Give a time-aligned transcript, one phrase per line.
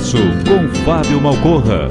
[0.00, 1.90] Com Fábio Malcorra.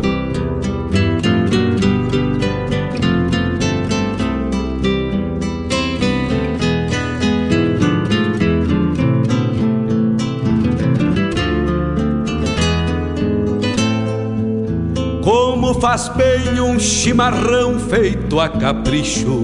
[15.24, 19.44] Como faz bem um chimarrão feito a capricho,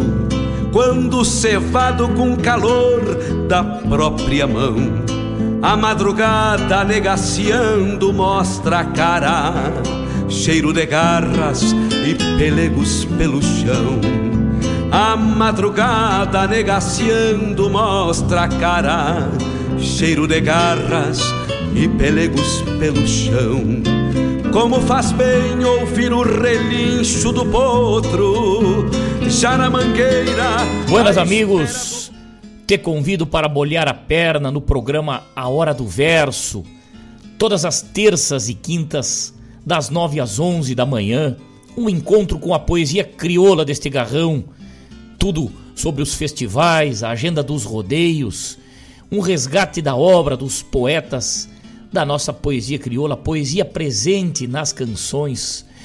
[0.74, 3.00] quando cevado com calor
[3.48, 5.05] da própria mão
[5.62, 9.54] a madrugada negaciando mostra a cara,
[10.30, 11.74] cheiro de garras
[12.06, 14.00] e pelegos pelo chão.
[14.92, 19.30] A madrugada negaciando mostra a cara,
[19.78, 21.20] cheiro de garras
[21.76, 23.84] e pelegos pelo chão.
[24.52, 28.90] Como faz bem ouvir o relincho do potro,
[29.28, 30.60] já na mangueira.
[30.88, 31.95] Buenas amigos,
[32.68, 36.64] te convido para molhar a perna no programa A Hora do Verso,
[37.38, 41.38] todas as terças e quintas, das nove às onze da manhã,
[41.78, 44.46] um encontro com a poesia crioula deste garrão,
[45.20, 48.58] tudo sobre os festivais, a agenda dos rodeios,
[49.12, 51.48] um resgate da obra dos poetas
[51.92, 55.66] da nossa poesia crioula, poesia presente nas canções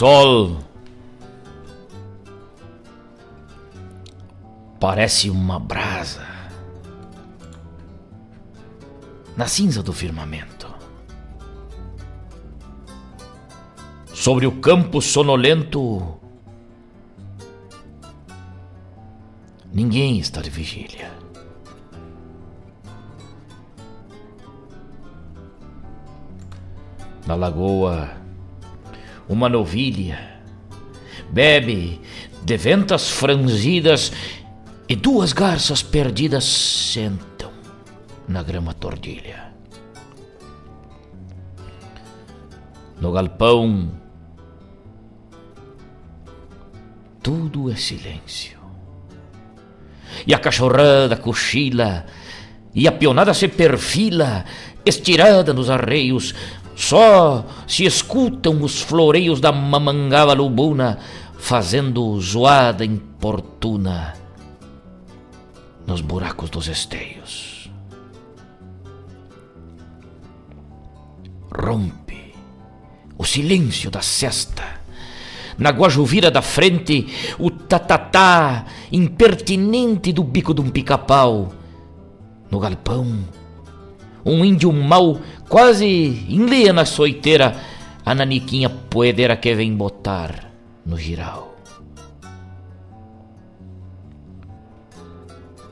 [0.00, 0.56] sol
[4.80, 6.26] parece uma brasa
[9.36, 10.74] na cinza do firmamento.
[14.14, 16.18] Sobre o campo sonolento,
[19.70, 21.12] ninguém está de vigília.
[27.26, 28.20] Na lagoa,
[29.30, 30.18] uma novilha.
[31.30, 32.00] Bebe
[32.42, 34.12] de ventas franzidas
[34.88, 37.52] e duas garças perdidas sentam
[38.26, 39.52] na grama tordilha.
[43.00, 43.92] No galpão,
[47.22, 48.58] tudo é silêncio.
[50.26, 52.04] E a cachorrada cochila,
[52.74, 54.44] e a pionada se perfila,
[54.84, 56.34] estirada nos arreios,
[56.80, 60.98] só se escutam os floreios da mamangava lubuna
[61.36, 64.14] fazendo zoada importuna
[65.86, 67.70] nos buracos dos esteios.
[71.52, 72.32] Rompe
[73.18, 74.80] o silêncio da cesta.
[75.58, 81.52] Na guajuvira da frente, o tatatá impertinente do bico de um pica-pau.
[82.50, 83.18] No galpão,
[84.24, 85.86] um índio mau quase
[86.28, 87.56] enlia na soiteira
[88.04, 90.50] a naniquinha poedeira que vem botar
[90.84, 91.54] no giral.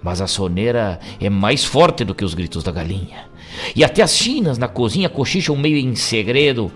[0.03, 3.29] Mas a soneira é mais forte do que os gritos da galinha.
[3.75, 6.71] E até as chinas na cozinha cochicham meio em segredo,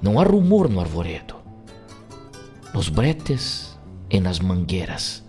[0.00, 1.36] Não há rumor no arvoredo,
[2.74, 3.78] nos bretes
[4.10, 5.22] e nas mangueiras.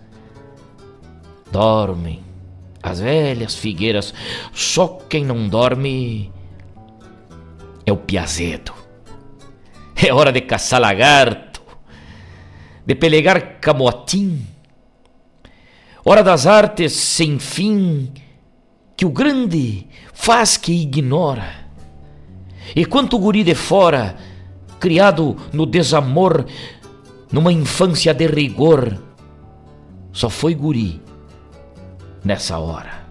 [1.52, 2.23] Dormem
[2.84, 4.12] as velhas figueiras,
[4.52, 6.30] só quem não dorme
[7.86, 8.74] é o piazedo.
[9.96, 11.62] É hora de caçar lagarto,
[12.84, 14.46] de pelegar camotim.
[16.04, 18.12] Hora das artes sem fim
[18.94, 21.64] que o grande faz que ignora.
[22.76, 24.16] E quanto guri de fora,
[24.78, 26.44] criado no desamor,
[27.32, 29.00] numa infância de rigor,
[30.12, 31.03] só foi guri
[32.24, 33.04] nessa hora.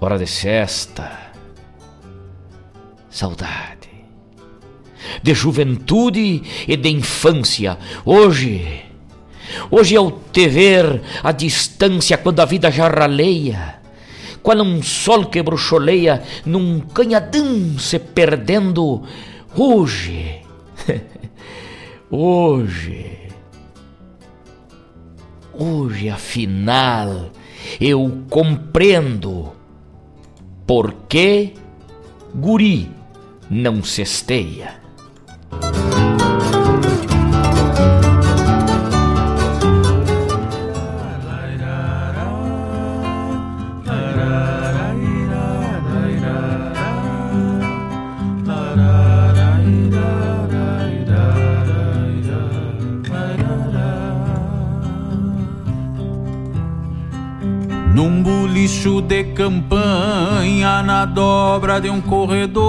[0.00, 1.32] Hora de festa,
[3.08, 3.88] saudade,
[5.22, 7.78] de juventude e de infância.
[8.04, 8.84] Hoje,
[9.70, 13.80] hoje é o te ver a distância quando a vida já raleia
[14.42, 19.04] qual um sol que bruxoleia num canhadão se perdendo.
[19.54, 20.40] Hoje,
[22.10, 23.21] hoje,
[25.54, 27.30] hoje afinal
[27.80, 29.52] eu compreendo
[30.66, 31.54] por que
[32.34, 32.90] guri
[33.50, 34.80] não cesteia.
[58.52, 62.62] Lixo de campanha na dobra de um corredor.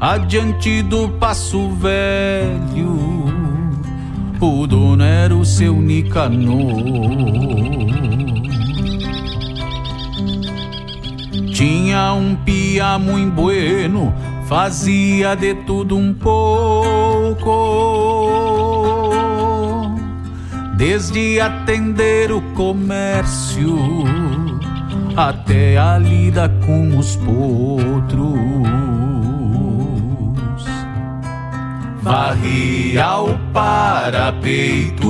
[0.00, 3.24] Adiante do passo velho,
[4.40, 6.82] o dono era o seu Nicanor.
[11.52, 14.14] Tinha um pia muito bueno,
[14.46, 18.07] fazia de tudo um pouco
[20.78, 23.76] desde atender o comércio
[25.16, 28.38] até a lida com os potros.
[32.00, 35.02] Varria o parapeito,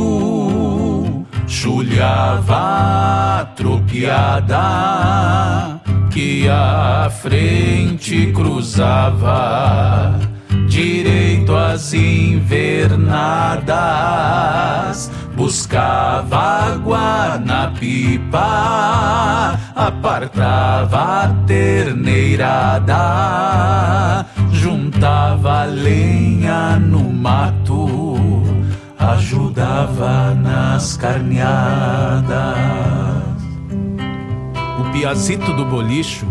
[1.47, 4.59] chulhava a tropiada
[6.11, 10.19] que a frente cruzava
[10.67, 13.29] direito às invernadas
[15.39, 22.97] buscava água na pipa, apartava a terneirada,
[24.51, 27.87] juntava lenha no mato,
[28.99, 32.35] ajudava nas carneadas.
[34.81, 36.27] O piazito do bolicho,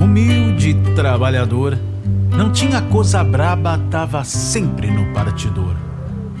[0.00, 1.78] humilde trabalhador,
[2.36, 5.87] não tinha coisa braba, tava sempre no partidor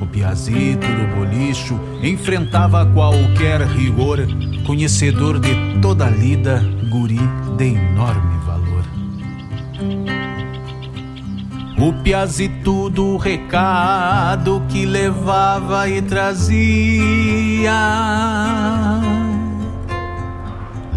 [0.00, 4.18] o piazito do bolicho enfrentava qualquer rigor,
[4.64, 7.18] conhecedor de toda a lida, guri
[7.56, 8.84] de enorme valor.
[11.80, 17.72] O piazito do recado que levava e trazia.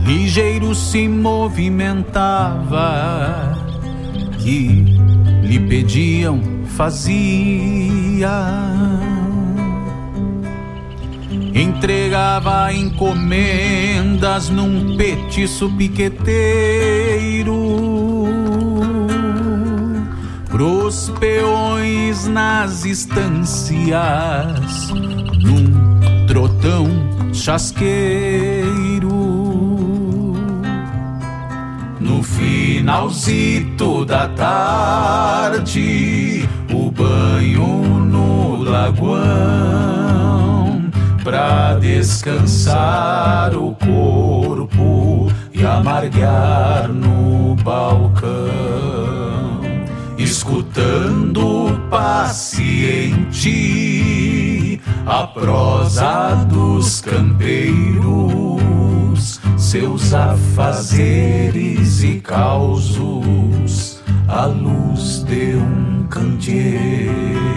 [0.05, 1.95] Ligeiro se movimentava,
[4.39, 4.67] que
[5.43, 8.00] lhe pediam, fazia
[11.53, 16.31] entregava encomendas num petiço piqueteiro.
[20.49, 23.99] Pros peões nas estâncias
[25.43, 26.87] num trotão
[27.33, 29.09] chasqueiro.
[31.99, 35.09] No finalzito da tarde
[36.73, 38.10] o banho
[38.63, 40.11] lagoão
[41.23, 48.31] pra descansar o corpo e amargar no balcão,
[50.17, 53.61] escutando paciente
[55.05, 58.01] a prosa dos campeiros,
[59.57, 67.51] seus afazeres e causos à luz de um candeeiro.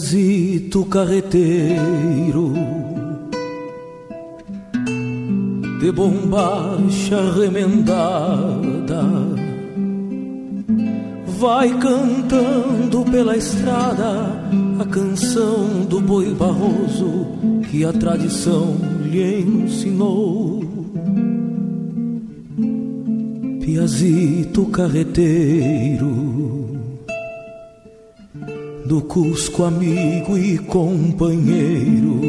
[0.00, 2.54] Piazito carreteiro
[5.78, 9.02] de bombacha remendada
[11.38, 14.42] vai cantando pela estrada
[14.78, 17.26] a canção do boi barroso
[17.70, 20.64] que a tradição lhe ensinou.
[23.60, 26.59] Piazito carreteiro,
[28.90, 32.20] do Cusco amigo e companheiro,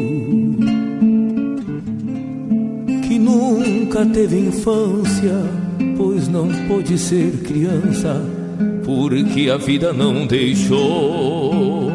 [3.02, 5.42] que nunca teve infância,
[5.96, 8.24] pois não pôde ser criança,
[8.84, 11.90] porque a vida não deixou.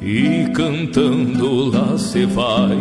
[0.00, 2.78] E cantando lá se vai,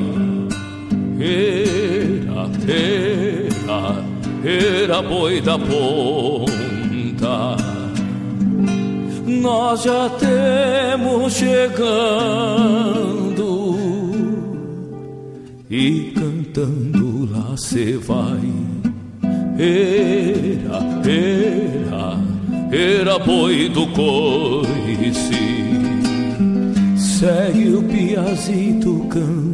[1.19, 4.11] era, era
[4.43, 6.60] era boi da ponta.
[9.41, 11.81] Nós já temos chegando
[15.67, 18.39] e cantando lá se vai.
[19.57, 22.19] Era, era,
[22.71, 25.31] era boi do coice.
[26.95, 29.50] Segue o piazito cantando.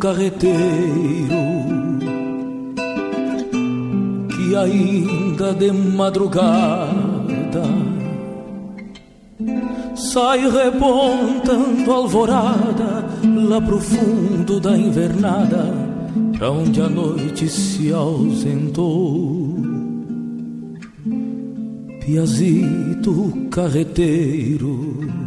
[0.00, 0.56] Carreteiro
[4.30, 6.90] que ainda de madrugada
[9.94, 13.04] sai repontando alvorada
[13.46, 15.70] lá pro fundo da invernada
[16.38, 19.60] pra onde a noite se ausentou.
[22.00, 25.19] Piazito carreteiro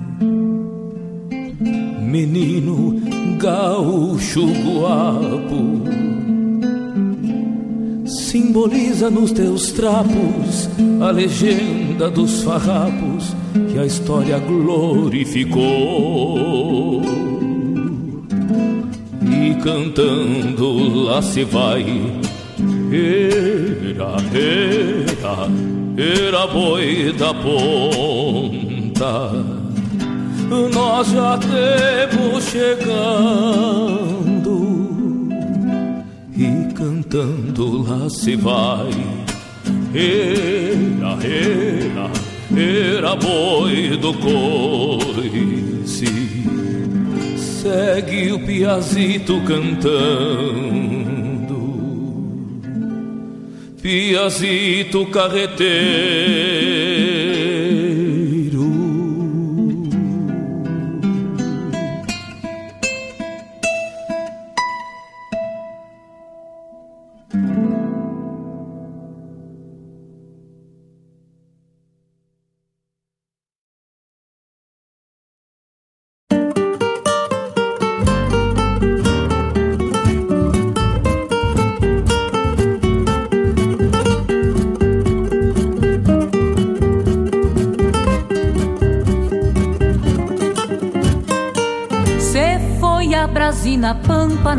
[2.14, 3.02] menino
[3.40, 5.82] gaúcho guapo.
[8.06, 10.70] Simboliza nos teus trapos
[11.02, 13.36] a legenda dos farrapos
[13.72, 15.64] que a história glorificou.
[19.24, 21.84] E cantando lá se vai,
[22.92, 24.18] era,
[25.18, 25.50] era,
[25.98, 28.74] era boi da ponta
[30.50, 32.94] nós já temos chegando
[36.36, 38.90] e cantando lá se vai.
[39.94, 42.10] Era, era,
[42.56, 45.24] era boi do coice.
[47.38, 49.94] Segue o piazito cantando,
[53.82, 56.93] piazito carreteiro.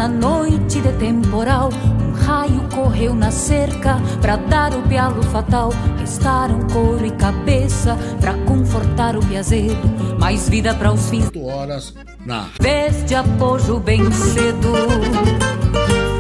[0.04, 1.70] Na noite de temporal.
[2.02, 5.70] Um raio correu na cerca pra dar o pialo fatal.
[5.98, 9.88] Restaram couro e cabeça pra confortar o piazedo.
[10.18, 11.30] Mais vida para os fins.
[11.34, 11.94] horas
[12.26, 12.48] na.
[12.60, 14.72] Vez de apoio bem cedo,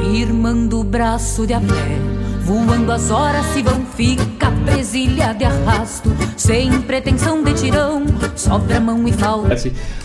[0.00, 1.98] firmando o braço de a pé
[2.44, 8.04] Voando as horas se vão, fica presilha de arrasto, sem pretensão de tirão,
[8.34, 9.54] sobra mão e falta.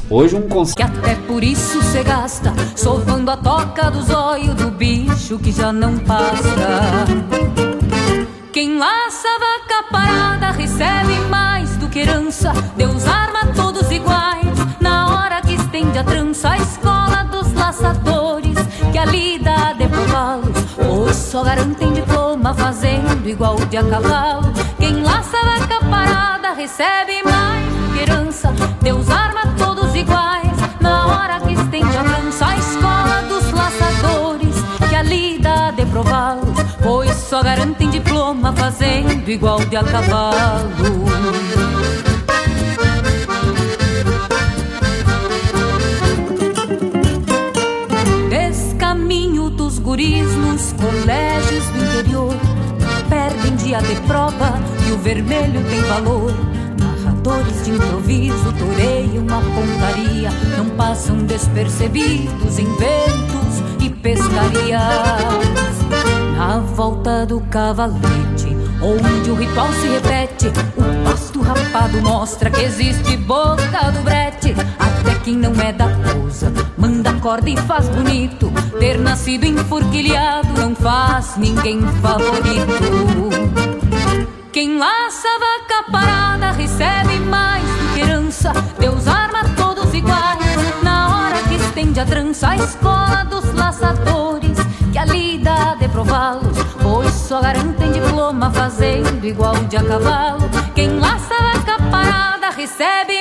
[0.10, 0.74] Hoje um cons...
[0.74, 5.72] Que até por isso se gasta, sovando a toca dos olhos do bicho que já
[5.72, 7.06] não passa.
[8.52, 15.42] Quem laça vaca parada recebe mais do que herança, Deus arma todos iguais, na hora
[15.42, 17.39] que estende a trança, a escola dos
[21.14, 24.52] só garantem diploma fazendo igual de a cavalo.
[24.78, 28.54] Quem laça vaca parada recebe mais herança.
[28.82, 32.46] Deus arma todos iguais na hora que estende a lança.
[32.48, 34.56] A escola dos laçadores
[34.90, 41.49] que a lida de prová-los, pois só garantem diploma fazendo igual de a cavalo.
[49.90, 52.36] Guris nos colégios do interior
[53.10, 54.54] perdem dia de prova
[54.88, 56.32] e o vermelho tem valor.
[56.80, 64.80] Narradores de improviso toreiam a pontaria, não passam despercebidos em ventos e pescarias.
[66.38, 73.18] Na volta do cavalete, onde o ritual se repete, o pasto rapado mostra que existe
[73.18, 74.54] boca do brete.
[74.78, 74.89] Até
[75.24, 78.52] quem não é da pousa, manda corda e faz bonito.
[78.80, 83.30] Ter nascido enforquilhado não faz ninguém favorito.
[84.52, 88.52] Quem laça vaca parada recebe mais do que herança.
[88.80, 90.40] Deus arma todos iguais.
[90.84, 94.58] Na hora que estende a trança, a escola dos laçadores.
[94.92, 100.50] Que a lida de prová-los, pois só garantem diploma fazendo igual de a cavalo.
[100.74, 103.19] Quem laça vaca parada recebe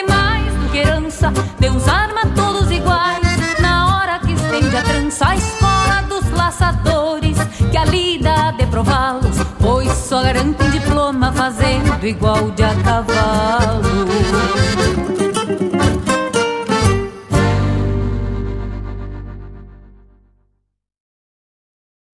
[1.58, 3.18] Deus arma todos iguais.
[3.60, 7.36] Na hora que estende a trança, a escola dos laçadores.
[7.70, 13.88] Que a lida de prová-los, pois só garantem diploma fazendo igual de a cavalo.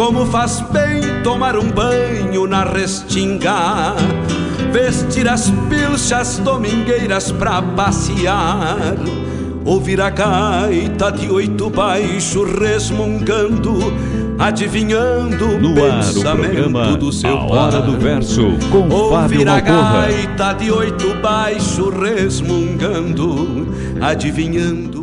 [0.00, 3.94] Como faz bem tomar um banho na restinga,
[4.72, 8.96] vestir as pilchas domingueiras pra passear,
[9.62, 13.92] ouvir a gaita de oito baixo resmungando,
[14.38, 19.40] adivinhando No o ar, o pensamento programa do seu A Hora do Verso, com Fábio
[19.40, 20.06] Ouvir a Malcorra.
[20.06, 23.68] gaita de oito baixo resmungando,
[24.00, 24.99] adivinhando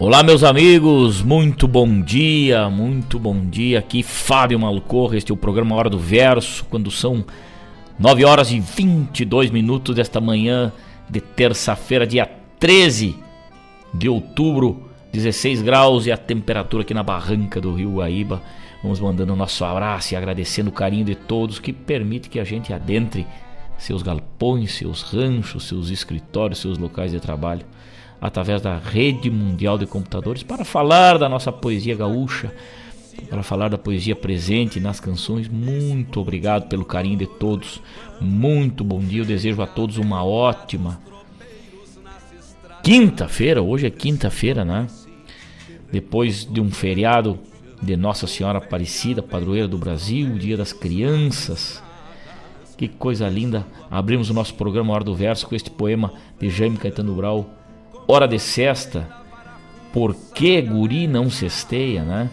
[0.00, 3.80] Olá, meus amigos, muito bom dia, muito bom dia.
[3.80, 7.24] Aqui Fábio Malcorra, este é o programa Hora do Verso, quando são
[7.98, 10.72] 9 horas e 22 minutos desta manhã
[11.10, 12.30] de terça-feira, dia
[12.60, 13.18] 13
[13.92, 18.40] de outubro, 16 graus e a temperatura aqui na barranca do Rio Guaíba.
[18.80, 22.44] Vamos mandando o nosso abraço e agradecendo o carinho de todos que permite que a
[22.44, 23.26] gente adentre
[23.76, 27.66] seus galpões, seus ranchos, seus escritórios, seus locais de trabalho
[28.20, 32.52] através da rede mundial de computadores para falar da nossa poesia gaúcha,
[33.28, 35.48] para falar da poesia presente nas canções.
[35.48, 37.80] Muito obrigado pelo carinho de todos.
[38.20, 39.22] Muito bom dia.
[39.22, 41.00] Eu desejo a todos uma ótima
[42.82, 43.62] quinta-feira.
[43.62, 44.86] Hoje é quinta-feira, né?
[45.90, 47.38] Depois de um feriado
[47.82, 51.82] de Nossa Senhora Aparecida, padroeira do Brasil, Dia das Crianças.
[52.76, 53.66] Que coisa linda.
[53.90, 57.57] Abrimos o nosso programa Hora do Verso com este poema de Jaime Caetano Brau,
[58.10, 59.06] Hora de Sesta.
[59.92, 62.30] Por que guri não cesteia, né?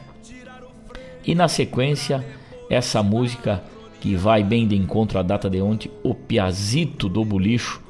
[1.26, 2.26] E na sequência,
[2.70, 3.62] essa música
[4.00, 7.82] que vai bem de encontro à data de ontem, O Piazito do Bolicho.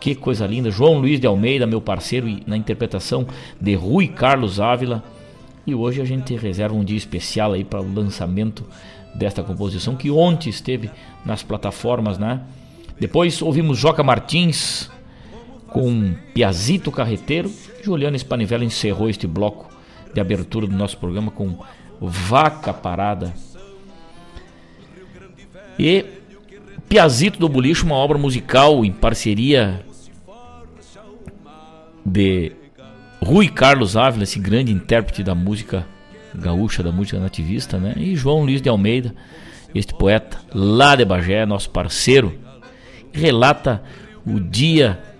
[0.00, 0.70] Que coisa linda.
[0.70, 3.26] João Luiz de Almeida, meu parceiro, na interpretação
[3.60, 5.02] de Rui Carlos Ávila.
[5.66, 8.64] E hoje a gente reserva um dia especial aí para o lançamento
[9.12, 10.88] desta composição que ontem esteve
[11.24, 12.42] nas plataformas, né?
[13.00, 14.88] Depois ouvimos Joca Martins
[15.72, 17.50] com Piazito Carreteiro.
[17.82, 19.68] Juliana Spanivella encerrou este bloco
[20.14, 21.58] de abertura do nosso programa com
[22.00, 23.32] Vaca Parada.
[25.78, 26.04] E
[26.88, 29.84] Piazito do Bulicho, uma obra musical em parceria
[32.04, 32.52] de
[33.22, 35.86] Rui Carlos Ávila, esse grande intérprete da música
[36.34, 37.94] gaúcha, da música nativista, né?
[37.96, 39.14] E João Luiz de Almeida,
[39.74, 42.38] este poeta lá de Bagé, nosso parceiro,
[43.12, 43.82] relata
[44.26, 45.11] o dia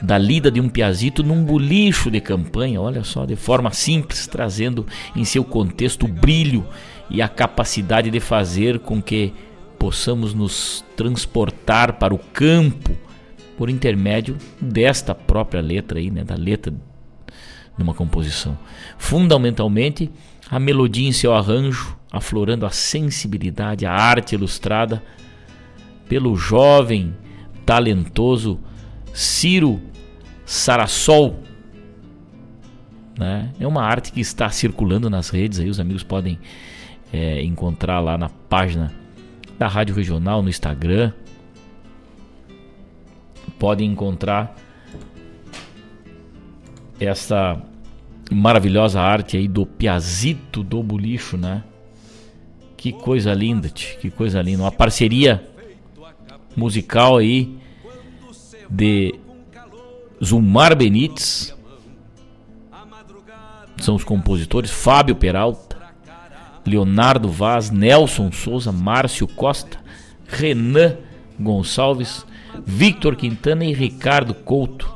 [0.00, 4.86] da lida de um piazito num bulicho de campanha, olha só, de forma simples, trazendo
[5.14, 6.66] em seu contexto o brilho
[7.08, 9.32] e a capacidade de fazer com que
[9.78, 12.96] possamos nos transportar para o campo
[13.56, 18.58] por intermédio desta própria letra aí, né, da letra de uma composição.
[18.98, 20.10] Fundamentalmente,
[20.50, 25.02] a melodia em seu arranjo, aflorando a sensibilidade, a arte ilustrada
[26.08, 27.14] pelo jovem,
[27.64, 28.60] talentoso
[29.16, 29.80] Ciro
[30.44, 31.42] Sarasol.
[33.18, 33.50] Né?
[33.58, 36.38] É uma arte que está circulando nas redes, aí os amigos podem
[37.10, 38.92] é, encontrar lá na página
[39.58, 41.14] da Rádio Regional no Instagram.
[43.58, 44.54] Podem encontrar
[47.00, 47.58] essa
[48.30, 51.64] maravilhosa arte aí do Piazito do Bulicho, né?
[52.76, 54.64] Que coisa linda, que coisa linda.
[54.64, 55.42] Uma parceria
[56.54, 57.64] musical aí
[58.68, 59.14] de
[60.22, 61.54] Zumar Benites.
[63.78, 65.76] São os compositores Fábio Peralta,
[66.64, 69.78] Leonardo Vaz, Nelson Souza, Márcio Costa,
[70.26, 70.96] Renan
[71.38, 72.26] Gonçalves,
[72.64, 74.94] Victor Quintana e Ricardo Couto.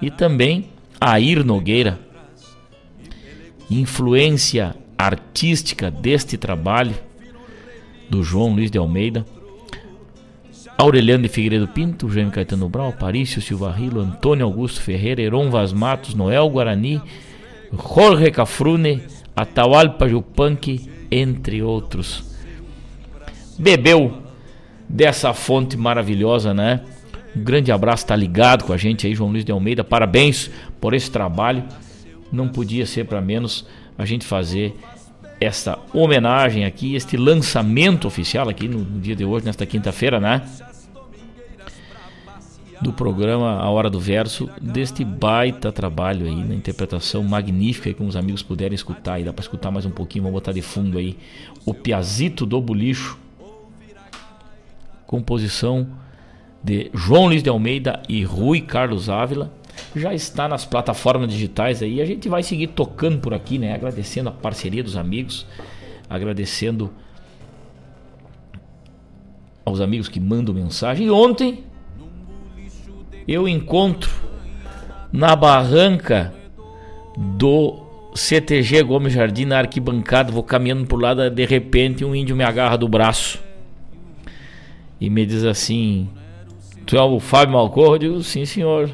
[0.00, 1.98] E também Air Nogueira.
[3.70, 6.94] Influência artística deste trabalho
[8.08, 9.26] do João Luiz de Almeida.
[10.80, 15.74] Aureliano de Figueiredo Pinto, Jaime Caetano Brau, Parício Silva Rilo, Antônio Augusto Ferreira, Heron Vaz
[15.74, 17.02] Matos, Noel Guarani,
[17.70, 19.02] Jorge Cafrune,
[19.36, 22.24] Atahualpa Yupanqui, entre outros.
[23.58, 24.22] Bebeu
[24.88, 26.80] dessa fonte maravilhosa, né?
[27.36, 29.84] Um grande abraço, tá ligado com a gente aí, João Luiz de Almeida.
[29.84, 31.62] Parabéns por esse trabalho.
[32.32, 33.66] Não podia ser para menos
[33.98, 34.74] a gente fazer
[35.38, 40.42] essa homenagem aqui, este lançamento oficial aqui no dia de hoje, nesta quinta-feira, né?
[42.82, 48.08] Do programa A Hora do Verso, deste baita trabalho aí, na interpretação magnífica aí, como
[48.08, 50.96] os amigos puderem escutar, e dá para escutar mais um pouquinho, vamos botar de fundo
[50.96, 51.18] aí,
[51.66, 53.18] o Piazito do Bulicho,
[55.06, 55.88] composição
[56.64, 59.52] de João Luiz de Almeida e Rui Carlos Ávila,
[59.94, 62.00] já está nas plataformas digitais aí.
[62.00, 63.74] A gente vai seguir tocando por aqui, né?
[63.74, 65.46] Agradecendo a parceria dos amigos,
[66.08, 66.90] agradecendo
[69.64, 71.06] aos amigos que mandam mensagem.
[71.06, 71.64] E ontem
[73.32, 74.10] eu encontro
[75.12, 76.32] na barranca
[77.16, 77.82] do
[78.14, 82.76] CTG Gomes Jardim, na arquibancada, vou caminhando por lá, de repente um índio me agarra
[82.76, 83.38] do braço
[85.00, 86.08] e me diz assim:
[86.84, 87.94] Tu é o Fábio Malcorro?
[87.94, 88.90] Eu digo: Sim, senhor.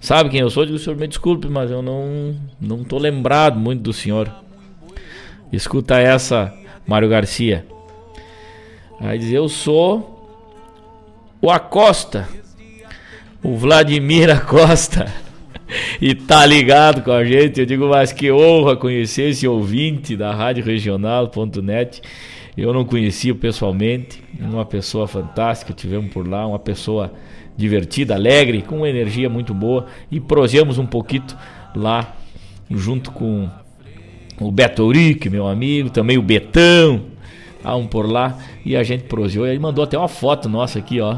[0.00, 0.62] Sabe quem eu sou?
[0.62, 4.32] Eu digo: Senhor, me desculpe, mas eu não, não tô lembrado muito do senhor.
[5.52, 6.54] Escuta essa,
[6.86, 7.66] Mário Garcia.
[9.00, 10.16] Aí diz: Eu sou
[11.42, 12.28] o Acosta,
[13.42, 15.12] o Vladimir Acosta.
[16.00, 17.60] e tá ligado com a gente.
[17.60, 22.02] Eu digo, mas que honra conhecer esse ouvinte da Rádio Regional.net.
[22.56, 27.12] Eu não conhecia pessoalmente, uma pessoa fantástica, tivemos por lá, uma pessoa
[27.56, 31.22] divertida, alegre, com uma energia muito boa e prosemos um pouquinho
[31.74, 32.16] lá
[32.68, 33.48] junto com
[34.40, 37.02] o Beto Eurique, meu amigo, também o Betão,
[37.56, 41.00] estavam por lá e a gente proseou e ele mandou até uma foto nossa aqui,
[41.00, 41.16] ó.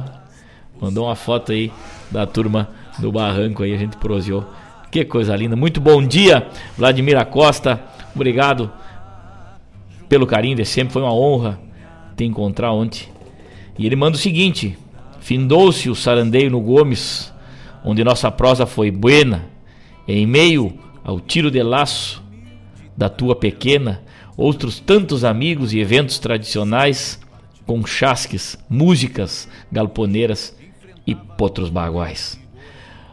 [0.78, 1.70] Mandou uma foto aí
[2.10, 2.68] da turma
[2.98, 4.44] do barranco aí, a gente proseou.
[4.90, 5.54] Que coisa linda.
[5.54, 7.80] Muito bom dia, Vladimir Acosta.
[8.14, 8.70] Obrigado
[10.08, 10.92] pelo carinho de sempre.
[10.92, 11.60] Foi uma honra
[12.16, 13.08] te encontrar ontem.
[13.78, 14.76] E ele manda o seguinte:
[15.20, 17.32] Findou-se o sarandeio no Gomes,
[17.84, 19.44] onde nossa prosa foi buena,
[20.08, 22.22] em meio ao tiro de laço
[22.96, 24.02] da tua pequena,
[24.36, 27.20] outros tantos amigos e eventos tradicionais,
[27.64, 30.58] com chasques, músicas galponeiras
[31.10, 32.38] e potros baguais.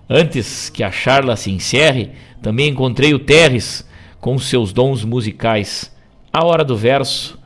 [0.10, 3.88] Antes que a charla se encerre, também encontrei o Terres
[4.22, 5.92] com seus dons musicais
[6.32, 7.38] a hora do verso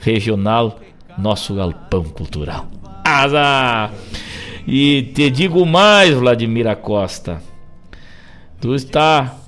[0.00, 0.80] regional,
[1.16, 2.66] nosso galpão cultural.
[3.04, 3.90] Asa!
[4.66, 7.42] E te digo mais, Vladimir Costa.
[8.60, 9.39] Tu está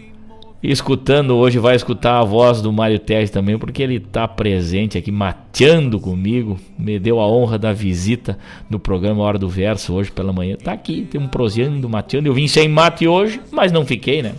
[0.70, 5.11] escutando hoje, vai escutar a voz do Mário Teres também, porque ele está presente aqui,
[5.11, 6.59] mateando comigo.
[6.79, 8.38] Me deu a honra da visita
[8.70, 10.57] no programa Hora do Verso hoje pela manhã.
[10.57, 12.29] Tá aqui, tem um proseando, mateando.
[12.29, 14.35] Eu vim sem mate hoje, mas não fiquei, né?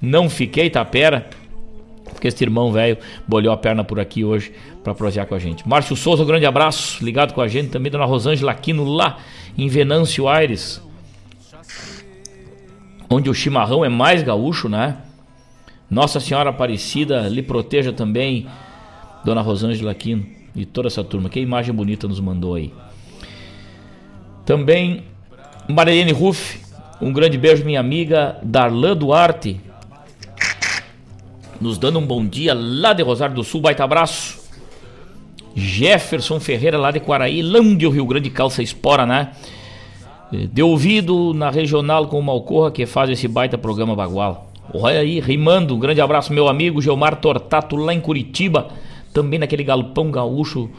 [0.00, 1.30] Não fiquei, tapera.
[2.04, 5.68] Porque este irmão velho bolhou a perna por aqui hoje para prosear com a gente.
[5.68, 7.90] Márcio Souza, um grande abraço, ligado com a gente também.
[7.90, 9.18] Dona Rosângela Aquino lá
[9.56, 10.82] em Venâncio Aires.
[13.08, 14.96] Onde o chimarrão é mais gaúcho, né?
[15.92, 18.46] Nossa Senhora Aparecida lhe proteja também,
[19.26, 20.24] Dona Rosângela Aquino
[20.56, 21.28] e toda essa turma.
[21.28, 22.72] Que imagem bonita nos mandou aí.
[24.46, 25.02] Também
[25.68, 26.62] Marilene Ruff,
[26.98, 29.60] um grande beijo, minha amiga Darlan Duarte,
[31.60, 34.40] nos dando um bom dia lá de Rosário do Sul, baita abraço.
[35.54, 39.32] Jefferson Ferreira lá de Quaraí, Lândio, Rio Grande, calça espora, né?
[40.50, 44.51] Deu ouvido na regional com o Malcorra que faz esse baita programa bagual.
[44.74, 45.74] Olha aí, rimando.
[45.74, 48.68] Um grande abraço, meu amigo Geomar Tortato, lá em Curitiba.
[49.12, 50.70] Também naquele galpão gaúcho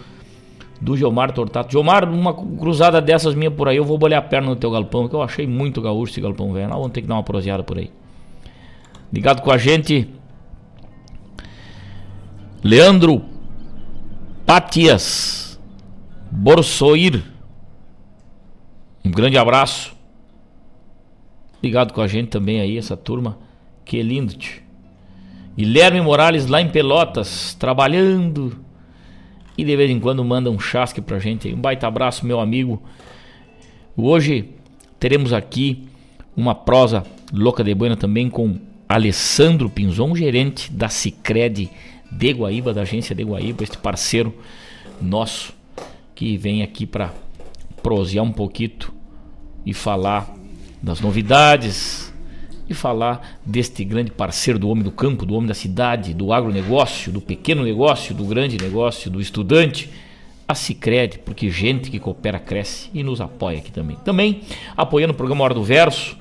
[0.81, 1.71] do Geomar Tortato.
[1.71, 5.07] Geomar, uma cruzada dessas minha por aí, eu vou bolhar a perna no teu galpão,
[5.07, 6.69] que eu achei muito gaúcho esse galpão velho.
[6.69, 7.91] Vamos ter que dar uma proseada por aí.
[9.11, 10.09] Ligado com a gente.
[12.63, 13.21] Leandro
[14.45, 15.59] Patias
[16.31, 17.23] Borsoir.
[19.05, 19.93] Um grande abraço.
[21.61, 23.37] Ligado com a gente também aí, essa turma.
[23.85, 24.61] Que lindo, tio.
[25.55, 28.57] Guilherme Morales lá em Pelotas, trabalhando.
[29.57, 31.53] E de vez em quando manda um chasque pra gente.
[31.53, 32.81] Um baita abraço, meu amigo.
[33.95, 34.49] Hoje
[34.99, 35.87] teremos aqui
[36.35, 41.69] uma prosa louca de buena também com Alessandro Pinzon, gerente da Cicred
[42.11, 44.33] de Guaíba, da agência de Guaíba, este parceiro
[45.01, 45.53] nosso
[46.13, 47.13] que vem aqui para
[47.81, 48.71] prosear um pouquinho
[49.65, 50.31] e falar
[50.81, 52.12] das novidades,
[52.69, 57.11] e falar deste grande parceiro do homem do campo, do homem da cidade, do agronegócio,
[57.11, 59.89] do pequeno negócio, do grande negócio, do estudante,
[60.47, 63.97] a Cicred, porque gente que coopera cresce e nos apoia aqui também.
[64.03, 64.41] Também
[64.75, 66.17] apoiando o programa Hora do Verso,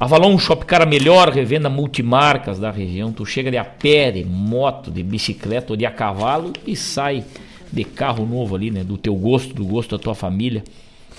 [0.00, 3.12] Avalon Shopcar a melhor revenda multimarcas da região.
[3.12, 7.22] Tu chega de a pé, de moto, de bicicleta ou de a cavalo e sai
[7.70, 8.82] de carro novo ali, né?
[8.82, 10.64] Do teu gosto, do gosto da tua família.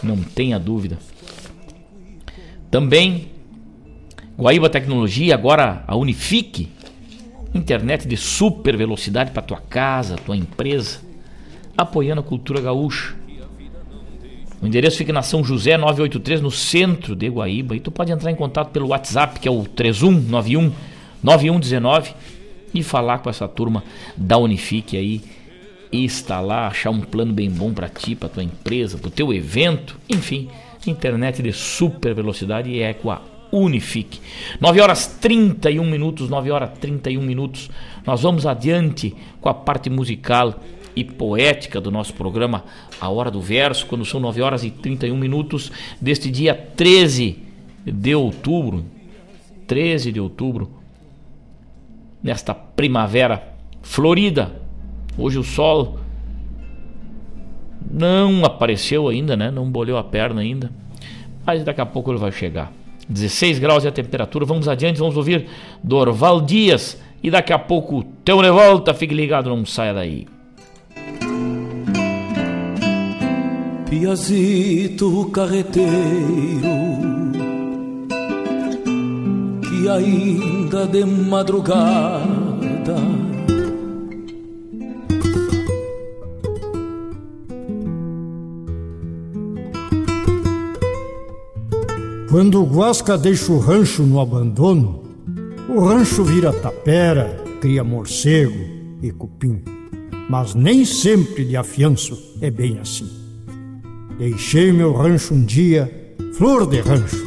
[0.01, 0.97] Não tenha dúvida.
[2.71, 3.27] Também
[4.41, 6.67] Guaíba Tecnologia, agora a Unifique,
[7.53, 10.99] internet de super velocidade para tua casa, tua empresa,
[11.77, 13.13] apoiando a cultura gaúcha.
[14.59, 17.75] O endereço fica na São José 983, no centro de Guaíba.
[17.75, 20.73] E tu pode entrar em contato pelo WhatsApp, que é o 3191
[21.21, 22.15] 9119,
[22.73, 23.83] e falar com essa turma
[24.17, 25.21] da Unifique aí.
[25.91, 29.31] E instalar, achar um plano bem bom para ti, para tua empresa, para o teu
[29.31, 30.49] evento, enfim,
[30.87, 34.19] internet de super velocidade e é com a Unifique.
[34.59, 37.69] 9 horas 31 minutos, 9 horas 31 minutos.
[38.05, 40.59] Nós vamos adiante com a parte musical
[40.95, 42.63] e poética do nosso programa
[42.99, 47.39] A Hora do Verso, quando são 9 horas e 31 minutos deste dia 13
[47.85, 48.85] de outubro.
[49.67, 50.69] 13 de outubro,
[52.21, 54.51] nesta primavera florida.
[55.17, 55.99] Hoje o sol
[57.89, 59.49] não apareceu ainda, né?
[59.49, 60.69] Não bolhou a perna ainda.
[61.45, 62.71] Mas daqui a pouco ele vai chegar.
[63.11, 64.45] 16 graus é a temperatura.
[64.45, 65.47] Vamos adiante, vamos ouvir
[65.83, 66.97] Dorval Dias.
[67.21, 68.93] E daqui a pouco, teu de volta.
[68.93, 70.27] Fique ligado, não saia daí.
[73.89, 75.91] Piazito carreteiro
[79.67, 82.95] Que ainda de madrugada
[92.31, 95.03] Quando o Guasca deixa o rancho no abandono,
[95.67, 98.57] o rancho vira tapera, cria morcego
[99.01, 99.61] e cupim.
[100.29, 103.05] Mas nem sempre de afianço é bem assim.
[104.17, 107.25] Deixei meu rancho um dia, flor de rancho,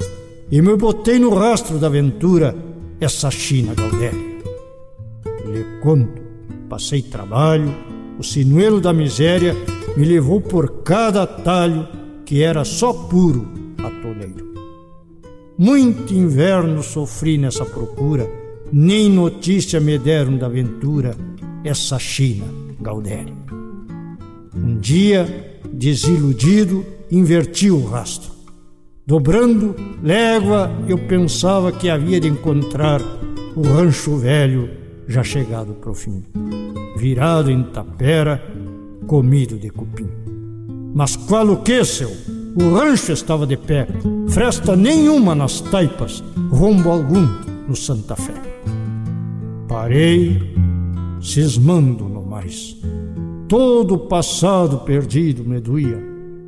[0.51, 2.57] e me botei no rastro da aventura
[2.99, 4.40] essa China Galdéria.
[5.45, 6.23] Lhe conto,
[6.67, 7.75] passei trabalho,
[8.19, 9.55] o sinuelo da miséria
[9.99, 11.87] me levou por cada talho
[12.25, 14.54] que era só puro atoleiro.
[15.57, 18.29] Muito inverno sofri nessa procura,
[18.73, 21.17] nem notícia me deram da aventura
[21.62, 22.45] essa China
[22.81, 23.33] Galdéria.
[24.53, 28.33] Um dia, desiludido, inverti o rastro.
[29.07, 33.01] Dobrando légua, eu pensava que havia de encontrar
[33.55, 34.69] o rancho velho
[35.07, 36.25] já chegado pro fim,
[36.97, 38.43] virado em tapera,
[39.07, 40.09] comido de cupim.
[40.93, 42.34] Mas qual o que, seu?
[42.57, 43.88] O rancho estava de pé,
[44.29, 47.27] fresta nenhuma nas taipas, rombo algum
[47.67, 48.35] no Santa Fé.
[49.67, 50.55] Parei,
[51.21, 52.77] cismando no mais.
[53.49, 56.01] Todo o passado perdido me doía,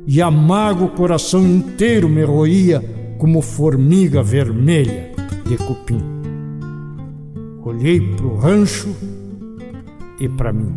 [0.05, 2.81] e amargo o coração inteiro me roía
[3.17, 5.11] como formiga vermelha
[5.45, 6.01] de cupim.
[7.63, 8.95] Olhei pro rancho
[10.21, 10.73] e para mim.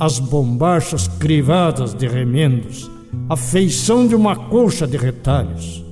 [0.00, 2.90] As bombachas crivadas de remendos,
[3.28, 5.84] a feição de uma colcha de retalhos.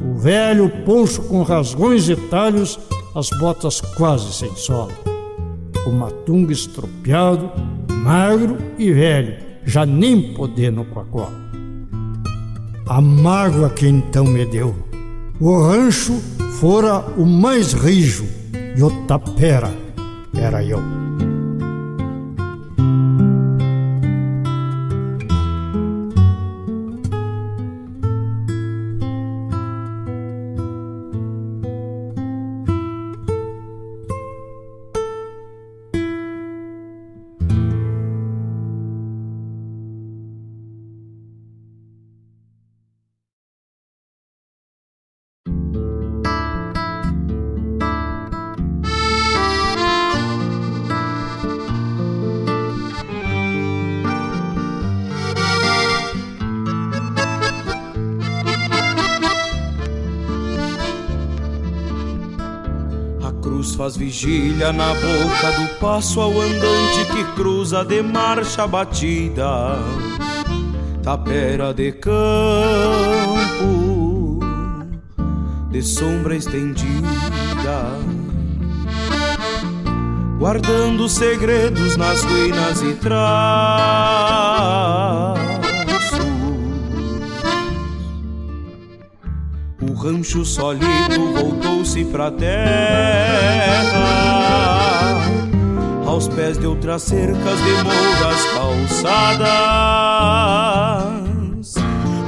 [0.00, 2.78] O velho poncho com rasgões e talhos,
[3.14, 4.92] as botas quase sem sola.
[5.86, 7.50] O matungo estropiado,
[7.92, 11.48] magro e velho, já nem podendo com a cola.
[12.86, 14.74] A mágoa que então me deu.
[15.40, 16.14] O rancho
[16.58, 18.26] fora o mais rijo
[18.76, 19.70] e o tapera
[20.34, 21.07] era eu.
[64.18, 69.78] Vigília na boca do passo ao andante que cruza de marcha batida,
[71.04, 72.10] tapera de campo,
[75.70, 76.98] de sombra estendida,
[80.36, 83.18] guardando segredos nas ruínas e traços.
[89.98, 90.86] Rancho sólido
[91.34, 92.58] voltou-se pra terra.
[96.06, 99.48] Aos pés de outras cercas de mouras calçadas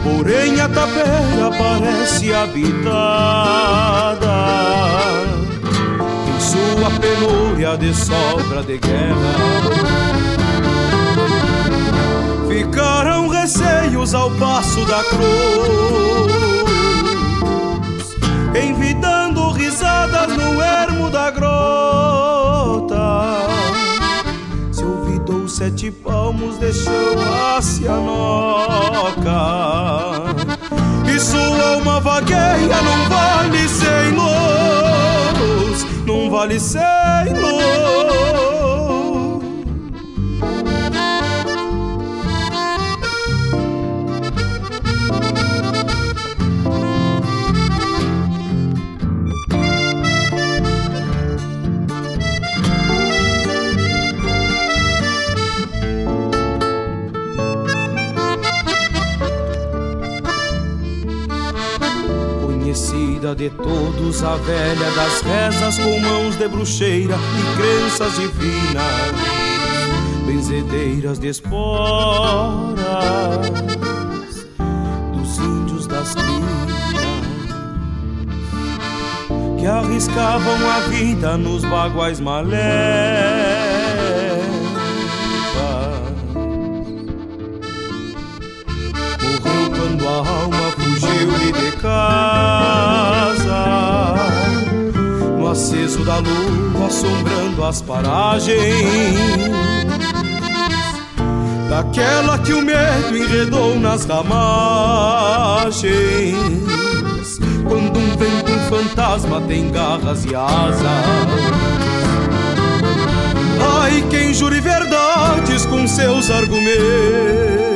[0.05, 2.71] Porém a tapera parece habitada.
[6.29, 9.35] Em sua penúria de sobra de guerra
[12.49, 16.40] Ficaram receios ao passo da cruz
[20.21, 22.97] risadas no ermo da grota.
[24.73, 29.31] Se ouvidou sete palmos de chão a cianoca.
[31.07, 36.81] E sua alma vagueia num vale sem luz, num vale sem
[37.35, 38.40] luz.
[63.21, 69.13] Conhecida de todos, a velha das rezas com mãos de bruxeira e crenças divinas,
[70.27, 72.79] benzedeiras de esporas
[75.13, 76.41] dos índios das crinas
[79.59, 83.60] que arriscavam a vida nos baguais maléficas.
[91.21, 92.15] Fugiu-lhe de casa.
[95.39, 98.59] No aceso da lua assombrando as paragens.
[101.69, 105.85] Daquela que o medo enredou nas ramagens.
[107.69, 110.85] Quando um vento, um fantasma tem garras e asas.
[113.81, 117.70] Ai, quem jure verdades com seus argumentos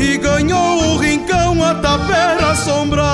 [0.00, 3.10] e ganhou o rincão a tapera assombrada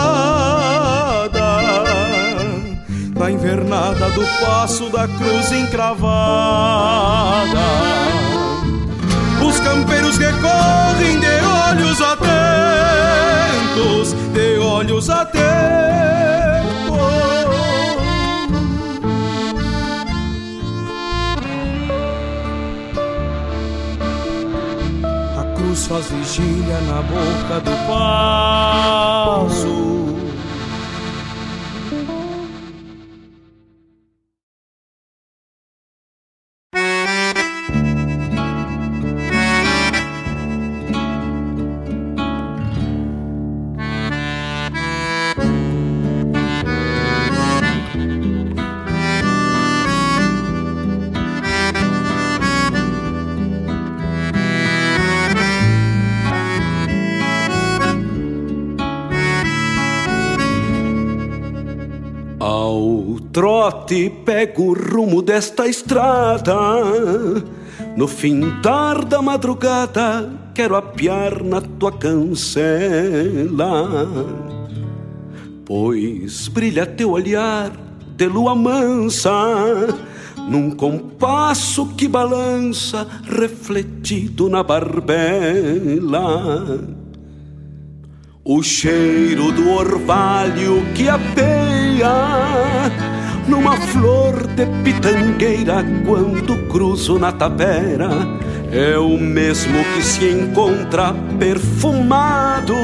[3.19, 5.97] na invernada do passo da cruz encravada.
[9.45, 12.33] Os campeiros recorrem de olhos atentos,
[14.33, 15.57] de olhos atentos.
[25.97, 29.47] Faz vigília na boca do passo.
[63.87, 66.57] Trote pego o rumo desta estrada.
[67.97, 73.87] No fintar da madrugada, quero apiar na tua cancela.
[75.65, 77.71] Pois brilha teu olhar
[78.17, 79.31] de lua mansa,
[80.49, 86.25] num compasso que balança, refletido na barbela.
[88.45, 93.16] O cheiro do orvalho que apeia
[93.49, 98.11] numa flor de pitangueira quando cruzo na tapera
[98.73, 102.75] é o mesmo que se encontra perfumado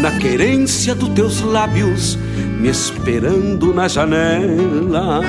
[0.00, 2.18] na querência dos teus lábios
[2.62, 5.20] me esperando na janela.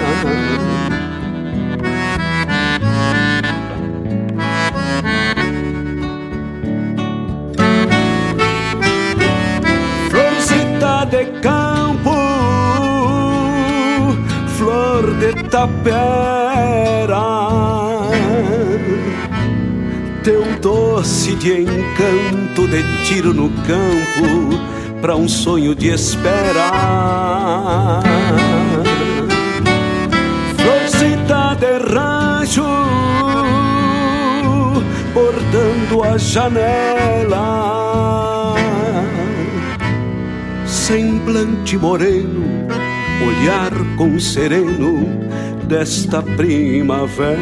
[10.11, 11.62] Florcita de campo,
[15.53, 17.21] tapera,
[20.23, 24.59] teu doce de encanto de tiro no campo
[24.99, 26.71] para um sonho de espera.
[30.57, 32.65] Florcita de rancho,
[35.13, 37.35] bordando a janela.
[40.65, 42.43] Semblante moreno,
[43.23, 45.23] olhar com sereno
[45.67, 47.33] desta primavera.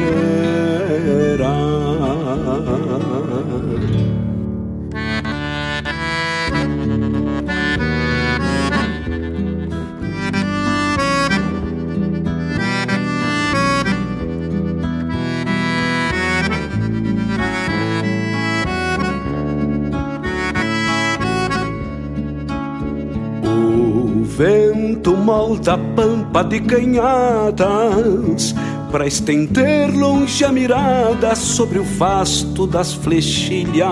[24.41, 28.55] Vento molda a pampa de canhadas
[28.91, 33.87] para estender longe a mirada sobre o vasto das flechilhas.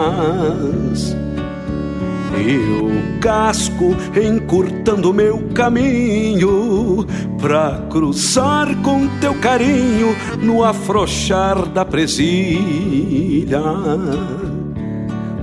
[2.36, 7.06] E o casco encurtando meu caminho
[7.40, 13.62] pra cruzar com teu carinho no afrouxar da presilha.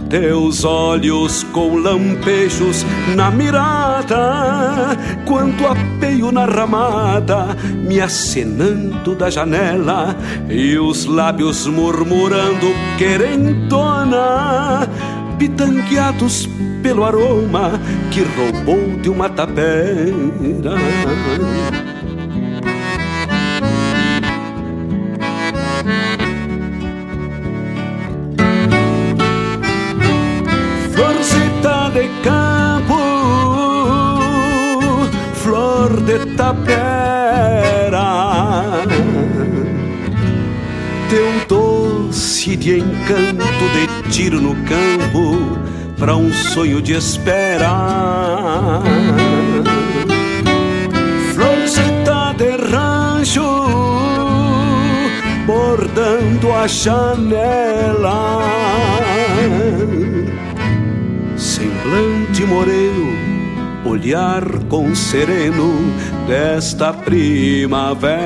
[0.09, 2.87] Teus olhos com lampejos
[3.17, 10.17] na mirada, quando apeio na ramada, me acenando da janela,
[10.49, 14.89] e os lábios murmurando querendona,
[15.39, 16.49] pitangueados
[16.83, 17.81] pelo aroma
[18.13, 20.77] que roubou de uma tapera.
[36.37, 38.03] Flor de tapera,
[41.09, 45.59] teu doce de encanto de tiro no campo
[45.99, 48.83] para um sonho de espera.
[51.35, 53.43] Florcita de rancho,
[55.47, 58.47] bordando a janela
[61.37, 63.17] semblante moreno,
[63.85, 65.73] olhar com sereno
[66.27, 68.17] desta primavera.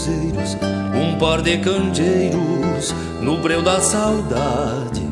[0.00, 0.56] Olhos luzeiros,
[0.94, 5.02] um par de candeeiros no breu da saudade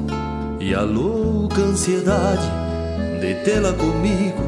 [0.60, 2.48] e a louca ansiedade
[3.20, 4.42] de tê-la comigo,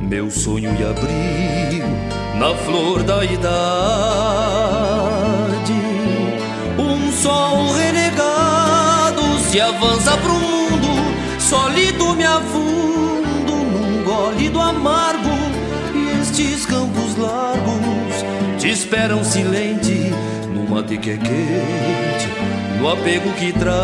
[0.00, 1.88] meu sonho e abrigo
[2.38, 3.44] na flor da idade.
[6.78, 10.54] Um sol renegado se avança pro mundo,
[11.38, 15.28] Sólido me afundo num gole do amargo
[15.94, 17.03] E estes campos
[18.74, 20.10] esperam silente
[20.52, 22.28] No mate que é quente,
[22.78, 23.74] no apego que trago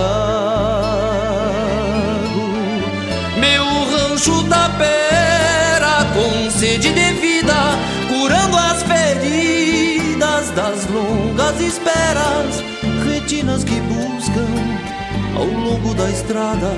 [3.38, 7.54] Meu rancho tapera com sede de vida
[8.08, 12.62] Curando as feridas das longas esperas
[13.06, 14.46] Retinas que buscam
[15.36, 16.74] ao longo da estrada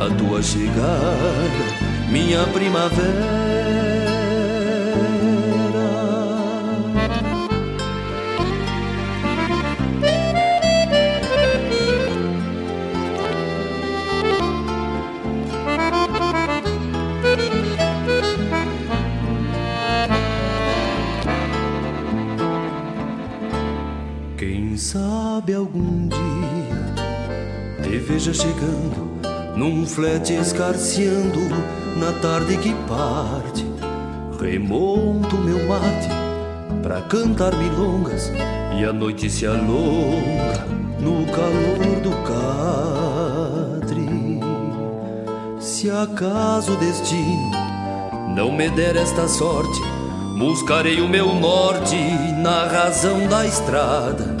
[0.00, 3.77] a tua chegada, minha primavera.
[28.18, 29.08] Veja chegando
[29.54, 31.38] num flete escarceando
[31.96, 33.64] na tarde que parte.
[34.40, 36.08] Remonto meu mate
[36.82, 38.32] pra cantar milongas
[38.76, 40.66] e a noite se alonga
[40.98, 42.10] no calor do
[43.86, 44.08] catre.
[45.60, 47.52] Se acaso o destino
[48.34, 49.80] não me der esta sorte,
[50.36, 51.94] buscarei o meu norte
[52.42, 54.36] na razão da estrada.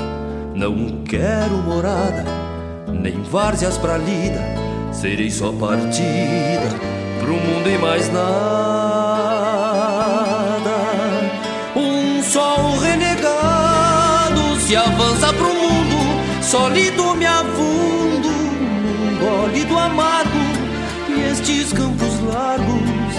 [0.52, 2.24] Não quero morada,
[3.00, 4.58] nem várzeas pra lida
[4.92, 6.68] serei só partida
[7.20, 8.28] pro mundo e mais nada.
[11.76, 20.30] Um sol renegado se avança pro mundo, sólido me afundo num gole amargo.
[21.08, 23.14] E estes campos largos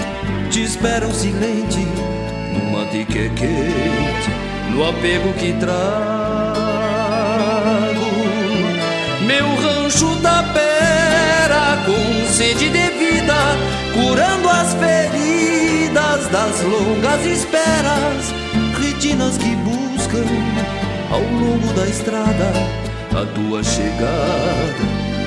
[0.50, 1.86] te esperam silente,
[2.52, 4.30] no mate que é quente,
[4.70, 6.19] no apego que trago.
[11.86, 13.34] Com sede de vida,
[13.94, 18.34] curando as feridas das longas esperas,
[18.80, 20.24] retinas que buscam
[21.10, 22.52] ao longo da estrada
[23.12, 24.84] a tua chegada,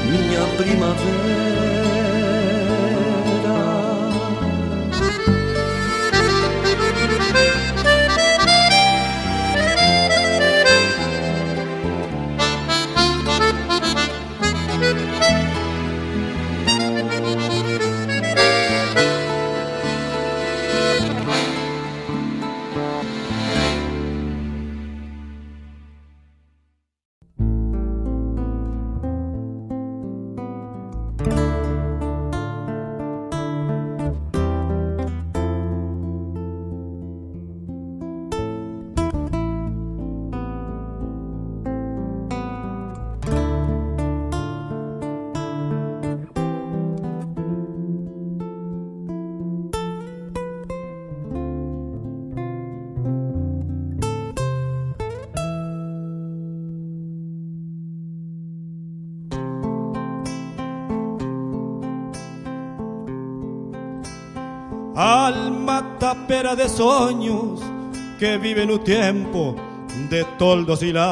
[0.10, 1.83] minha primavera.
[66.14, 67.60] Tapera de sonhos
[68.20, 69.56] que vive no tempo
[70.12, 71.10] de toldos e lanças.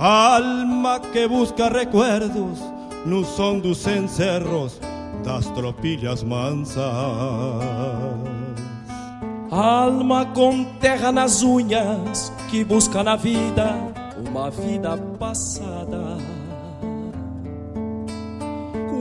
[0.00, 2.58] Alma que busca recuerdos
[3.06, 4.80] no som dos cencerros
[5.22, 6.82] das tropilhas mansas.
[9.48, 13.76] Alma com terra nas unhas que busca na vida
[14.28, 16.18] uma vida passada.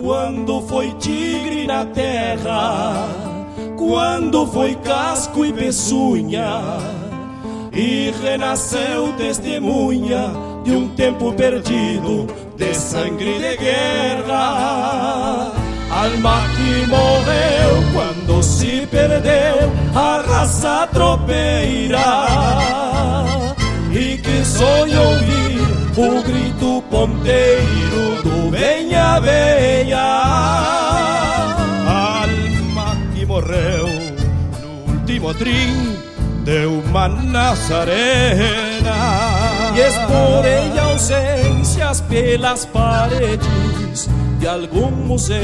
[0.03, 3.07] Quando foi tigre na terra,
[3.77, 6.61] quando foi casco e peçunha,
[7.71, 10.29] e renasceu testemunha
[10.65, 12.27] de um tempo perdido
[12.57, 15.53] de sangue de guerra.
[15.89, 22.25] Alma que morreu quando se perdeu a raça tropeira
[23.89, 29.99] e que sonha ouvir o grito ponteiro do venha, venha.
[31.87, 33.87] Alma que morreu
[34.61, 35.95] no último trim
[36.43, 38.91] de uma Nazarena.
[39.75, 45.37] E exporei ausências pelas paredes de algum museu.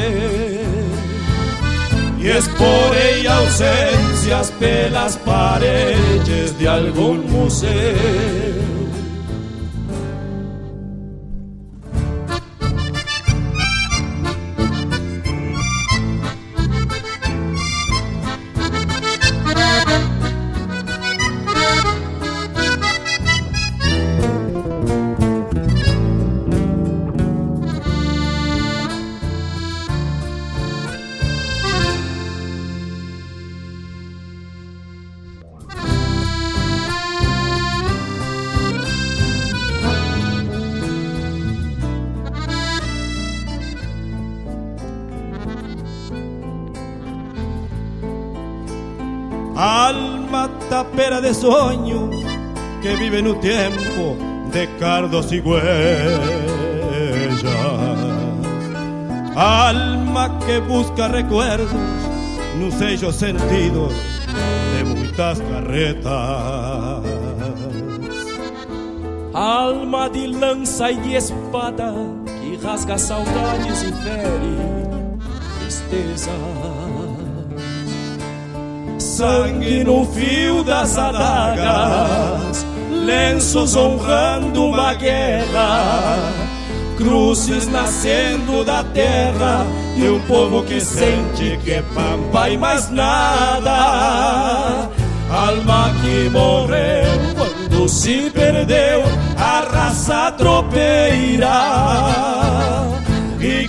[2.18, 8.88] E exporei ausências pelas paredes de algum museu.
[49.60, 52.16] Alma tapera de sonhos
[52.82, 54.16] que vive no tempo
[54.53, 55.70] de cardos e huellas.
[59.36, 61.74] Alma que busca recuerdos
[62.57, 63.91] nos sellos sentidos
[64.78, 67.03] de muitas carretas.
[69.34, 71.93] Alma de lança e de espada
[72.26, 74.57] que rasga saudades e fere
[75.60, 76.78] tristeza.
[79.20, 82.65] Sangue no fio das adagas,
[83.05, 86.15] lenços honrando uma guerra,
[86.95, 89.67] cruzes nascendo da terra
[89.97, 94.88] e um povo que sente que é pampa e mais nada.
[95.30, 99.03] Alma que morreu quando se perdeu
[99.38, 101.49] a raça tropeira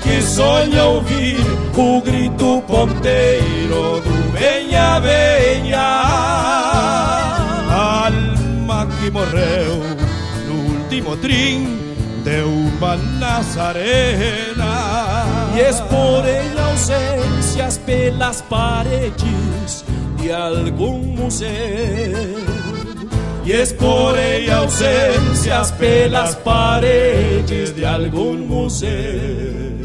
[0.02, 1.38] que sonha ouvir
[1.76, 5.80] o grito ponteiro do venha, venha.
[7.70, 9.82] Alma que morreu
[10.46, 11.78] no último trim
[12.24, 14.70] de uma Nazarena
[15.54, 19.84] e exporei ausências pelas paredes
[20.18, 22.59] de algum museu
[23.50, 29.80] y es por ella ausencias pelas paredes de algún museo.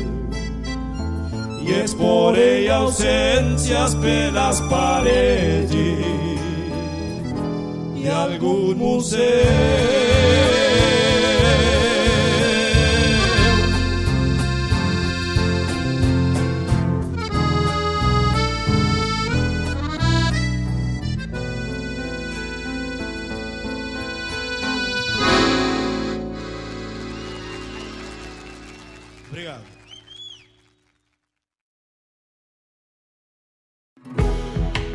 [1.64, 5.72] Y es por ella ausencias pelas paredes
[7.96, 10.65] de algún museo.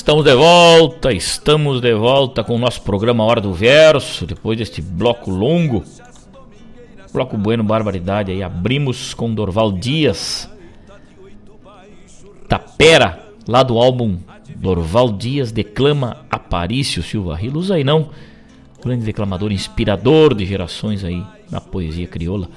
[0.00, 4.80] Estamos de volta, estamos de volta com o nosso programa Hora do Verso, depois deste
[4.80, 5.84] bloco longo.
[7.12, 10.50] Bloco Bueno Barbaridade aí, abrimos com Dorval Dias.
[12.48, 14.16] Tapera, lá do álbum
[14.56, 18.08] Dorval Dias declama Aparício Silva Rilos aí não.
[18.82, 22.48] Grande declamador, inspirador de gerações aí na poesia crioula.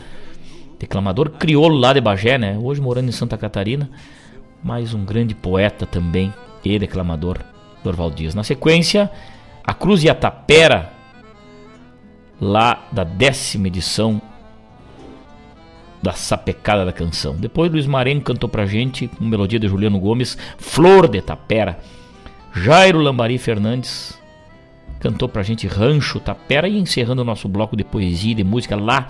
[0.80, 2.58] Declamador crioulo lá de Bagé, né?
[2.58, 3.89] Hoje morando em Santa Catarina,
[4.64, 6.32] mas um grande poeta também
[6.64, 7.39] e declamador
[7.84, 8.34] Dorval Dias.
[8.34, 9.11] Na sequência,
[9.64, 10.91] a Cruz e a Tapera,
[12.39, 14.22] lá da décima edição
[16.01, 17.36] da Sapecada da Canção.
[17.36, 21.80] Depois Luiz Marenco cantou pra gente, com melodia de Juliano Gomes, Flor de Tapera.
[22.53, 24.20] Jairo Lambari Fernandes
[24.99, 28.76] cantou pra gente Rancho Tapera e encerrando o nosso bloco de poesia e de música
[28.76, 29.09] lá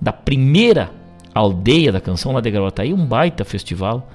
[0.00, 0.90] da primeira
[1.34, 4.10] aldeia da canção lá de Gravataí, um baita festival,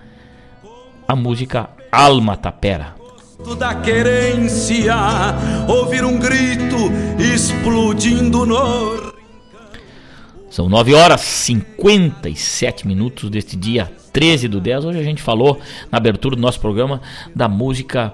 [1.07, 2.95] a música Alma Tapera.
[3.57, 4.95] Da querência,
[5.69, 6.75] ouvir um grito
[7.17, 9.13] explodindo no.
[10.49, 14.85] São 9 horas 57 minutos deste dia 13 do 10.
[14.85, 15.59] Hoje a gente falou
[15.91, 17.01] na abertura do nosso programa
[17.33, 18.13] da música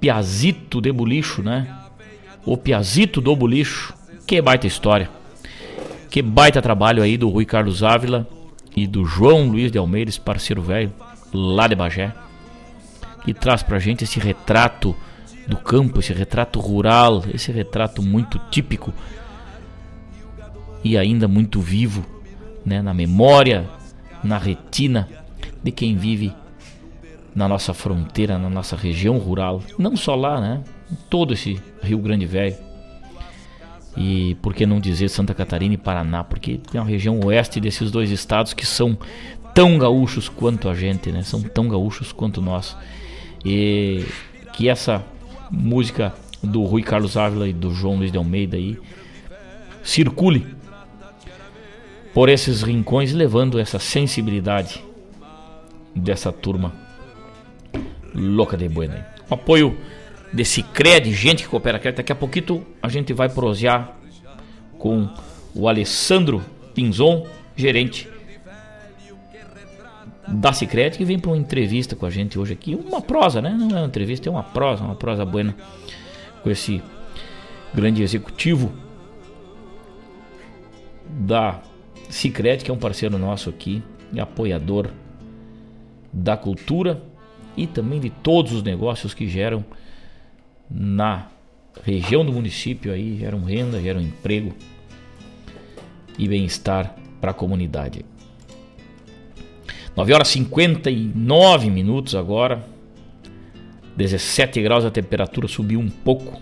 [0.00, 1.74] Piazito de Bulicho, né?
[2.44, 3.94] O Piazito do Bulicho.
[4.26, 5.08] Que baita história.
[6.10, 8.26] Que baita trabalho aí do Rui Carlos Ávila
[8.76, 10.92] e do João Luiz de Almeida, parceiro velho,
[11.32, 12.12] lá de Bagé
[13.24, 14.96] que traz pra gente esse retrato
[15.46, 18.92] do campo, esse retrato rural, esse retrato muito típico
[20.82, 22.04] e ainda muito vivo,
[22.64, 23.68] né, na memória,
[24.22, 25.08] na retina
[25.62, 26.32] de quem vive
[27.34, 30.62] na nossa fronteira, na nossa região rural, não só lá, né,
[31.08, 32.56] todo esse Rio Grande Velho.
[33.96, 37.90] E por que não dizer Santa Catarina e Paraná, porque tem uma região oeste desses
[37.90, 38.96] dois estados que são
[39.54, 41.22] tão gaúchos quanto a gente, né?
[41.22, 42.76] São tão gaúchos quanto nós
[43.44, 44.04] e
[44.52, 45.04] que essa
[45.50, 48.78] música do Rui Carlos Ávila e do João Luiz de Almeida aí
[49.82, 50.46] circule
[52.12, 54.82] por esses rincões levando essa sensibilidade
[55.94, 56.72] dessa turma
[58.14, 59.06] louca de buena.
[59.28, 59.76] O apoio
[60.32, 61.90] desse CRED, gente que coopera aqui.
[61.90, 63.96] Daqui a pouquinho a gente vai prosear
[64.78, 65.08] com
[65.54, 66.42] o Alessandro
[66.74, 67.26] Pinzon,
[67.56, 68.08] gerente
[70.30, 72.74] da Cicred que vem para uma entrevista com a gente hoje aqui.
[72.74, 73.50] Uma prosa, né?
[73.50, 75.54] Não é uma entrevista, é uma prosa, uma prosa buena
[76.42, 76.82] com esse
[77.74, 78.72] grande executivo
[81.08, 81.60] da
[82.08, 83.82] Cicred, que é um parceiro nosso aqui
[84.18, 84.88] apoiador
[86.12, 87.02] da cultura
[87.56, 89.64] e também de todos os negócios que geram
[90.68, 91.28] na
[91.84, 94.54] região do município aí, geram renda, geram emprego
[96.18, 98.04] e bem-estar para a comunidade.
[100.00, 102.64] 9 horas e 59 minutos agora.
[103.98, 106.40] 17 graus a temperatura subiu um pouco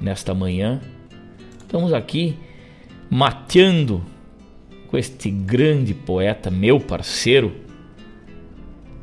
[0.00, 0.80] nesta manhã.
[1.58, 2.38] Estamos aqui
[3.10, 4.02] mateando
[4.88, 7.54] com este grande poeta, meu parceiro,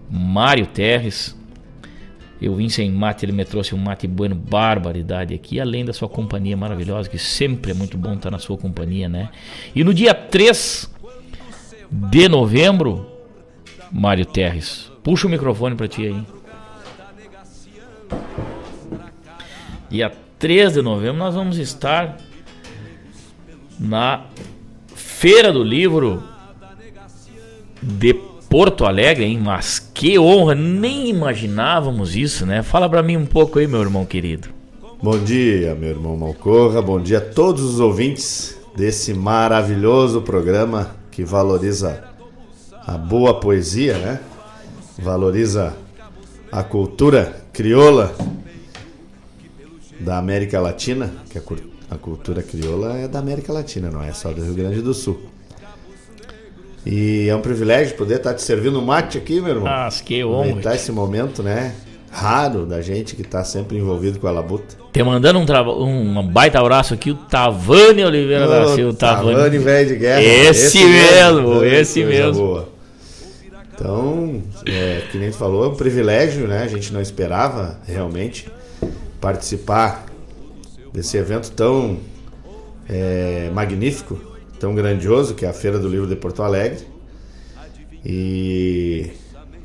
[0.10, 1.38] Mário Terres.
[2.42, 6.10] Eu vim sem mate, ele me trouxe um mate bueno, barbaridade aqui, além da sua
[6.10, 9.30] companhia maravilhosa, que sempre é muito bom estar na sua companhia, né?
[9.76, 10.92] E no dia 3
[11.92, 13.17] de novembro,
[13.92, 16.24] Mário Terres, puxa o microfone para ti aí.
[19.90, 22.18] Dia 3 de novembro nós vamos estar
[23.80, 24.26] na
[24.96, 26.24] Feira do Livro
[27.82, 28.14] de
[28.50, 29.40] Porto Alegre, hein?
[29.44, 32.64] Mas que honra, nem imaginávamos isso, né?
[32.64, 34.50] Fala para mim um pouco aí, meu irmão querido.
[35.02, 41.24] Bom dia, meu irmão Malcorra, bom dia a todos os ouvintes desse maravilhoso programa que
[41.24, 42.07] valoriza
[42.88, 44.22] a boa poesia, né?
[44.98, 45.76] Valoriza
[46.50, 48.16] a cultura crioula
[50.00, 54.42] da América Latina, que a, cultura crioula é da América Latina, não é só do
[54.42, 55.20] Rio Grande do Sul.
[56.86, 59.68] E é um privilégio poder estar te servindo mate aqui, meu irmão.
[59.68, 60.44] Ah, que honra.
[60.44, 61.76] Aproveitar esse momento, né?
[62.10, 64.78] Raro da gente que está sempre envolvido com a labuta.
[64.94, 68.98] Te mandando um, um baita abraço aqui, o Tavani Oliveira oh, da Silva.
[68.98, 70.24] Tavani, Tavani velho de guerra.
[70.24, 72.46] Esse, esse mesmo, esse mesmo.
[72.46, 72.77] Boa.
[73.78, 76.64] Então, é, que nem tu falou, é um privilégio, né?
[76.64, 78.52] A gente não esperava realmente
[79.22, 80.06] participar
[80.92, 82.00] desse evento tão
[82.90, 84.28] é, magnífico
[84.60, 86.86] tão grandioso que é a Feira do Livro de Porto Alegre.
[88.04, 89.12] E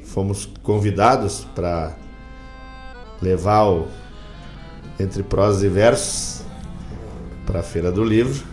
[0.04, 1.94] fomos convidados para
[3.20, 3.86] levar o
[4.98, 6.42] Entre Prosas e Versos
[7.46, 8.44] para a Feira do Livro.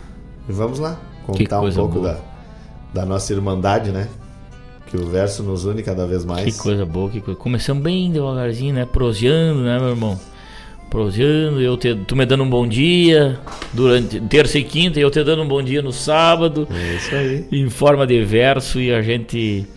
[0.47, 2.17] E vamos lá contar um pouco da,
[2.93, 4.07] da nossa irmandade, né?
[4.89, 6.55] Que o verso nos une cada vez mais.
[6.55, 7.39] Que coisa boa, que coisa.
[7.39, 8.85] Começamos bem devagarzinho, né?
[8.85, 10.19] Proseando, né, meu irmão?
[10.89, 13.39] prosseando, eu te, tu me dando um bom dia
[13.73, 16.67] durante terça e quinta, e eu te dando um bom dia no sábado.
[16.71, 17.47] É isso aí.
[17.51, 19.67] Em forma de verso e a gente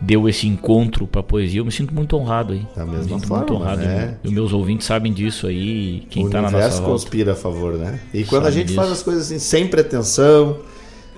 [0.00, 1.60] deu esse encontro para poesia.
[1.60, 2.66] Eu me sinto muito honrado aí.
[2.74, 3.82] Da mesma me forma, muito honrado.
[3.82, 4.16] Né?
[4.24, 6.86] E meus ouvintes sabem disso aí, quem o tá na nossa volta.
[6.86, 8.00] conspira a favor, né?
[8.14, 8.76] E quando Sabe a gente disso.
[8.76, 10.58] faz as coisas assim sem pretensão,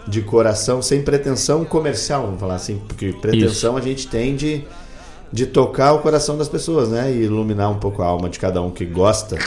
[0.07, 3.86] de coração, sem pretensão comercial, vamos falar assim, porque pretensão Isso.
[3.86, 4.64] a gente tem de
[5.32, 7.11] de tocar o coração das pessoas, né?
[7.11, 9.38] E iluminar um pouco a alma de cada um que gosta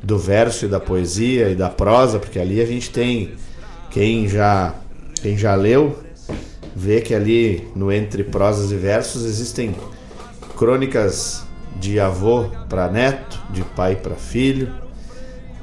[0.00, 3.32] do verso e da poesia e da prosa, porque ali a gente tem
[3.90, 4.74] quem já
[5.20, 5.98] quem já leu
[6.74, 9.74] vê que ali no entre prosas e versos existem
[10.56, 11.42] crônicas
[11.80, 14.72] de avô para neto, de pai para filho.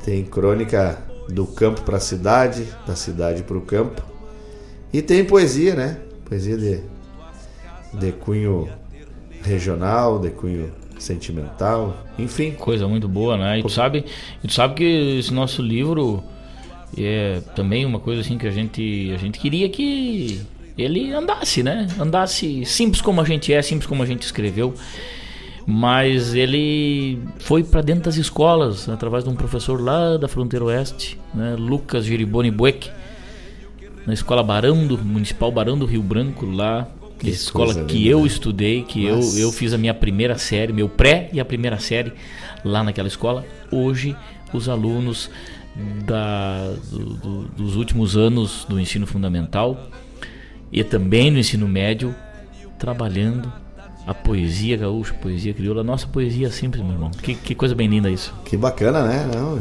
[0.03, 4.03] Tem crônica do campo para a cidade, da cidade para o campo.
[4.95, 5.97] E tem poesia, né?
[6.23, 6.79] Poesia de,
[7.99, 8.69] de cunho
[9.41, 12.51] regional, de cunho sentimental, enfim.
[12.51, 13.59] Coisa muito boa, né?
[13.59, 14.05] E tu sabe,
[14.41, 16.23] tu sabe que esse nosso livro
[16.97, 20.39] é também uma coisa assim que a gente a gente queria que
[20.77, 21.89] ele andasse, né?
[21.99, 24.73] Andasse simples como a gente é, simples como a gente escreveu.
[25.67, 31.19] Mas ele foi para dentro das escolas através de um professor lá da fronteira oeste,
[31.33, 31.57] né?
[31.59, 32.89] Lucas Giriboni Bueck,
[34.05, 36.87] na escola Barão do Municipal Barão do Rio Branco lá
[37.17, 38.09] que escola que linda.
[38.09, 41.79] eu estudei, que eu, eu fiz a minha primeira série, meu pré e a primeira
[41.79, 42.13] série
[42.63, 43.45] lá naquela escola.
[43.71, 44.15] Hoje,
[44.53, 45.29] os alunos
[46.05, 49.89] da, do, do, dos últimos anos do ensino fundamental
[50.71, 52.13] e também no ensino médio,
[52.77, 53.51] trabalhando
[54.05, 57.11] a poesia gaúcha, poesia crioula, nossa poesia simples, meu irmão.
[57.11, 58.33] Que, que coisa bem linda isso.
[58.45, 59.29] Que bacana, né?
[59.33, 59.59] Não,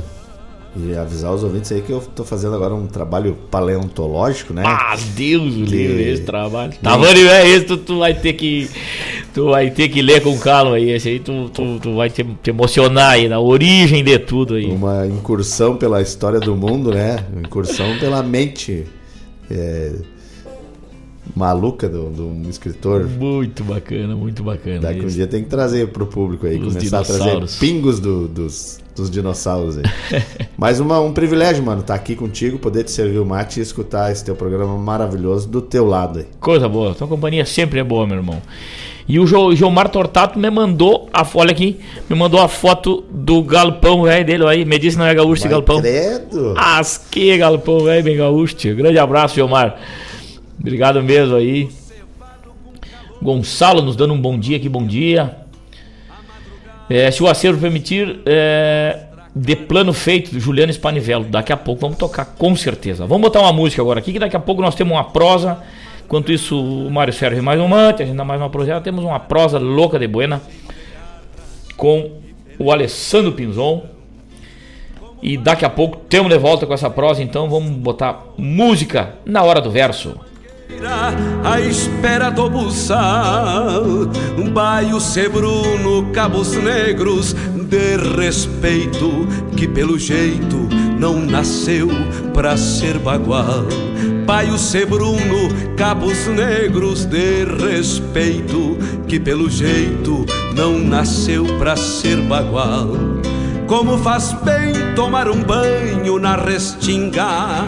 [0.77, 4.65] e avisar os ouvintes aí que eu tô fazendo agora um trabalho paleontológico, né?
[4.67, 5.77] Ah, Deus que...
[5.77, 6.73] esse trabalho.
[6.83, 8.69] Tá bom, é esse, tu, tu, vai ter que.
[9.33, 10.91] Tu vai ter que ler com calma aí.
[10.91, 14.67] Esse aí tu, tu, tu vai te, te, emocionar aí, na origem de tudo aí.
[14.67, 17.25] Uma incursão pela história do mundo, né?
[17.33, 18.85] Uma incursão pela mente.
[19.51, 19.93] É,
[21.35, 23.07] maluca de um escritor.
[23.07, 24.81] Muito bacana, muito bacana.
[24.81, 28.29] Daqui um dia tem que trazer pro público aí, Os começar a trazer pingos do-
[28.29, 29.85] dos, dos dinossauros aí.
[30.57, 34.13] Mas uma- um privilégio, mano, estar aqui contigo, poder te servir o mate e escutar
[34.13, 36.27] esse teu programa maravilhoso do teu lado aí.
[36.41, 38.41] Coisa boa, tua companhia sempre é boa, meu irmão.
[39.07, 41.79] E o Jo- Gilmar Tortato me mandou a olha aqui,
[42.09, 44.65] me mandou a foto do galpão velho dele aí.
[44.65, 45.81] Me disse não é gaúcho esse galpão.
[45.83, 46.55] Credo!
[46.57, 48.55] As que galpão velho, bem gaúcho.
[48.55, 48.75] tio.
[48.77, 49.77] Grande abraço, Gilmar.
[50.59, 51.69] Obrigado mesmo aí.
[53.21, 55.37] Gonçalo nos dando um bom dia aqui, bom dia.
[56.89, 59.01] É, se o acervo permitir, é,
[59.35, 61.25] de plano feito do Juliano Spanivello.
[61.25, 63.07] Daqui a pouco vamos tocar, com certeza.
[63.07, 65.59] Vamos botar uma música agora aqui, que daqui a pouco nós temos uma prosa.
[66.05, 68.81] Enquanto isso, o Mário serve mais um mante, a gente dá mais uma prosa.
[68.81, 70.41] Temos uma prosa louca de buena
[71.77, 72.13] com
[72.59, 73.85] o Alessandro Pinzon.
[75.23, 79.43] E daqui a pouco temos de volta com essa prosa, então vamos botar música na
[79.43, 80.21] hora do verso.
[81.43, 83.83] à espera do buçal
[84.37, 84.99] Um baio
[86.13, 87.35] cabos negros
[87.65, 91.89] De respeito Que pelo jeito não nasceu
[92.33, 93.67] pra ser bagual.
[94.27, 102.89] Baio sebruno, cabos negros De respeito Que pelo jeito não nasceu pra ser bagual.
[103.67, 107.67] Como faz bem tomar um banho na restinga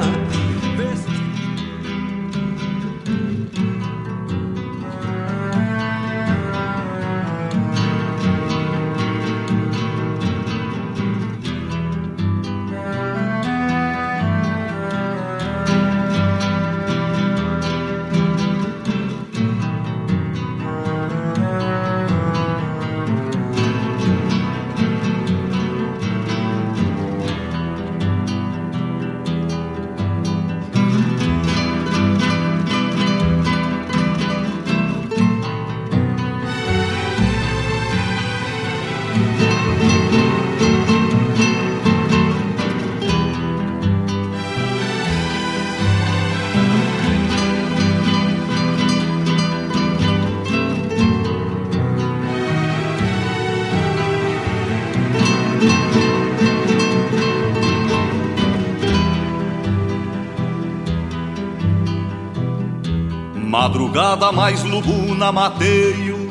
[63.97, 66.29] Madrugada mais lubuna, mateio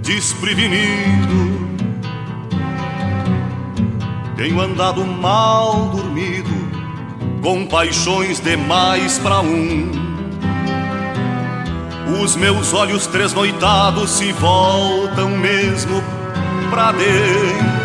[0.00, 1.76] desprevenido.
[4.34, 6.48] Tenho andado mal dormido,
[7.42, 9.90] com paixões demais pra um.
[12.22, 16.02] Os meus olhos tresnoitados se voltam mesmo
[16.70, 17.76] pra dentro.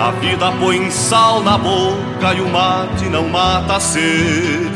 [0.00, 4.67] A vida põe sal na boca e o mate não mata a sede.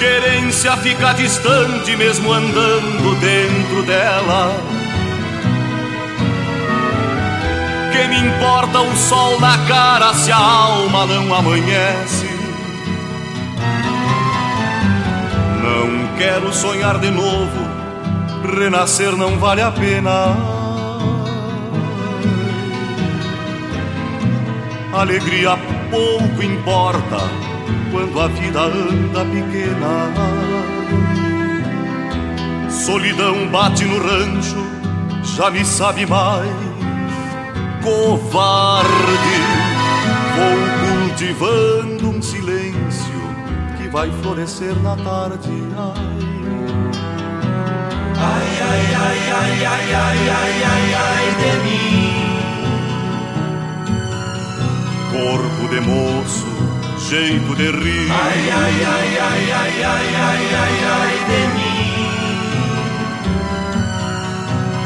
[0.00, 4.50] Querência fica distante mesmo andando dentro dela.
[7.92, 12.30] Que me importa o sol na cara se a alma não amanhece?
[15.62, 17.68] Não quero sonhar de novo,
[18.58, 20.34] renascer não vale a pena.
[24.94, 25.58] Alegria
[25.90, 27.39] pouco importa
[28.12, 30.10] quando a vida anda pequena.
[32.68, 34.66] Solidão bate no rancho,
[35.22, 36.50] já me sabe mais.
[37.82, 38.88] Covarde,
[40.36, 40.58] vou
[41.08, 43.20] cultivando um silêncio
[43.78, 45.50] que vai florescer na tarde.
[48.16, 52.10] Ai, ai, ai, ai, ai, ai, ai, ai, ai de mim.
[55.10, 56.69] Corpo de moço
[57.10, 58.08] jeito de rir.
[58.08, 61.90] Ai, ai, ai, ai, ai, ai, ai, ai, ai de mim.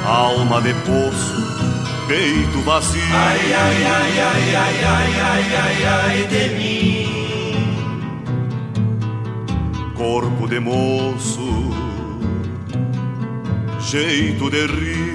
[0.07, 1.37] Alma de poço,
[2.09, 3.03] peito vazio.
[3.13, 7.13] Ai, ai, ai, ai, ai, ai, ai, ai, ai de mim.
[9.95, 11.51] Corpo de moço,
[13.81, 15.14] jeito de rir.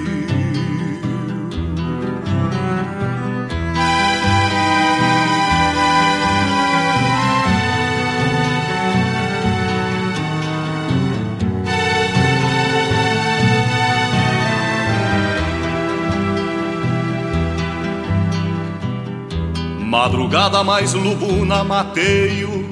[19.90, 22.64] Madrugada mais lubuna, mateio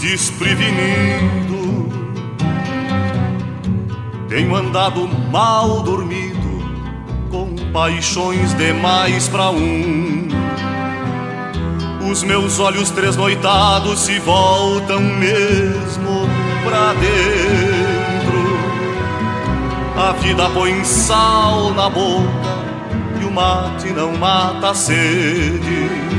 [0.00, 1.92] desprevenido.
[4.30, 6.64] Tenho andado mal dormido,
[7.30, 10.26] com paixões demais pra um.
[12.10, 16.26] Os meus olhos tresnoitados se voltam mesmo
[16.64, 18.42] pra dentro.
[19.98, 22.56] A vida põe sal na boca
[23.20, 26.11] e o mate não mata a sede.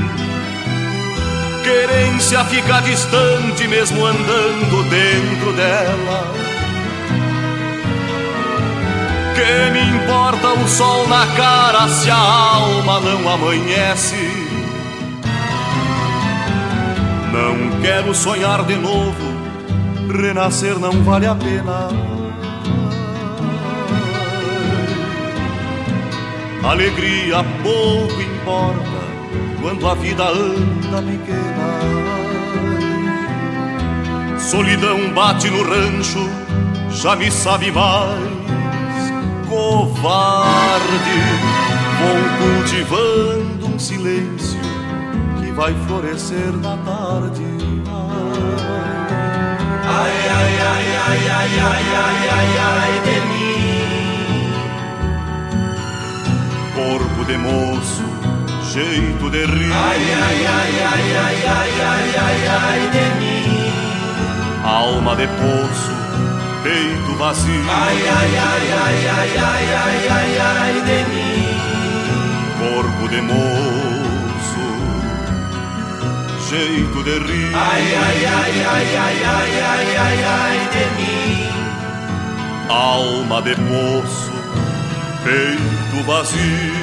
[1.64, 6.32] Querência fica distante mesmo andando dentro dela.
[9.34, 14.44] Que me importa o sol na cara se a alma não amanhece?
[17.32, 19.34] Não quero sonhar de novo,
[20.12, 21.90] renascer não vale a pena.
[26.64, 29.04] Alegria pouco importa
[29.62, 31.53] quando a vida anda pequena.
[34.54, 36.30] Solidão bate no rancho,
[36.92, 38.22] já me sabe mais
[39.50, 41.22] covarde.
[41.98, 44.60] Vou cultivando um silêncio
[45.40, 47.44] que vai florescer na tarde.
[49.88, 54.54] Ai, ai, ai, ai, ai, ai, ai, ai, ai de mim.
[56.76, 58.06] Corpo de moço,
[58.72, 59.74] jeito de rir.
[59.74, 63.33] Ai, ai, ai, ai, ai, ai, ai, ai, ai de mim.
[64.64, 66.04] Alma de poço
[66.64, 67.70] peito vazio.
[67.70, 71.54] Ai, ai, ai, ai, ai, ai, ai, ai, ai de mim.
[72.60, 74.68] Corpo de moço,
[76.50, 77.54] jeito de rir.
[77.54, 81.50] Ai, ai, ai, ai, ai, ai, ai, ai, ai de mim.
[82.70, 84.32] Alma de poço,
[85.24, 86.83] peito vazio.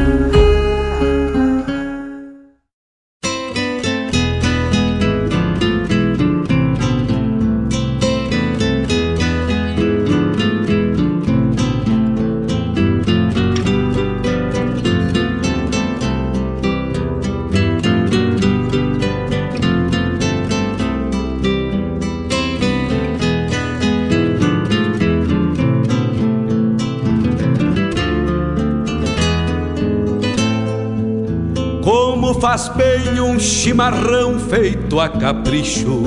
[32.33, 36.03] faz bem um chimarrão feito a capricho.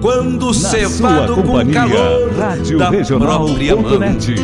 [0.00, 3.98] Quando cevado com calor Rádio da Regional própria mão.
[3.98, 4.34] Net.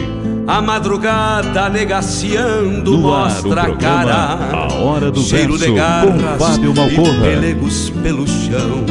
[0.46, 4.14] A madrugada negaciando No ar, mostra a cara.
[4.52, 8.84] A Hora do cheiro Verso, de garras com Fábio e pelegos pelo chão.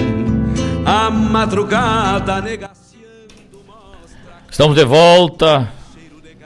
[0.85, 2.81] A madrugada negaciando.
[4.49, 5.69] Estamos de volta.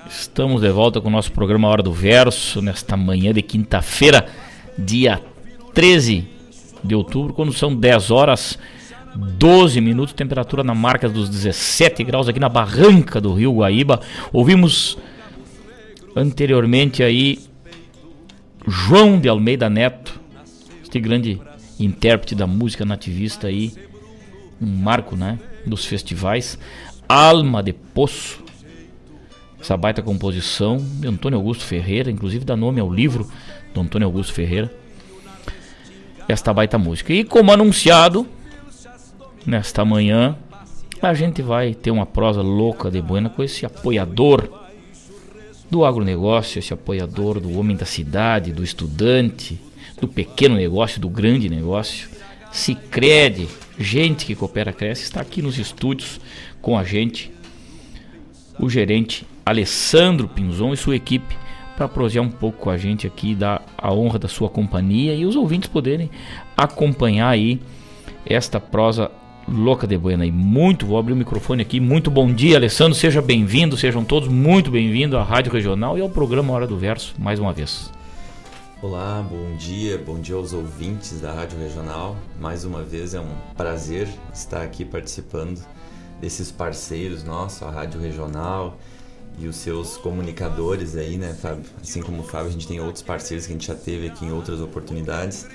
[0.10, 4.26] Estamos de volta com o nosso programa Hora do Verso, nesta manhã de quinta-feira,
[4.78, 5.22] dia
[5.76, 6.26] 13
[6.82, 8.58] de outubro, quando são 10 horas
[9.16, 14.00] 12 minutos, temperatura na marca dos 17 graus aqui na barranca do Rio Guaíba.
[14.32, 14.98] Ouvimos
[16.16, 17.40] anteriormente aí
[18.66, 20.20] João de Almeida Neto,
[20.82, 21.42] este grande
[21.78, 23.74] intérprete da música nativista aí,
[24.62, 26.58] um marco, né, dos festivais.
[27.08, 28.44] Alma de Poço,
[29.60, 33.30] essa baita composição de Antônio Augusto Ferreira, inclusive dá nome ao livro
[33.74, 34.85] do Antônio Augusto Ferreira.
[36.28, 37.14] Esta baita música.
[37.14, 38.28] E como anunciado,
[39.46, 40.36] nesta manhã,
[41.02, 44.50] a gente vai ter uma prosa louca de buena com esse apoiador
[45.70, 49.60] do agronegócio, esse apoiador do homem da cidade, do estudante,
[50.00, 52.10] do pequeno negócio, do grande negócio.
[52.52, 53.48] Sicredi,
[53.78, 56.20] gente que coopera cresce, está aqui nos estúdios
[56.62, 57.32] com a gente,
[58.60, 61.36] o gerente Alessandro Pinzon e sua equipe
[61.76, 65.26] para prosear um pouco com a gente aqui, dar a honra da sua companhia e
[65.26, 66.10] os ouvintes poderem
[66.56, 67.60] acompanhar aí
[68.26, 69.12] esta prosa
[69.48, 70.26] louca de buena.
[70.26, 71.80] E muito, vou abrir o microfone aqui.
[71.80, 72.96] Muito bom dia, Alessandro.
[72.96, 77.14] Seja bem-vindo, sejam todos muito bem-vindos à Rádio Regional e ao programa Hora do Verso,
[77.20, 77.92] mais uma vez.
[78.82, 82.16] Olá, bom dia, bom dia aos ouvintes da Rádio Regional.
[82.40, 85.60] Mais uma vez é um prazer estar aqui participando
[86.22, 88.78] desses parceiros nossos, a Rádio Regional
[89.40, 91.64] e os seus comunicadores aí, né, Fábio?
[91.82, 94.26] Assim como o Fábio, a gente tem outros parceiros que a gente já teve aqui
[94.26, 95.48] em outras oportunidades.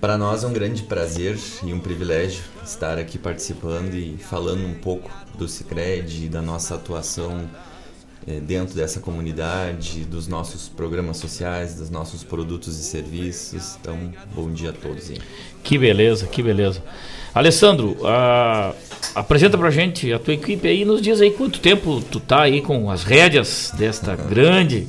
[0.00, 4.74] Para nós é um grande prazer e um privilégio estar aqui participando e falando um
[4.74, 7.48] pouco do Cicred e da nossa atuação
[8.24, 13.76] é, dentro dessa comunidade, dos nossos programas sociais, dos nossos produtos e serviços.
[13.80, 15.10] Então, bom dia a todos.
[15.10, 15.18] Hein?
[15.64, 16.82] Que beleza, que beleza.
[17.38, 18.74] Alessandro, a,
[19.14, 22.60] apresenta pra gente a tua equipe aí, nos diz aí quanto tempo tu tá aí
[22.60, 24.88] com as rédeas desta grande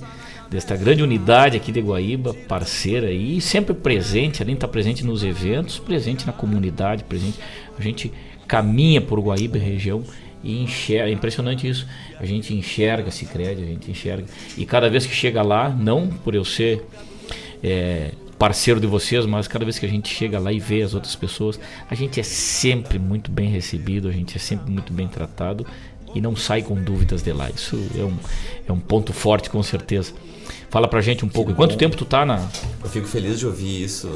[0.49, 5.23] desta grande unidade aqui de Guaíba, parceira e sempre presente, além de estar presente nos
[5.23, 7.38] eventos, presente na comunidade, presente.
[7.77, 8.11] A gente
[8.47, 10.03] caminha por Guaíba e região
[10.43, 11.85] e enxerga, é impressionante isso.
[12.19, 14.26] A gente enxerga Sicredi, a gente enxerga.
[14.57, 16.84] E cada vez que chega lá, não por eu ser
[17.63, 18.09] é,
[18.40, 21.14] parceiro de vocês, mas cada vez que a gente chega lá e vê as outras
[21.14, 21.60] pessoas,
[21.90, 25.68] a gente é sempre muito bem recebido, a gente é sempre muito bem tratado
[26.16, 27.49] e não sai com dúvidas de lá.
[27.49, 28.18] Isso é um,
[28.70, 30.14] é um ponto forte com certeza.
[30.70, 31.53] Fala pra gente um pouco.
[31.53, 32.48] Quanto tempo tu tá na.
[32.82, 34.10] Eu fico feliz de ouvir isso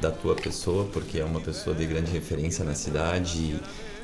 [0.00, 3.60] da tua pessoa, porque é uma pessoa de grande referência na cidade e,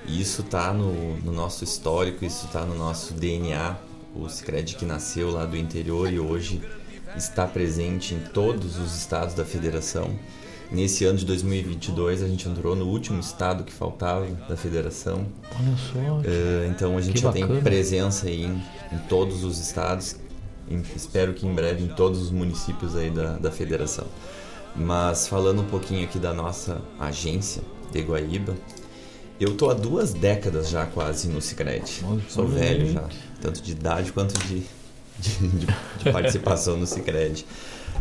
[0.07, 3.77] isso tá no, no, nosso histórico, isso tá no nosso DNA.
[4.15, 6.63] O Sicredi que nasceu lá do interior e hoje
[7.17, 10.19] está presente em todos os estados da federação.
[10.71, 15.27] Nesse ano de 2022 a gente entrou no último estado que faltava da federação.
[15.59, 15.99] Olha só.
[15.99, 18.63] Uh, então a gente já tem presença aí em,
[18.93, 20.17] em todos os estados
[20.95, 24.07] espero que em breve em todos os municípios aí da, da federação.
[24.77, 28.55] Mas falando um pouquinho aqui da nossa agência de Guaíba,
[29.41, 32.05] eu tô há duas décadas já quase no Cicred.
[32.29, 33.09] Sou velho já,
[33.41, 34.63] tanto de idade quanto de,
[35.19, 37.45] de, de, participação no Cicred.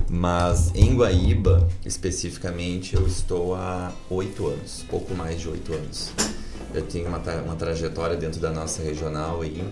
[0.10, 6.12] Mas em Guaíba, especificamente, eu estou há oito anos, pouco mais de oito anos.
[6.74, 9.64] Eu tenho uma, uma trajetória dentro da nossa regional aí,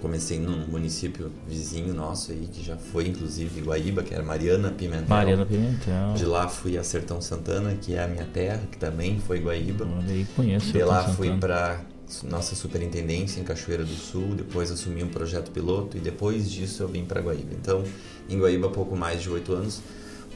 [0.00, 5.08] comecei num município vizinho nosso aí, que já foi inclusive Guaíba, que era Mariana Pimentel.
[5.08, 6.14] Mariana Pimentel.
[6.14, 9.86] De lá fui a Sertão Santana, que é a minha terra, que também foi Guaíba.
[9.86, 10.72] Olha aí, conheço.
[10.72, 11.80] De lá fui para
[12.24, 16.88] nossa superintendência em Cachoeira do Sul, depois assumi um projeto piloto e depois disso eu
[16.88, 17.54] vim para Guaíba.
[17.54, 17.84] Então,
[18.28, 19.80] em Guaíba pouco mais de oito anos.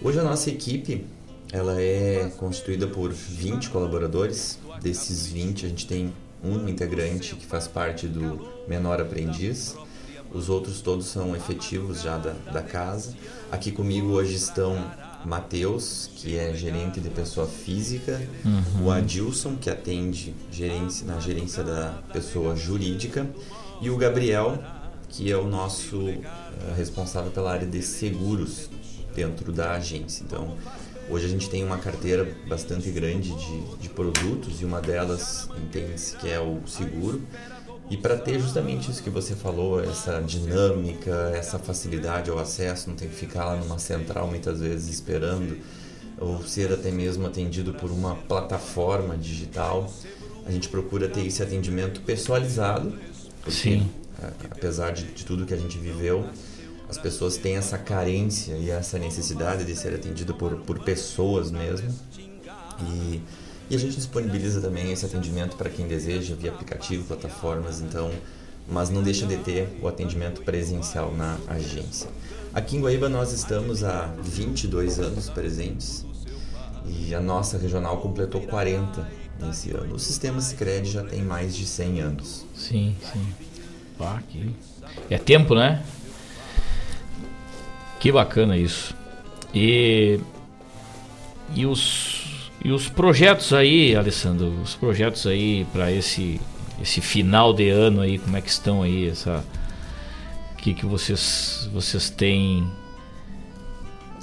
[0.03, 1.07] Hoje a nossa equipe,
[1.53, 4.59] ela é constituída por 20 colaboradores.
[4.81, 9.77] Desses 20 a gente tem um integrante que faz parte do menor aprendiz.
[10.33, 13.15] Os outros todos são efetivos já da, da casa.
[13.53, 14.85] Aqui comigo hoje estão
[15.25, 18.87] Matheus, que é gerente de pessoa física, uhum.
[18.87, 23.29] o Adilson, que atende gerência, na gerência da pessoa jurídica,
[23.81, 24.63] e o Gabriel,
[25.09, 26.23] que é o nosso uh,
[26.77, 28.69] responsável pela área de seguros
[29.15, 30.25] dentro da agência.
[30.25, 30.57] Então,
[31.09, 36.17] Hoje a gente tem uma carteira bastante grande de, de produtos e uma delas entende-se
[36.17, 37.21] que é o seguro.
[37.91, 42.97] E para ter justamente isso que você falou, essa dinâmica, essa facilidade ao acesso, não
[42.97, 45.59] tem que ficar lá numa central muitas vezes esperando,
[46.19, 49.93] ou ser até mesmo atendido por uma plataforma digital,
[50.47, 52.93] a gente procura ter esse atendimento personalizado.
[53.43, 53.91] Porque, Sim.
[54.51, 56.25] Apesar de, de tudo que a gente viveu,
[56.89, 61.93] as pessoas têm essa carência e essa necessidade de ser atendido por, por pessoas mesmo.
[62.81, 63.21] E,
[63.71, 68.11] e a gente disponibiliza também esse atendimento para quem deseja via aplicativo, plataformas, então,
[68.69, 72.09] mas não deixa de ter o atendimento presencial na agência.
[72.53, 76.05] Aqui em Guaíba nós estamos há 22 anos presentes
[76.87, 79.09] e a nossa regional completou 40
[79.41, 79.95] nesse ano.
[79.95, 82.47] O sistema Sicredi já tem mais de 100 anos.
[82.55, 83.27] Sim, sim.
[83.99, 84.55] Ah, que...
[85.09, 85.83] É tempo, né?
[87.99, 88.95] Que bacana isso.
[89.55, 90.21] E,
[91.55, 92.34] e, os,
[92.65, 96.41] e os projetos aí, Alessandro, os projetos aí para esse,
[96.81, 99.09] esse final de ano aí, como é que estão aí?
[99.09, 99.45] Essa,
[100.65, 102.67] que, que vocês, vocês têm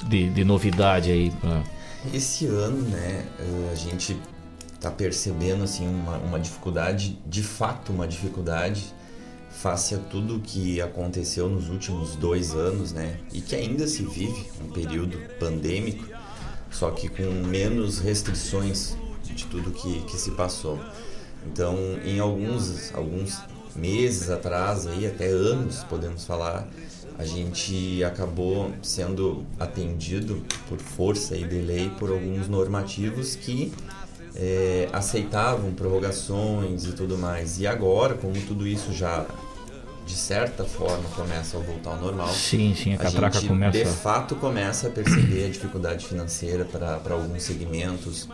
[0.07, 1.29] de, de novidade aí?
[1.39, 1.61] Pra...
[2.11, 3.27] Esse ano, né,
[3.71, 4.17] a gente
[4.73, 8.83] está percebendo assim uma, uma dificuldade, de fato uma dificuldade
[9.51, 13.19] face a tudo que aconteceu nos últimos dois anos, né?
[13.31, 16.05] E que ainda se vive um período pandêmico,
[16.71, 20.79] só que com menos restrições de tudo que, que se passou.
[21.45, 23.37] Então, em alguns, alguns
[23.75, 26.67] meses atrás, aí, até anos, podemos falar,
[27.17, 33.71] a gente acabou sendo atendido por força e de lei por alguns normativos que
[34.35, 37.59] é, aceitavam prorrogações e tudo mais.
[37.59, 39.25] E agora, como tudo isso já
[40.11, 42.27] de certa forma começa a voltar ao normal.
[42.27, 43.77] Sim, sim, a catraca gente, começa.
[43.77, 48.27] De fato, começa a perceber a dificuldade financeira para alguns segmentos.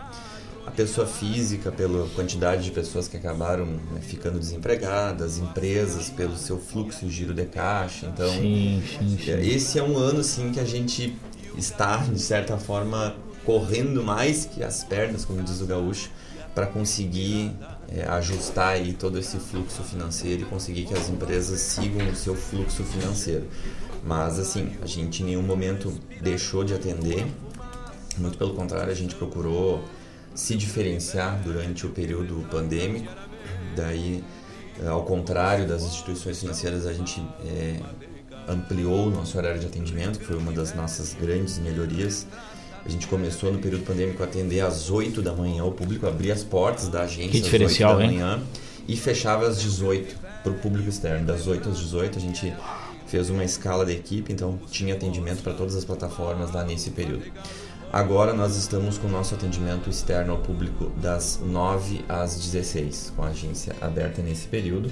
[0.66, 6.60] A pessoa física, pela quantidade de pessoas que acabaram né, ficando desempregadas, empresas pelo seu
[6.60, 8.08] fluxo e giro de caixa.
[8.08, 9.32] Então, sim, sim, sim.
[9.40, 11.16] esse é um ano sim que a gente
[11.56, 16.10] está, de certa forma, correndo mais que as pernas, como diz o gaúcho,
[16.56, 17.56] para conseguir
[17.90, 22.36] é, ajustar aí todo esse fluxo financeiro e conseguir que as empresas sigam o seu
[22.36, 23.48] fluxo financeiro.
[24.04, 27.26] Mas assim, a gente em nenhum momento deixou de atender,
[28.18, 29.84] muito pelo contrário, a gente procurou
[30.34, 33.12] se diferenciar durante o período pandêmico.
[33.76, 34.24] Daí,
[34.86, 37.80] ao contrário das instituições financeiras, a gente é,
[38.48, 42.28] ampliou o nosso horário de atendimento, que foi uma das nossas grandes melhorias.
[42.88, 46.34] A gente começou no período pandêmico a atender às 8 da manhã, o público abria
[46.34, 48.44] as portas da agência que diferencial, às 8 da manhã hein?
[48.88, 51.26] e fechava às 18 para o público externo.
[51.26, 52.54] Das 8 às 18 a gente
[53.06, 57.26] fez uma escala da equipe, então tinha atendimento para todas as plataformas lá nesse período.
[57.92, 63.24] Agora nós estamos com o nosso atendimento externo ao público das 9 às 16, com
[63.24, 64.90] a agência aberta nesse período.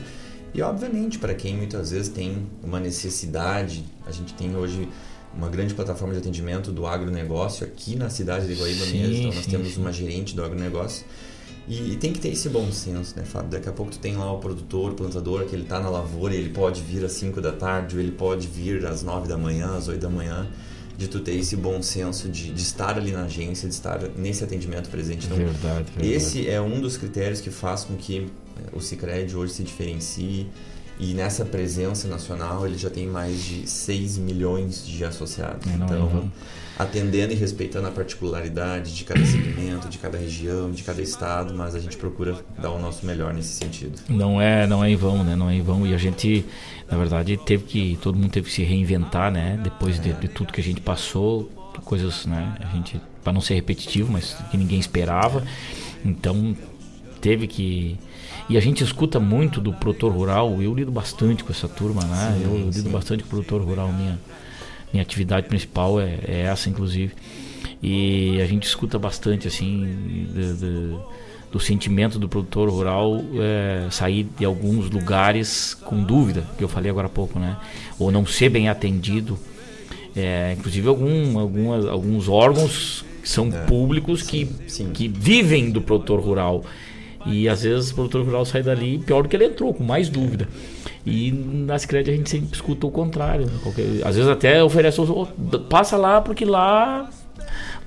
[0.54, 4.90] E obviamente, para quem muitas vezes tem uma necessidade, a gente tem hoje
[5.38, 9.16] uma grande plataforma de atendimento do agronegócio aqui na cidade de Guaíba sim, mesmo.
[9.16, 9.82] Então nós sim, temos sim.
[9.82, 11.06] uma gerente do agronegócio.
[11.68, 13.50] E, e, tem que ter esse bom senso, né, Fábio?
[13.50, 16.36] Daqui a pouco tu tem lá o produtor, o plantador, que ele está na lavoura
[16.36, 19.36] e ele pode vir às 5 da tarde, ou ele pode vir às 9 da
[19.36, 20.48] manhã, às 8 da manhã
[20.98, 24.44] de tu ter esse bom senso de, de estar ali na agência, de estar nesse
[24.44, 25.26] atendimento presente.
[25.26, 26.14] Então, verdade, verdade.
[26.14, 30.48] esse é um dos critérios que faz com que eh, o Cicred hoje se diferencie
[31.00, 35.66] e nessa presença nacional ele já tem mais de 6 milhões de associados.
[35.66, 36.32] Não, então, não.
[36.80, 41.76] atendendo e respeitando a particularidade de cada segmento, de cada região, de cada estado, mas
[41.76, 44.00] a gente procura dar o nosso melhor nesse sentido.
[44.08, 45.36] Não é, não é em vão, né?
[45.36, 46.46] Não é em vão e a gente,
[46.90, 49.60] na verdade, teve que todo mundo teve que se reinventar, né?
[49.62, 51.52] Depois de, de tudo que a gente passou,
[51.84, 52.56] coisas, né?
[52.62, 55.44] A gente para não ser repetitivo, mas que ninguém esperava.
[56.06, 56.56] Então,
[57.20, 57.98] teve que
[58.48, 60.62] e a gente escuta muito do produtor rural.
[60.62, 62.36] Eu lido bastante com essa turma, né?
[62.38, 62.90] Sim, eu lido sim.
[62.90, 63.92] bastante com o produtor rural.
[63.92, 64.20] Minha,
[64.94, 67.14] minha atividade principal é, é essa, inclusive.
[67.82, 70.96] E a gente escuta bastante, assim, de, de,
[71.52, 76.92] do sentimento do produtor rural é, sair de alguns lugares com dúvida, que eu falei
[76.92, 77.58] agora há pouco, né?
[77.98, 79.40] Ou não ser bem atendido.
[80.16, 84.92] É, inclusive algum, algumas, alguns órgãos que são é, públicos sim, que, sim.
[84.94, 86.64] que vivem do produtor rural.
[87.26, 90.10] E às vezes o produtor rural sai dali pior do que ele entrou, com mais
[90.10, 90.48] dúvida.
[91.06, 93.46] E na Cicred a gente sempre escuta o contrário.
[93.46, 93.54] Né?
[93.64, 95.28] Qualquer, às vezes até oferece, oh,
[95.70, 97.10] passa lá porque lá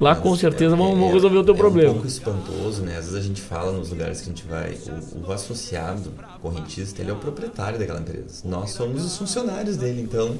[0.00, 1.88] lá Mas, com certeza é, vão, resolver o teu é problema.
[1.88, 2.96] É um pouco espantoso, né?
[2.96, 4.76] Às vezes a gente fala nos lugares que a gente vai,
[5.14, 8.42] o, o associado correntista, ele é o proprietário daquela empresa.
[8.44, 10.36] Nós somos os funcionários dele, então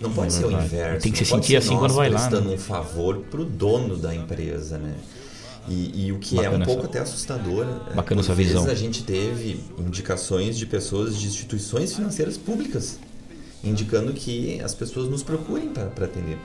[0.00, 1.02] não pode é ser o inverso.
[1.02, 2.18] Tem que se sentir assim quando vai lá.
[2.18, 2.54] prestando né?
[2.54, 4.94] um favor pro dono da empresa, né?
[5.68, 7.66] E, e o que Bacana é um pouco até assustador.
[7.90, 8.66] É, Bacana essa visão.
[8.68, 12.98] a gente teve indicações de pessoas de instituições financeiras públicas
[13.64, 16.38] indicando que as pessoas nos procurem para atender.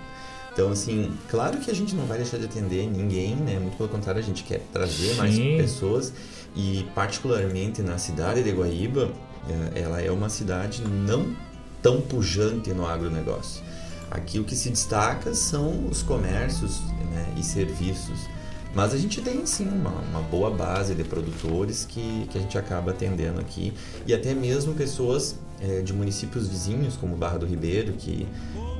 [0.53, 3.60] Então, assim, claro que a gente não vai deixar de atender ninguém, né?
[3.60, 5.18] Muito pelo contrário, a gente quer trazer Sim.
[5.18, 6.14] mais pessoas
[6.56, 9.11] e, particularmente na cidade de Guaíba,
[9.76, 11.35] é, ela é uma cidade não
[11.81, 13.64] tão pujante no agronegócio.
[14.10, 16.81] Aqui o que se destaca são os comércios
[17.11, 18.19] né, e serviços.
[18.78, 22.60] Mas a gente tem sim uma, uma boa base de produtores que, que a gente
[22.60, 23.74] acaba atendendo aqui
[24.06, 28.28] e até mesmo pessoas é, de municípios vizinhos, como Barra do Ribeiro que,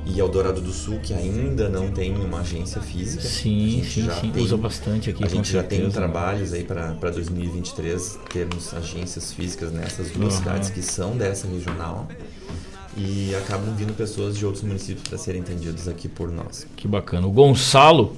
[0.06, 3.24] e Eldorado do Sul, que ainda não tem uma agência física.
[3.24, 4.30] Sim, sim, sim.
[4.30, 5.24] Tem, usa bastante aqui.
[5.24, 5.90] A gente já tem né?
[5.90, 10.38] trabalhos aí para 2023 termos agências físicas nessas duas uhum.
[10.38, 12.06] cidades que são dessa regional
[12.96, 16.68] e acabam vindo pessoas de outros municípios para serem atendidos aqui por nós.
[16.76, 17.26] Que bacana.
[17.26, 18.16] O Gonçalo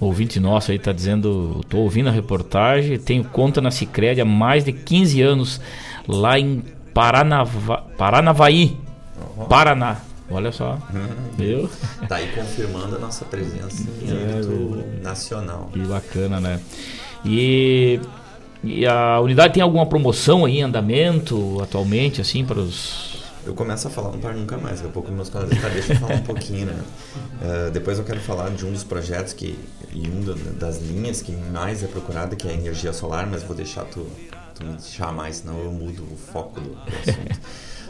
[0.00, 4.64] ouvinte nosso aí está dizendo, estou ouvindo a reportagem, tenho conta na Sicredi há mais
[4.64, 5.60] de 15 anos,
[6.06, 6.62] lá em
[6.94, 8.76] Paranava, Paranavaí,
[9.36, 9.46] uhum.
[9.46, 9.98] Paraná.
[10.30, 11.08] Olha só, uhum.
[11.38, 11.70] viu?
[12.06, 15.70] Tá aí confirmando a nossa presença em é, âmbito nacional.
[15.72, 16.60] Que bacana, né?
[17.24, 17.98] E,
[18.62, 23.07] e a unidade tem alguma promoção aí em andamento atualmente, assim, para os
[23.48, 24.76] eu começo a falar, não paro nunca mais.
[24.76, 26.84] Daqui a pouco meus colegas tá, deixa eu falar um pouquinho, né?
[27.40, 29.58] Uh, depois eu quero falar de um dos projetos que,
[29.92, 33.56] e uma das linhas que mais é procurada, que é a energia solar, mas vou
[33.56, 34.06] deixar tu,
[34.54, 37.40] tu me deixar mais, senão eu mudo o foco do, do assunto.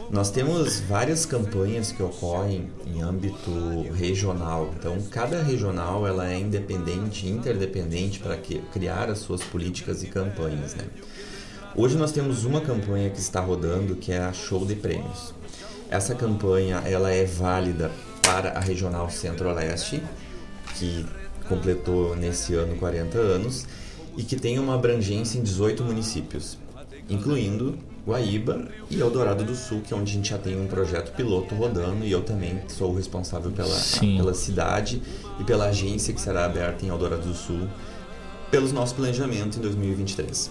[0.09, 3.51] Nós temos várias campanhas que ocorrem em âmbito
[3.93, 4.73] regional.
[4.79, 8.35] Então, cada regional ela é independente, interdependente para
[8.71, 10.85] criar as suas políticas e campanhas, né?
[11.75, 15.33] Hoje nós temos uma campanha que está rodando, que é a Show de Prêmios.
[15.89, 17.91] Essa campanha ela é válida
[18.23, 20.01] para a Regional Centro-Oeste,
[20.75, 21.05] que
[21.47, 23.67] completou nesse ano 40 anos
[24.17, 26.57] e que tem uma abrangência em 18 municípios,
[27.07, 31.15] incluindo Guaíba e Eldorado do Sul, que é onde a gente já tem um projeto
[31.15, 35.01] piloto rodando e eu também sou o responsável pela, pela cidade
[35.39, 37.67] e pela agência que será aberta em Eldorado do Sul
[38.49, 40.49] pelos nossos planejamentos em 2023.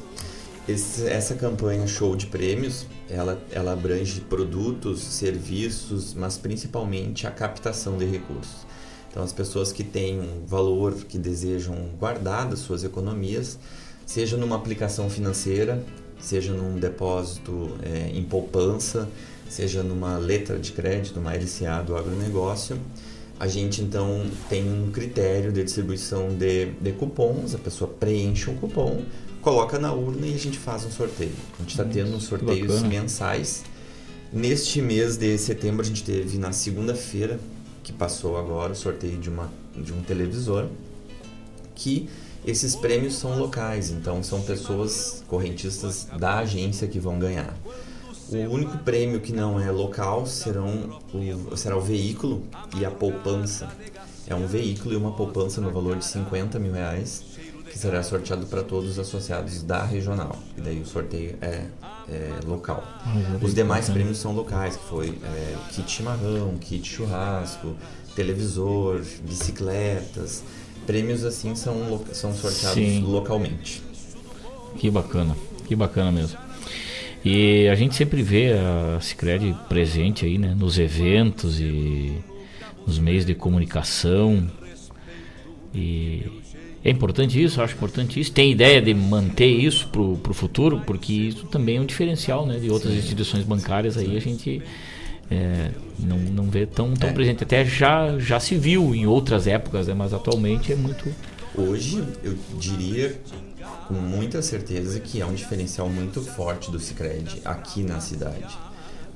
[0.69, 7.97] Esse, essa campanha show de prêmios, ela, ela abrange produtos, serviços, mas principalmente a captação
[7.97, 8.67] de recursos.
[9.11, 13.59] Então, as pessoas que têm um valor, que desejam guardar das suas economias,
[14.05, 15.83] seja numa aplicação financeira,
[16.21, 19.09] seja num depósito é, em poupança,
[19.49, 22.79] seja numa letra de crédito, uma LCA do agronegócio,
[23.41, 28.57] a gente então tem um critério de distribuição de, de cupons, a pessoa preenche um
[28.57, 29.03] cupom,
[29.41, 31.33] coloca na urna e a gente faz um sorteio.
[31.59, 33.65] A gente está hum, tendo sorteios mensais.
[34.33, 37.41] Neste mês de setembro a gente teve na segunda-feira,
[37.83, 40.67] que passou agora, o sorteio de, uma, de um televisor,
[41.75, 42.09] que
[42.45, 47.57] esses prêmios são locais, então são pessoas correntistas da agência que vão ganhar.
[48.31, 52.43] O único prêmio que não é local serão o, será o veículo
[52.77, 53.69] e a poupança.
[54.27, 57.23] É um veículo e uma poupança no valor de 50 mil reais
[57.79, 60.37] que será sorteado para todos os associados da regional.
[60.57, 61.67] E daí o sorteio é,
[62.11, 62.83] é local.
[62.85, 67.77] Ah, os demais prêmios são locais, que foi é, kit chimarrão, kit churrasco,
[68.17, 70.43] televisor, bicicletas.
[70.87, 73.03] Prêmios assim são, são sorteados Sim.
[73.03, 73.81] localmente.
[74.77, 75.37] Que bacana,
[75.67, 76.37] que bacana mesmo.
[77.25, 82.19] E a gente sempre vê a Cicred presente aí, né, nos eventos e
[82.85, 84.51] nos meios de comunicação.
[85.75, 86.27] E
[86.89, 88.33] é importante isso, acho importante isso.
[88.33, 92.59] Tem ideia de manter isso para o futuro, porque isso também é um diferencial né,
[92.59, 92.99] de outras Sim.
[92.99, 94.63] instituições bancárias aí a gente
[95.31, 97.13] é, não, não vê tão, tão é.
[97.13, 97.45] presente.
[97.45, 101.15] Até já, já se viu em outras épocas, né, mas atualmente é muito.
[101.55, 103.21] Hoje eu diria
[103.87, 108.57] com muita certeza que é um diferencial muito forte do Cicred aqui na cidade.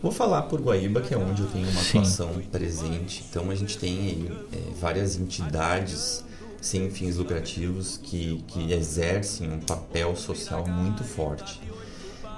[0.02, 1.98] Vou falar por Guaíba, que é onde eu tenho uma Sim.
[1.98, 3.22] atuação presente.
[3.30, 6.24] Então a gente tem é, várias entidades
[6.62, 11.60] sem fins lucrativos que, que exercem um papel social muito forte.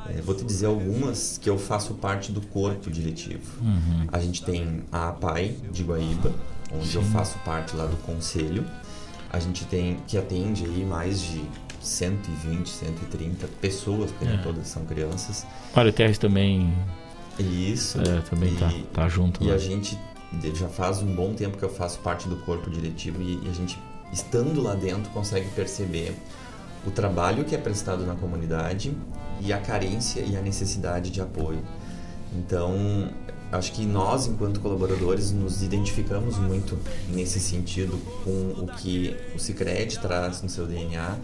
[0.09, 3.63] É, vou te dizer algumas que eu faço parte do corpo diretivo.
[3.63, 4.07] Uhum.
[4.11, 6.33] A gente tem a APAI de Guaíba,
[6.73, 6.99] onde Sim.
[6.99, 8.67] eu faço parte lá do conselho.
[9.31, 11.45] A gente tem que atende aí mais de
[11.83, 14.39] 120, 130 pessoas, porque é.
[14.39, 15.47] todas são crianças.
[15.77, 16.73] Mário Terres também.
[17.39, 18.01] Isso.
[18.01, 19.45] É, também e, tá, tá junto.
[19.45, 19.55] E lá.
[19.55, 19.99] a gente
[20.55, 23.53] já faz um bom tempo que eu faço parte do corpo diretivo e, e a
[23.53, 23.79] gente,
[24.15, 26.15] estando lá dentro, consegue perceber
[26.87, 28.97] o trabalho que é prestado na comunidade
[29.41, 31.63] e a carência e a necessidade de apoio.
[32.37, 33.11] Então,
[33.51, 36.79] acho que nós, enquanto colaboradores, nos identificamos muito
[37.09, 41.17] nesse sentido com o que o Cicred traz no seu DNA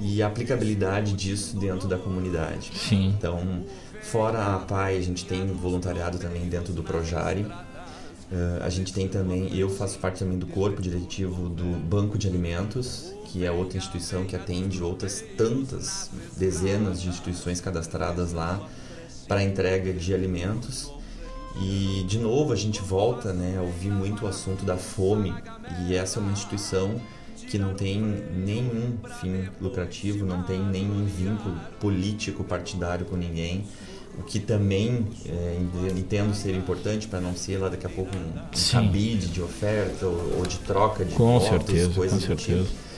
[0.00, 2.70] e a aplicabilidade disso dentro da comunidade.
[2.74, 3.14] Sim.
[3.16, 3.64] Então,
[4.02, 7.46] fora a PAI, a gente tem voluntariado também dentro do Projari.
[8.30, 12.28] Uh, a gente tem também, eu faço parte também do corpo diretivo do Banco de
[12.28, 18.60] Alimentos, que é outra instituição que atende outras tantas dezenas de instituições cadastradas lá
[19.26, 20.92] para entrega de alimentos.
[21.60, 25.34] E de novo a gente volta né, a ouvir muito o assunto da fome,
[25.88, 27.00] e essa é uma instituição
[27.48, 33.66] que não tem nenhum fim lucrativo, não tem nenhum vínculo político partidário com ninguém,
[34.18, 35.58] o que também é,
[35.96, 40.06] entendo ser importante para não ser lá daqui a pouco um, um cabide de oferta
[40.06, 42.50] ou, ou, de troca de com votos, certeza, coisas com do tipo.
[42.50, 42.68] certeza.
[42.68, 42.90] Tipo.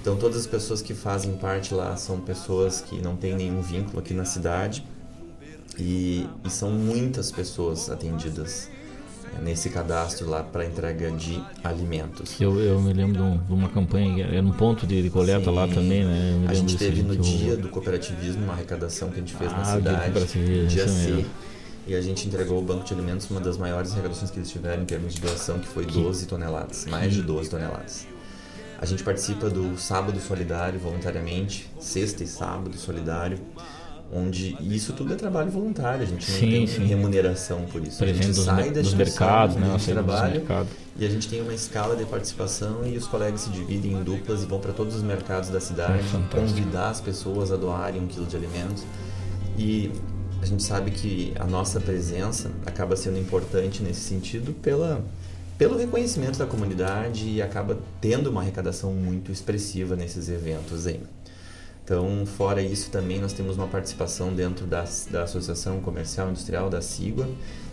[0.00, 3.98] Então todas as pessoas que fazem parte lá são pessoas que não têm nenhum vínculo
[3.98, 4.84] aqui na cidade
[5.78, 8.70] e, e são muitas pessoas atendidas
[9.42, 12.40] nesse cadastro lá para entrega de alimentos.
[12.40, 15.50] Eu, eu me lembro de, uma campanha, era um ponto de, de coleta Sim.
[15.50, 16.46] lá também, né?
[16.48, 19.64] A gente teve no dia do cooperativismo uma arrecadação que a gente fez ah, na
[19.64, 21.24] cidade, dia C.
[21.86, 24.82] E a gente entregou ao Banco de Alimentos uma das maiores arrecadações que eles tiveram
[24.82, 28.06] em termos de doação, que foi 12 toneladas, mais de 12 toneladas.
[28.80, 33.38] A gente participa do Sábado Solidário voluntariamente, sexta e sábado solidário
[34.12, 36.84] onde isso tudo é trabalho voluntário, a gente não sim, tem sim.
[36.84, 38.02] remuneração por isso.
[38.02, 39.74] a gente sai da dos mercados, né?
[39.74, 40.42] A trabalho
[40.96, 44.42] e a gente tem uma escala de participação e os colegas se dividem em duplas
[44.42, 48.06] e vão para todos os mercados da cidade, é convidar as pessoas a doarem um
[48.06, 48.84] quilo de alimentos
[49.56, 49.92] e
[50.40, 55.04] a gente sabe que a nossa presença acaba sendo importante nesse sentido pela
[55.58, 61.00] pelo reconhecimento da comunidade e acaba tendo uma arrecadação muito expressiva nesses eventos aí.
[61.88, 66.82] Então, fora isso, também nós temos uma participação dentro da, da Associação Comercial Industrial da
[66.82, 67.26] Sigua.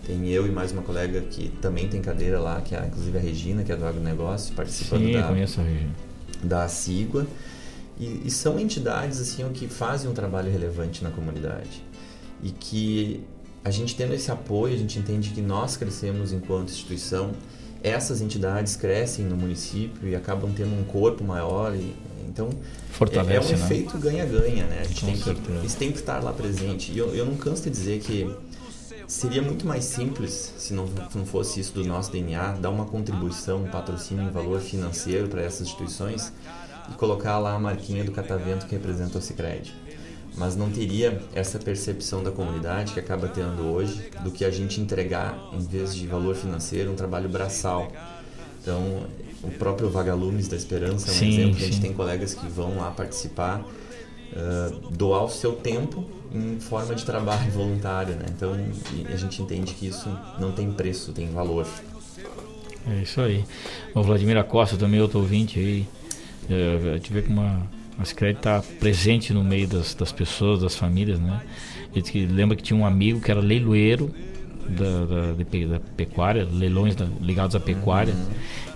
[0.07, 3.19] Tem eu e mais uma colega que também tem cadeira lá, que é inclusive a
[3.19, 5.89] Regina, que é do agronegócio, participando Sim, da, conheço a Regina.
[6.41, 7.27] da Sigua.
[7.99, 11.83] E, e, são entidades assim que fazem um trabalho relevante na comunidade.
[12.41, 13.21] e que
[13.65, 17.33] a gente tendo esse apoio, a gente entende que nós crescemos enquanto instituição,
[17.83, 21.93] essas entidades crescem no município e acabam tendo um corpo maior e
[22.35, 22.49] então
[22.91, 23.65] Fortalece, é, é um né?
[23.65, 24.81] efeito ganha-ganha, né?
[24.81, 26.91] A gente Com tem que, isso tem que estar lá presente.
[26.91, 28.29] E eu, eu não canso de dizer que
[29.07, 32.83] seria muito mais simples se não, se não fosse isso do nosso DNA, dar uma
[32.83, 36.33] contribuição, um patrocínio em valor financeiro para essas instituições
[36.91, 39.73] e colocar lá a marquinha do catavento que representa o Cicred.
[40.37, 44.81] Mas não teria essa percepção da comunidade que acaba tendo hoje do que a gente
[44.81, 47.89] entregar, em vez de valor financeiro, um trabalho braçal.
[48.61, 49.05] Então,
[49.43, 51.81] o próprio Vagalumes da Esperança é um Sim, exemplo que a gente sim.
[51.81, 56.03] tem colegas que vão lá participar, uh, doar o seu tempo
[56.33, 58.25] em forma de trabalho voluntário, né?
[58.29, 58.53] Então,
[59.05, 60.09] a gente entende que isso
[60.39, 61.65] não tem preço, tem valor.
[62.87, 63.45] É isso aí.
[63.93, 65.87] O Vladimir Acosta também, outro ouvinte aí.
[66.95, 67.65] Gente vê que uma,
[67.97, 71.41] a Sicredi está presente no meio das, das pessoas, das famílias, né?
[71.93, 74.13] Ele que lembra que tinha um amigo que era leiloeiro
[74.67, 78.13] da, da, de da pecuária, leilões da- ligados à pecuária,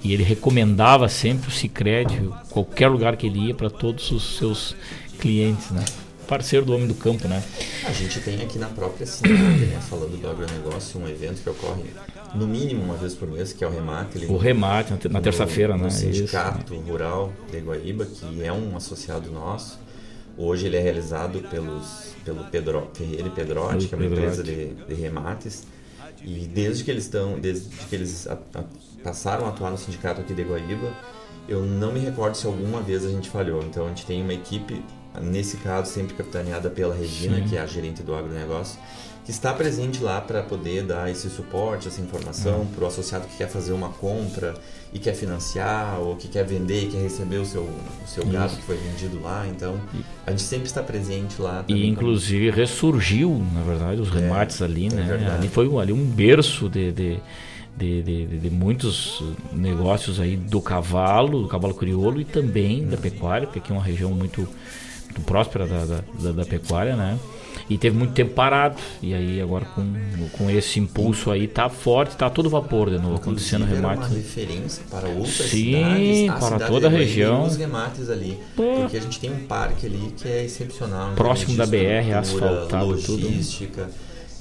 [0.03, 4.75] e ele recomendava sempre o Cicred, qualquer lugar que ele ia, para todos os seus
[5.19, 5.83] clientes, né?
[6.27, 7.43] Parceiro do homem do campo, né?
[7.85, 11.81] A gente tem aqui na própria cidade, né, falando do agronegócio, um evento que ocorre
[12.35, 14.19] no mínimo uma vez por mês, que é o Remate.
[14.19, 15.89] ele- O Remate, na te- na no- terça-feira, no né?
[15.89, 19.79] Sindicato Rural de Guaíba, que é um associado nosso.
[20.37, 24.67] Hoje ele é realizado pelos, pelo Pedro, Ferreira e Pedrotti, que é uma empresa de,
[24.87, 25.63] de remates.
[26.23, 28.63] E desde que eles estão, desde que eles a- a-
[29.03, 30.93] passaram a atuar no sindicato aqui de Guaíba,
[31.47, 33.63] eu não me recordo se alguma vez a gente falhou.
[33.63, 34.83] Então a gente tem uma equipe,
[35.21, 37.43] nesse caso sempre capitaneada pela Regina, Sim.
[37.47, 38.79] que é a gerente do agronegócio,
[39.25, 43.37] que está presente lá para poder dar esse suporte, essa informação para o associado que
[43.37, 44.55] quer fazer uma compra
[44.91, 48.31] e quer financiar, ou que quer vender e quer receber o seu, o seu Isso.
[48.31, 49.45] gado que foi vendido lá.
[49.47, 49.79] Então
[50.25, 51.63] a gente sempre está presente lá.
[51.67, 55.03] E inclusive ressurgiu, na verdade, os remates ali, é né?
[55.03, 55.35] verdade.
[55.37, 57.19] ali foi ali um berço de, de,
[57.77, 59.21] de, de- de- de muitos
[59.53, 63.83] negócios aí do cavalo, do cavalo crioulo e também da pecuária, porque aqui é uma
[63.83, 64.41] região muito,
[65.05, 67.19] muito próspera da, da, da- da pecuária, né?
[67.69, 68.75] E teve muito tempo parado.
[69.01, 69.83] E aí agora com,
[70.37, 74.11] com esse impulso aí tá forte, tá todo vapor de novo, acontecendo Inclusive, era remate.
[74.11, 77.45] uma referência para outras Sim, cidades, para cidade toda a região.
[77.45, 81.11] Os remates ali, porque a gente tem um parque ali que é excepcional.
[81.11, 83.23] em Próximo da BR, asfaltado, tudo.
[83.23, 83.89] logística,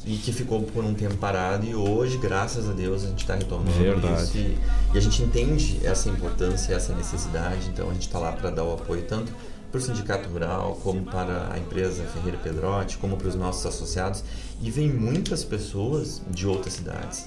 [0.07, 3.35] e que ficou por um tempo parado e hoje, graças a Deus, a gente está
[3.35, 4.23] retomando Verdade.
[4.23, 4.59] isso e,
[4.95, 8.65] e a gente entende essa importância, essa necessidade, então a gente está lá para dar
[8.65, 9.32] o apoio tanto
[9.70, 14.24] para o Sindicato Rural, como para a empresa Ferreira Pedrotti, como para os nossos associados.
[14.62, 17.27] E vem muitas pessoas de outras cidades.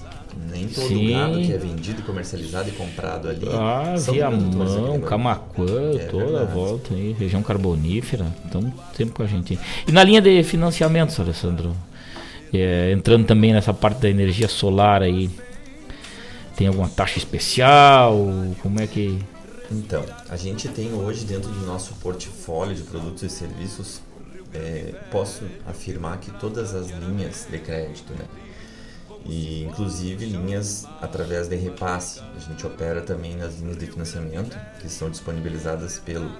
[0.50, 1.12] Nem todo Sim.
[1.12, 3.46] gado que é vendido, comercializado e comprado ali.
[3.52, 5.00] Ah, Viamão.
[5.02, 6.52] Camacuã, É toda a verdade.
[6.54, 9.58] volta aí, região carbonífera, então sempre com a gente.
[9.86, 11.76] E na linha de financiamentos, Alessandro,
[12.52, 15.30] é, entrando também nessa parte da energia solar aí,
[16.56, 18.18] tem alguma taxa especial?
[18.62, 19.18] Como é que.
[19.72, 24.02] Então, a gente tem hoje dentro do nosso portfólio de produtos e serviços,
[24.52, 28.26] é, posso afirmar que todas as linhas de crédito, né?
[29.24, 32.20] E inclusive linhas através de repasse.
[32.36, 36.30] A gente opera também nas linhas de financiamento que são disponibilizadas pelo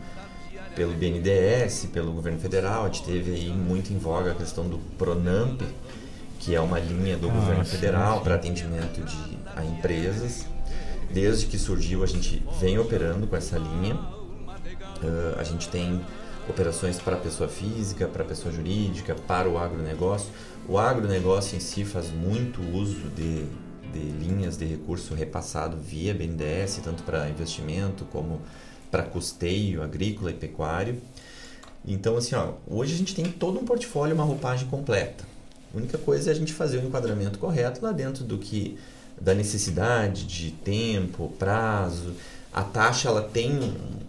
[0.75, 2.85] pelo BNDES, pelo governo federal.
[2.85, 5.61] A gente teve aí muito em voga a questão do Pronamp,
[6.39, 10.47] que é uma linha do Ah, governo federal para atendimento de, a empresas.
[11.13, 13.99] Desde que surgiu, a gente vem operando com essa linha.
[15.03, 16.01] Ah, a gente tem
[16.49, 20.29] operações para pessoa física, para pessoa jurídica, para o agronegócio.
[20.69, 23.45] O agronegócio em si faz muito uso de,
[23.93, 28.41] de linhas de recurso repassado via BNDES, tanto para investimento como
[28.91, 31.01] para custeio agrícola e pecuário.
[31.85, 35.25] Então, assim, ó, hoje a gente tem todo um portfólio, uma roupagem completa.
[35.75, 38.79] A única coisa é a gente fazer o enquadramento correto lá dentro do que
[39.23, 42.13] da necessidade de tempo, prazo.
[42.53, 43.53] A taxa ela tem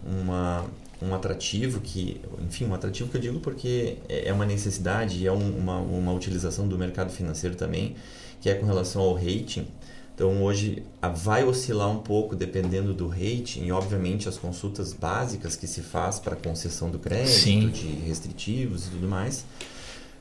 [0.04, 0.64] uma,
[1.00, 5.32] um atrativo que, enfim, um atrativo que eu digo porque é uma necessidade e é
[5.32, 7.94] um- uma, uma utilização do mercado financeiro também,
[8.40, 9.66] que é com relação ao rating.
[10.14, 10.82] Então hoje
[11.16, 16.20] vai oscilar um pouco dependendo do rating e obviamente as consultas básicas que se faz
[16.20, 17.68] para concessão do crédito, Sim.
[17.68, 19.44] de restritivos e tudo mais.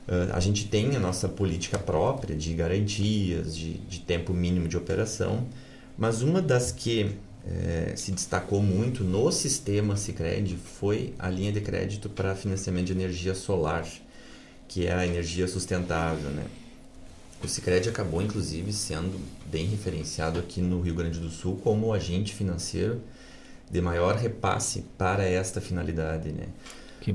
[0.08, 4.76] Uh, a gente tem a nossa política própria de garantias, de, de tempo mínimo de
[4.76, 5.48] operação,
[5.98, 7.16] mas uma das que
[7.46, 12.94] eh, se destacou muito no sistema Sicredi foi a linha de crédito para financiamento de
[12.94, 13.86] energia solar,
[14.68, 16.46] que é a energia sustentável, né?
[17.44, 19.20] O Sicredi acabou inclusive sendo
[19.52, 23.02] bem referenciado aqui no Rio Grande do Sul como o agente financeiro
[23.70, 26.48] de maior repasse para esta finalidade, né?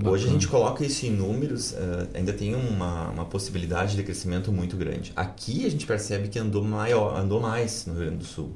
[0.05, 4.53] Hoje a gente coloca isso em números, uh, ainda tem uma, uma possibilidade de crescimento
[4.53, 5.13] muito grande.
[5.17, 8.53] Aqui a gente percebe que andou, maior, andou mais no Rio Grande do Sul.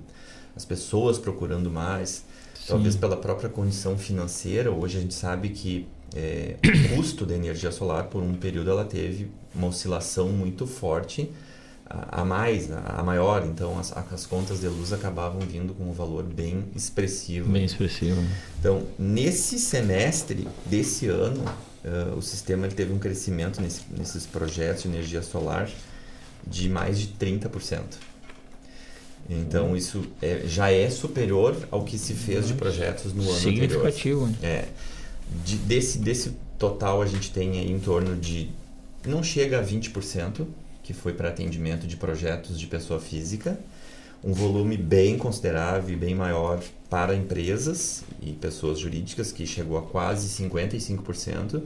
[0.55, 2.65] As pessoas procurando mais, Sim.
[2.69, 4.71] talvez pela própria condição financeira.
[4.71, 8.85] Hoje a gente sabe que é, o custo da energia solar, por um período, ela
[8.85, 11.31] teve uma oscilação muito forte
[12.11, 16.23] a, mais, a maior, então as, as contas de luz acabavam vindo com um valor
[16.23, 17.51] bem expressivo.
[17.51, 18.21] Bem expressivo.
[18.21, 18.37] Né?
[18.59, 21.45] Então, nesse semestre desse ano,
[21.85, 25.69] uh, o sistema ele teve um crescimento nesse, nesses projetos de energia solar
[26.47, 27.81] de mais de 30%.
[29.29, 29.77] Então, hum.
[29.77, 34.29] isso é, já é superior ao que se fez de projetos no ano Significativo, anterior.
[34.29, 34.47] Significativo.
[34.47, 34.69] É.
[35.45, 38.51] De, desse, desse total, a gente tem aí em torno de...
[39.07, 40.47] Não chega a 20%,
[40.83, 43.59] que foi para atendimento de projetos de pessoa física,
[44.25, 49.83] um volume bem considerável e bem maior para empresas e pessoas jurídicas, que chegou a
[49.83, 51.63] quase 55%,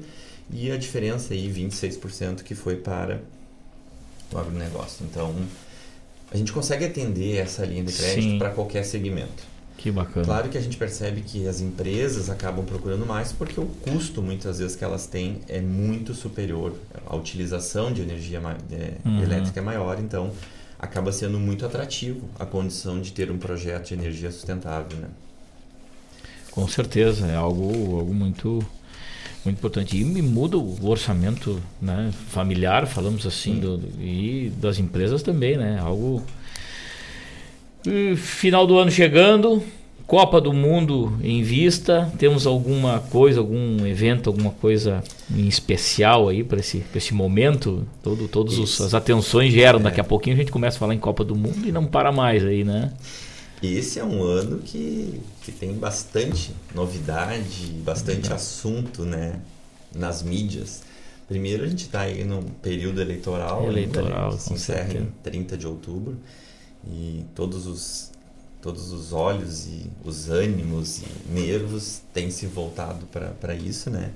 [0.50, 3.20] e a diferença aí, 26%, que foi para
[4.32, 5.04] o agronegócio.
[5.04, 5.34] Então,
[6.30, 9.55] a gente consegue atender essa linha de crédito para qualquer segmento.
[9.76, 10.24] Que bacana.
[10.24, 14.58] Claro que a gente percebe que as empresas acabam procurando mais porque o custo, muitas
[14.58, 16.74] vezes, que elas têm é muito superior.
[17.06, 18.40] A utilização de energia
[18.70, 19.22] é, uhum.
[19.22, 20.32] elétrica é maior, então
[20.78, 24.98] acaba sendo muito atrativo a condição de ter um projeto de energia sustentável.
[24.98, 25.08] Né?
[26.50, 28.64] Com certeza, é algo, algo muito,
[29.44, 29.96] muito importante.
[29.98, 35.56] E me muda o orçamento né, familiar, falamos assim, do, do, e das empresas também,
[35.58, 35.78] né?
[35.78, 36.24] Algo
[38.16, 39.62] Final do ano chegando,
[40.06, 42.12] Copa do Mundo em vista.
[42.18, 47.86] Temos alguma coisa, algum evento, alguma coisa em especial aí para esse, esse momento?
[48.02, 49.80] Todo, todas as atenções geram.
[49.80, 49.82] É.
[49.84, 52.12] Daqui a pouquinho a gente começa a falar em Copa do Mundo e não para
[52.12, 52.92] mais aí, né?
[53.62, 59.40] Esse é um ano que, que tem bastante novidade, bastante assunto, né?
[59.92, 60.82] Nas mídias.
[61.26, 65.08] Primeiro a gente está aí num período eleitoral, eleitoral ainda, né, que se encerra em
[65.24, 66.16] 30 de outubro
[66.90, 68.10] e todos os
[68.60, 74.12] todos os olhos e os ânimos e nervos têm se voltado para isso, né?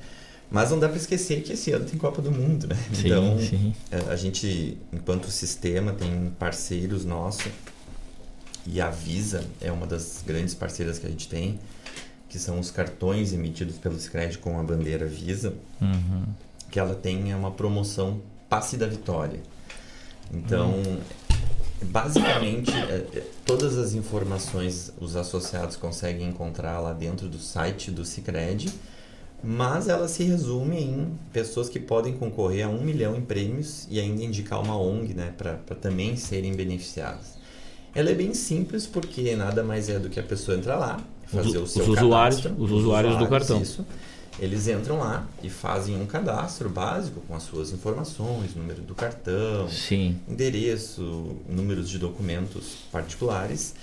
[0.50, 2.76] Mas não dá para esquecer que esse ano tem Copa do Mundo, né?
[2.92, 3.72] Sim, então, sim.
[4.08, 7.52] a gente, enquanto sistema, tem parceiros nossos
[8.66, 11.58] e a Visa é uma das grandes parceiras que a gente tem,
[12.28, 16.24] que são os cartões emitidos pelo Scred com a bandeira Visa, uhum.
[16.70, 19.40] que ela tem uma promoção Passe da Vitória.
[20.32, 20.98] Então, uhum.
[21.82, 28.04] Basicamente, é, é, todas as informações os associados conseguem encontrar lá dentro do site do
[28.04, 28.72] Cicred,
[29.42, 33.98] mas ela se resume em pessoas que podem concorrer a um milhão em prêmios e
[33.98, 37.38] ainda indicar uma ONG né, para também serem beneficiadas.
[37.94, 41.58] Ela é bem simples porque nada mais é do que a pessoa entrar lá, fazer
[41.58, 43.62] os, o seu os usuários, cadastro, os usuários, usuários do cartão.
[43.62, 43.86] Isso,
[44.38, 49.68] eles entram lá e fazem um cadastro básico com as suas informações, número do cartão,
[49.68, 50.18] Sim.
[50.28, 53.74] endereço, números de documentos particulares.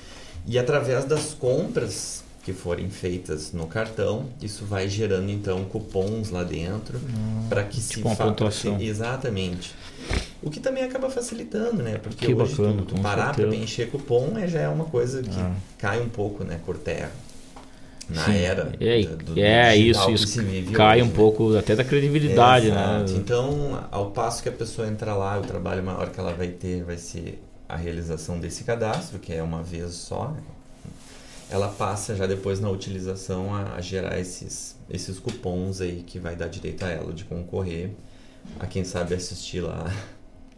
[0.46, 6.44] E através das compras que forem feitas no cartão, isso vai gerando então cupons lá
[6.46, 9.76] dentro hum, para que tipo se faça exatamente.
[10.42, 11.98] O que também acaba facilitando, né?
[11.98, 15.22] Porque que hoje bacana, tu, tu parar para preencher cupom é, já é uma coisa
[15.22, 15.54] que ah.
[15.78, 17.12] cai um pouco, né, por terra
[18.10, 18.38] na Sim.
[18.38, 20.40] era é, do, é isso, isso
[20.74, 21.16] cai hoje, um né?
[21.16, 23.06] pouco até da credibilidade, né?
[23.10, 26.84] Então, ao passo que a pessoa entra lá, o trabalho maior que ela vai ter
[26.84, 30.30] vai ser a realização desse cadastro, que é uma vez só.
[30.30, 30.42] Né?
[31.50, 36.36] Ela passa já depois na utilização a, a gerar esses, esses cupons aí que vai
[36.36, 37.92] dar direito a ela de concorrer
[38.60, 39.92] a quem sabe assistir lá.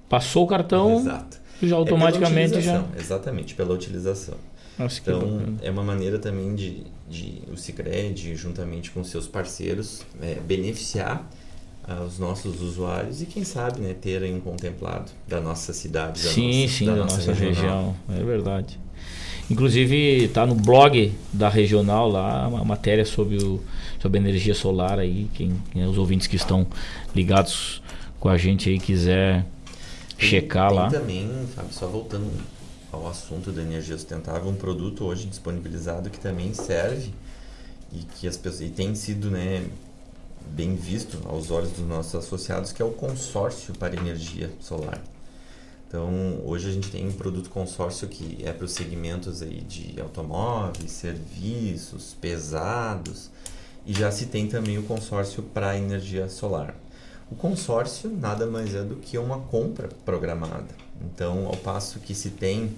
[0.08, 1.38] Passou o cartão, Exato.
[1.62, 2.84] já automaticamente é já.
[2.96, 4.36] Exatamente, pela utilização.
[4.80, 10.36] Nossa, então, é uma maneira também de, de o Cicred, juntamente com seus parceiros, é,
[10.36, 11.30] beneficiar
[11.86, 16.62] uh, os nossos usuários e, quem sabe, né, terem contemplado da nossa cidade, da sim,
[16.62, 17.94] nossa, sim, da, da nossa, nossa região.
[18.08, 18.80] É verdade.
[19.52, 23.62] Inclusive, está no blog da regional lá uma matéria sobre, o,
[24.00, 25.28] sobre energia solar aí.
[25.34, 26.66] Quem, quem os ouvintes que estão
[27.14, 27.82] ligados
[28.18, 29.46] com a gente aí quiser
[30.18, 30.90] tem, checar tem lá.
[30.90, 32.32] também, Fábio, só voltando
[32.92, 37.14] ao assunto da energia sustentável, um produto hoje disponibilizado que também serve
[37.92, 39.68] e que as pessoas e tem sido, né,
[40.52, 45.02] bem visto aos olhos dos nossos associados, que é o consórcio para energia solar.
[45.88, 50.00] Então, hoje a gente tem um produto consórcio que é para os segmentos aí de
[50.00, 53.32] automóveis, serviços, pesados,
[53.88, 56.76] e já se tem também o consórcio para energia solar.
[57.32, 60.89] O consórcio nada mais é do que uma compra programada.
[61.02, 62.76] Então, ao passo que se tem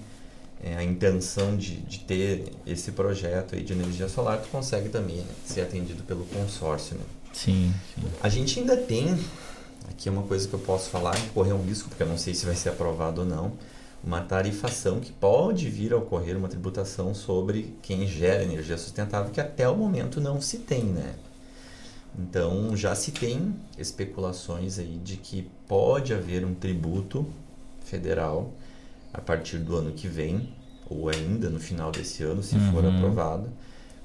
[0.62, 5.16] é, a intenção de, de ter esse projeto aí de energia solar, tu consegue também
[5.16, 6.96] né, ser atendido pelo consórcio.
[6.96, 7.04] Né?
[7.32, 8.02] Sim, sim.
[8.22, 9.18] A gente ainda tem,
[9.90, 12.34] aqui é uma coisa que eu posso falar, correr um risco, porque eu não sei
[12.34, 13.52] se vai ser aprovado ou não,
[14.04, 19.40] uma tarifação que pode vir a ocorrer, uma tributação sobre quem gera energia sustentável, que
[19.40, 21.14] até o momento não se tem, né?
[22.18, 27.26] Então já se tem especulações aí de que pode haver um tributo
[27.84, 28.52] federal
[29.12, 30.48] a partir do ano que vem,
[30.88, 32.72] ou ainda no final desse ano, se uhum.
[32.72, 33.48] for aprovado,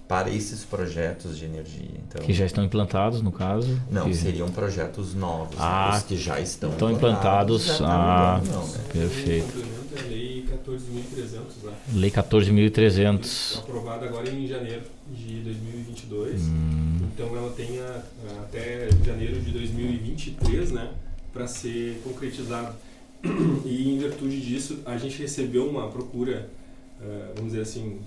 [0.08, 2.00] para esses projetos de energia.
[2.08, 3.80] Então, que já estão implantados, no caso?
[3.92, 4.16] Não, que...
[4.16, 5.98] seriam projetos novos, ah, né?
[5.98, 7.66] os que já estão, estão implantados.
[7.66, 8.80] implantados ah, não, né?
[8.94, 9.66] perfeito.
[9.98, 11.74] É lei 14.300 lá.
[11.94, 13.60] Lei 14.300.
[13.60, 16.42] Aprovada agora em janeiro de 2022.
[16.42, 17.00] Hum.
[17.14, 20.90] Então ela tem a, a, até janeiro de 2023, né,
[21.34, 22.74] para ser concretizada.
[23.66, 26.50] E em virtude disso, a gente recebeu uma procura,
[27.02, 28.00] uh, vamos dizer assim,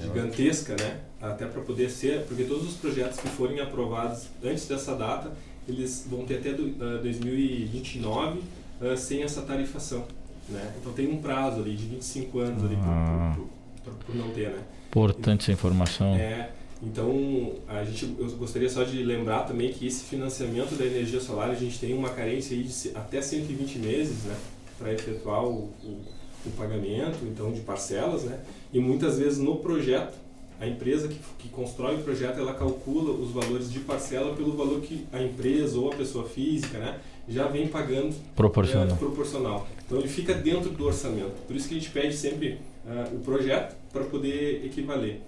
[0.00, 1.00] gigantesca, né?
[1.20, 5.32] Até para poder ser, porque todos os projetos que forem aprovados antes dessa data,
[5.68, 10.06] eles vão ter até do, uh, 2029 uh, sem essa tarifação,
[10.48, 10.74] né?
[10.80, 13.36] Então tem um prazo ali de 25 anos ali ah.
[13.84, 14.62] por, não ter, né?
[14.88, 16.14] Importante essa informação.
[16.16, 16.50] É.
[16.82, 21.50] Então, a gente, eu gostaria só de lembrar também que esse financiamento da energia solar,
[21.50, 24.34] a gente tem uma carência aí de até 120 meses, né,
[24.78, 26.00] para efetuar o, o,
[26.46, 28.40] o, pagamento, então, de parcelas, né,
[28.72, 30.16] e muitas vezes no projeto,
[30.58, 34.80] a empresa que, que constrói o projeto, ela calcula os valores de parcela pelo valor
[34.80, 36.98] que a empresa ou a pessoa física, né,
[37.28, 38.86] já vem pagando proporcional.
[38.86, 39.68] É, proporcional.
[39.84, 41.34] Então, ele fica dentro do orçamento.
[41.46, 45.20] Por isso que a gente pede sempre uh, o projeto para poder equivaler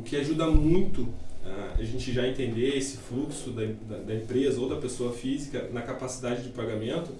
[0.00, 4.58] o que ajuda muito uh, a gente já entender esse fluxo da, da, da, empresa
[4.58, 7.10] ou da pessoa física na capacidade de pagamento.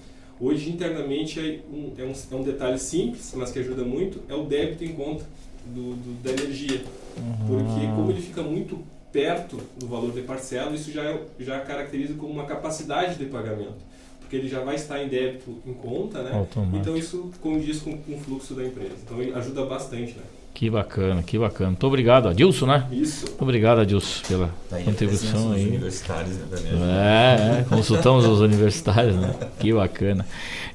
[0.41, 4.35] Hoje, internamente, é um, é um, é um detalhe simples, mas que ajuda muito, é
[4.35, 5.25] o débito em conta
[5.67, 6.83] do, do da energia.
[7.19, 7.47] Uhum.
[7.47, 8.79] Porque como ele fica muito
[9.13, 13.91] perto do valor de parcela, isso já, é, já caracteriza como uma capacidade de pagamento
[14.21, 16.33] porque ele já vai estar em débito em conta, né?
[16.33, 16.77] Automático.
[16.77, 18.95] Então isso condiz com, com o fluxo da empresa.
[19.05, 20.23] Então ajuda bastante, né?
[20.53, 21.71] Que bacana, que bacana.
[21.71, 22.87] Muito obrigado, Adilson, né?
[22.93, 23.27] Isso.
[23.27, 25.69] Muito obrigado, Adilson, pela tá aí contribuição aí.
[25.69, 29.35] universitários, né, é, é, consultamos os universitários, né?
[29.59, 30.27] Que bacana.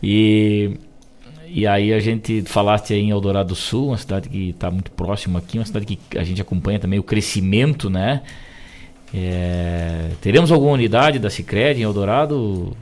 [0.02, 0.80] E,
[1.48, 4.92] e aí a gente falaste aí em Eldorado do Sul, uma cidade que está muito
[4.92, 8.24] próxima aqui, uma cidade que a gente acompanha também o crescimento, né?
[9.14, 12.76] É, teremos alguma unidade da Cicred em Eldorado?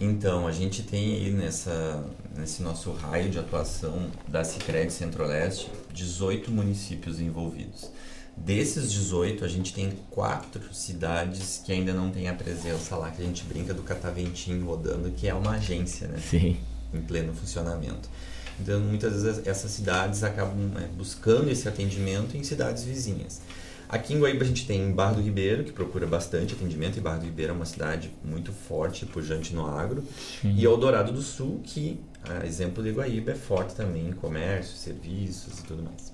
[0.00, 2.04] Então, a gente tem aí nessa,
[2.36, 5.68] nesse nosso raio de atuação da Cicred Centro-Leste
[5.98, 7.90] 18 municípios envolvidos.
[8.36, 13.20] Desses 18, a gente tem quatro cidades que ainda não têm a presença lá, que
[13.20, 16.18] a gente brinca do Cataventinho rodando, que é uma agência, né?
[16.18, 16.56] Sim.
[16.94, 18.08] Em pleno funcionamento.
[18.60, 23.40] Então, muitas vezes essas cidades acabam né, buscando esse atendimento em cidades vizinhas.
[23.88, 27.18] Aqui em Guaíba a gente tem Barra do Ribeiro, que procura bastante atendimento, e Barra
[27.18, 30.04] do Ribeiro é uma cidade muito forte, pujante no agro.
[30.42, 30.54] Sim.
[30.54, 31.98] E Eldorado do Sul, que,
[32.30, 36.12] a exemplo de Guaíba, é forte também em comércio, serviços e tudo mais.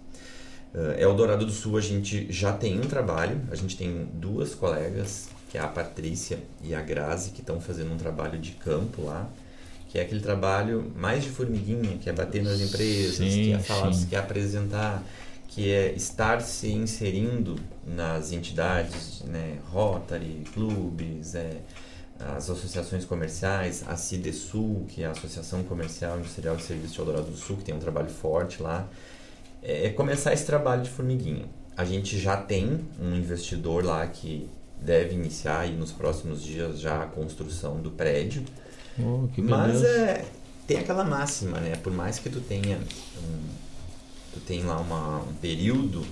[0.75, 5.29] Uh, Eldorado do Sul a gente já tem um trabalho, a gente tem duas colegas,
[5.49, 9.29] que é a Patrícia e a Grazi, que estão fazendo um trabalho de campo lá,
[9.89, 13.59] que é aquele trabalho mais de formiguinha, que é bater nas empresas, sim, que é
[13.61, 15.05] falar, que é apresentar
[15.55, 17.55] que é estar se inserindo
[17.87, 21.59] nas entidades, né, Rotary, clubes, é,
[22.19, 27.31] as associações comerciais, a CIDESUL, que é a Associação Comercial Industrial de Serviços de Eldorado
[27.31, 28.89] do Sul, que tem um trabalho forte lá,
[29.63, 31.47] é, é começar esse trabalho de formiguinha.
[31.77, 34.49] A gente já tem um investidor lá que
[34.81, 38.45] deve iniciar aí nos próximos dias já a construção do prédio.
[38.99, 40.25] Oh, mas é,
[40.67, 41.75] tem aquela máxima, né?
[41.77, 43.39] Por mais que tu tenha um,
[44.33, 46.05] tu tem lá uma, um período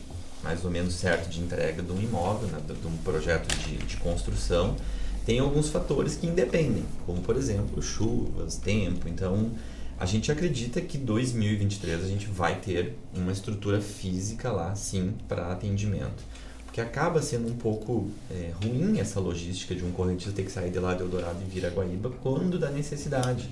[0.42, 3.76] mais ou menos certo de entrega de um imóvel, né, de, de um projeto de,
[3.76, 4.76] de construção,
[5.24, 9.08] tem alguns fatores que independem, como por exemplo chuvas, tempo.
[9.08, 9.50] Então
[9.98, 15.52] a gente acredita que 2023 a gente vai ter uma estrutura física lá, sim, para
[15.52, 16.24] atendimento.
[16.64, 20.70] Porque acaba sendo um pouco é, ruim essa logística de um correntista ter que sair
[20.70, 23.48] de lá de Eldorado e vir a Guaíba quando dá necessidade.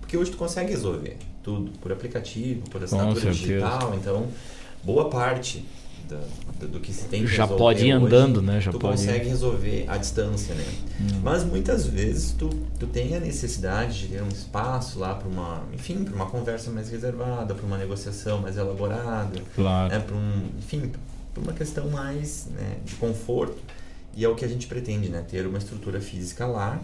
[0.00, 4.28] Porque hoje tu consegue resolver tudo por aplicativo, por assinatura digital, então
[4.84, 5.64] boa parte
[6.08, 6.20] da,
[6.60, 8.60] da, do que se tem que já pode ir andando, né?
[8.60, 10.64] Já tu pode consegue resolver à distância, né?
[11.00, 11.20] Hum.
[11.22, 15.64] Mas muitas vezes tu, tu tem a necessidade de ter um espaço lá para uma,
[15.72, 19.92] enfim, para uma conversa mais reservada, para uma negociação mais elaborada, claro.
[19.92, 20.00] né?
[20.00, 20.92] Para um, enfim,
[21.34, 23.58] para uma questão mais né, de conforto.
[24.14, 25.24] E é o que a gente pretende, né?
[25.28, 26.80] Ter uma estrutura física lá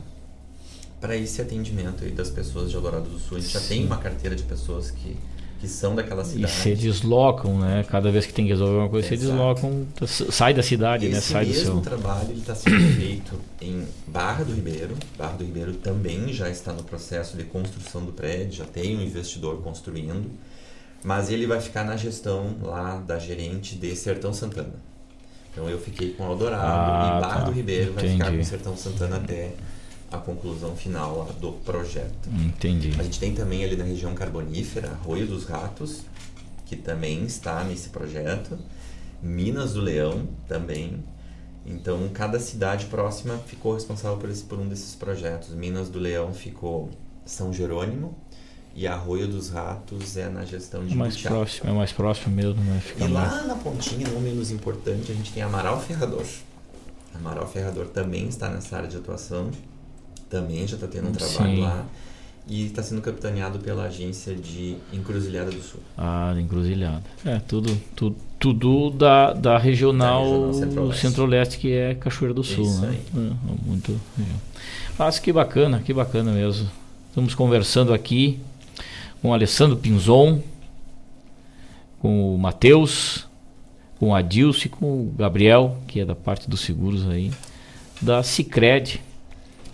[1.01, 3.39] para esse atendimento aí das pessoas de Eldorado do Sul.
[3.39, 3.59] A gente Sim.
[3.59, 5.16] já tem uma carteira de pessoas que,
[5.62, 6.52] que são daquela cidade.
[6.52, 7.84] E se deslocam, né?
[7.89, 11.20] Cada vez que tem que resolver uma coisa, se deslocam, sai da cidade, Esse né?
[11.20, 11.80] Sai do mesmo seu.
[11.80, 14.97] trabalho ele está sendo feito em Barra do Ribeiro.
[15.16, 19.02] Barra do Ribeiro também já está no processo de construção do prédio, já tem um
[19.02, 20.28] investidor construindo,
[21.05, 24.74] mas ele vai ficar na gestão lá da gerente de Sertão Santana.
[25.52, 27.44] Então eu fiquei com Eldorado Ah, e Barra tá.
[27.44, 28.39] do Ribeiro vai ficar Entendi.
[28.39, 29.52] com Sertão Santana até
[30.12, 32.28] a conclusão final lá do projeto.
[32.30, 32.93] Entendi.
[32.98, 36.02] A gente tem também ali na região carbonífera, Arroio dos Ratos,
[36.66, 38.59] que também está nesse projeto.
[39.22, 41.02] Minas do Leão também.
[41.64, 45.51] Então, cada cidade próxima ficou responsável por, esse, por um desses projetos.
[45.51, 46.90] Minas do Leão ficou
[47.24, 48.16] São Jerônimo
[48.74, 51.30] e Arroio dos Ratos é na gestão de É mais Butiá.
[51.30, 52.80] próximo, é mais próximo mesmo, né?
[52.84, 56.24] Fica E mais- lá na pontinha, não menos importante, a gente tem Amaral Ferrador.
[57.14, 59.51] Amaral Ferrador também está nessa área de atuação.
[60.32, 61.60] Também já está tendo um trabalho Sim.
[61.60, 61.84] lá.
[62.48, 65.80] E está sendo capitaneado pela agência de Encruzilhada do Sul.
[65.96, 67.02] Ah, encruzilhada.
[67.22, 71.00] É, tudo, tudo, tudo da, da regional, regional Centro-Leste.
[71.02, 72.88] centro-leste, que é Cachoeira do Sul, Isso né?
[72.88, 73.00] aí.
[73.14, 74.00] É, muito.
[74.98, 76.68] Mas que bacana, que bacana mesmo.
[77.10, 78.40] Estamos conversando aqui
[79.20, 80.42] com o Alessandro Pinzon,
[82.00, 83.26] com o Matheus,
[84.00, 87.30] com o Adilson e com o Gabriel, que é da parte dos seguros aí,
[88.00, 89.00] da Cicred,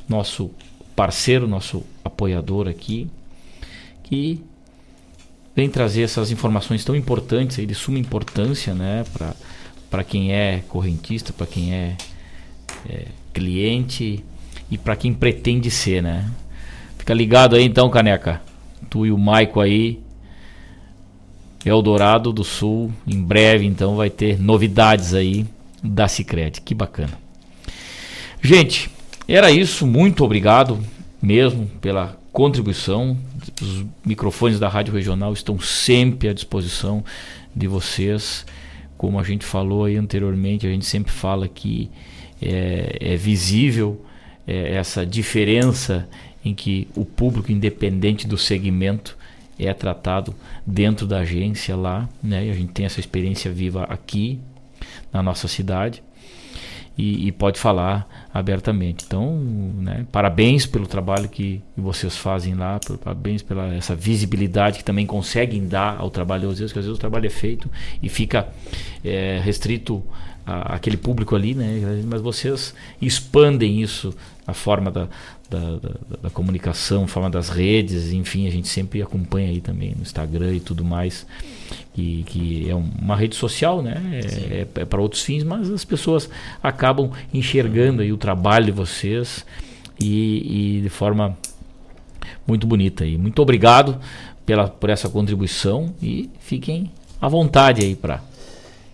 [0.08, 0.50] nosso
[0.96, 3.08] parceiro, nosso apoiador aqui,
[4.02, 4.42] que
[5.54, 9.04] vem trazer essas informações tão importantes aí, de suma importância, né,
[9.90, 11.96] para quem é correntista, para quem é,
[12.88, 14.24] é, cliente
[14.70, 16.30] e para quem pretende ser, né?
[16.96, 18.42] Fica ligado aí então, Caneca.
[18.90, 20.00] Tu e o Maico aí,
[21.64, 25.46] Eldorado do Sul, em breve então vai ter novidades aí
[25.82, 26.60] da Cicred.
[26.60, 27.18] Que bacana.
[28.42, 28.90] Gente,
[29.34, 29.86] era isso.
[29.86, 30.78] Muito obrigado
[31.20, 33.16] mesmo pela contribuição.
[33.60, 37.04] Os microfones da Rádio Regional estão sempre à disposição
[37.54, 38.46] de vocês.
[38.96, 41.90] Como a gente falou aí anteriormente, a gente sempre fala que
[42.40, 44.04] é, é visível
[44.46, 46.08] é, essa diferença
[46.44, 49.16] em que o público, independente do segmento,
[49.58, 50.34] é tratado
[50.66, 52.46] dentro da agência lá, né?
[52.46, 54.40] E a gente tem essa experiência viva aqui
[55.12, 56.02] na nossa cidade
[56.96, 59.04] e, e pode falar abertamente.
[59.06, 59.36] Então,
[59.78, 65.66] né, parabéns pelo trabalho que vocês fazem lá, parabéns pela essa visibilidade que também conseguem
[65.66, 67.70] dar ao trabalho, às vezes, que às vezes o trabalho é feito
[68.02, 68.48] e fica
[69.04, 70.02] é, restrito
[70.46, 72.02] a- àquele público ali, né?
[72.06, 74.14] Mas vocês expandem isso
[74.46, 75.08] na forma da,
[75.50, 80.02] da, da- da comunicação, forma das redes, enfim, a gente sempre acompanha aí também no
[80.02, 81.26] Instagram e tudo mais,
[81.94, 84.20] que, que é um- uma rede social, né?
[84.50, 86.28] É, para outros fins, mas as pessoas
[86.62, 89.44] acabam enxergando aí o trabalho de vocês
[90.00, 91.36] e, e de forma
[92.46, 93.16] muito bonita aí.
[93.18, 93.98] Muito obrigado
[94.46, 98.22] pela, por essa contribuição e fiquem à vontade aí para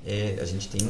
[0.06, 0.80] É, a gente tem.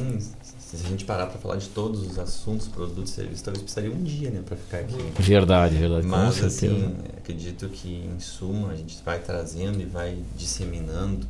[0.75, 4.03] Se a gente parar para falar de todos os assuntos, produtos, serviços, talvez precisaria um
[4.03, 4.97] dia, né, para ficar aqui.
[5.19, 6.67] Verdade, verdade, com Mas certeza.
[6.67, 11.25] assim, acredito que em suma a gente vai trazendo e vai disseminando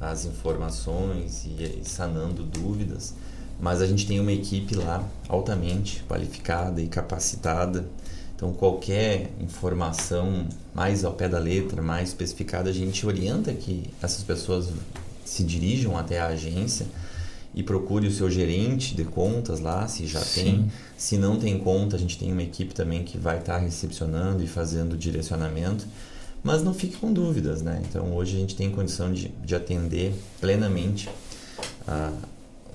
[0.00, 3.14] as informações e, e sanando dúvidas.
[3.60, 7.84] Mas a gente tem uma equipe lá altamente qualificada e capacitada.
[8.36, 14.22] Então qualquer informação mais ao pé da letra, mais especificada, a gente orienta que essas
[14.22, 14.68] pessoas
[15.24, 16.86] se dirijam até a agência
[17.58, 20.42] e procure o seu gerente de contas lá, se já Sim.
[20.42, 20.72] tem.
[20.96, 24.46] Se não tem conta, a gente tem uma equipe também que vai estar recepcionando e
[24.46, 25.84] fazendo direcionamento.
[26.40, 27.82] Mas não fique com dúvidas, né?
[27.88, 31.08] Então hoje a gente tem condição de, de atender plenamente
[31.84, 32.12] a,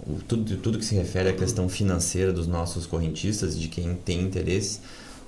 [0.06, 4.20] o, tudo, tudo que se refere à questão financeira dos nossos correntistas, de quem tem
[4.20, 4.82] interesse.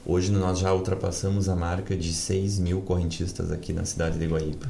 [0.05, 4.69] Hoje nós já ultrapassamos a marca de 6 mil correntistas aqui na cidade de Guaíba,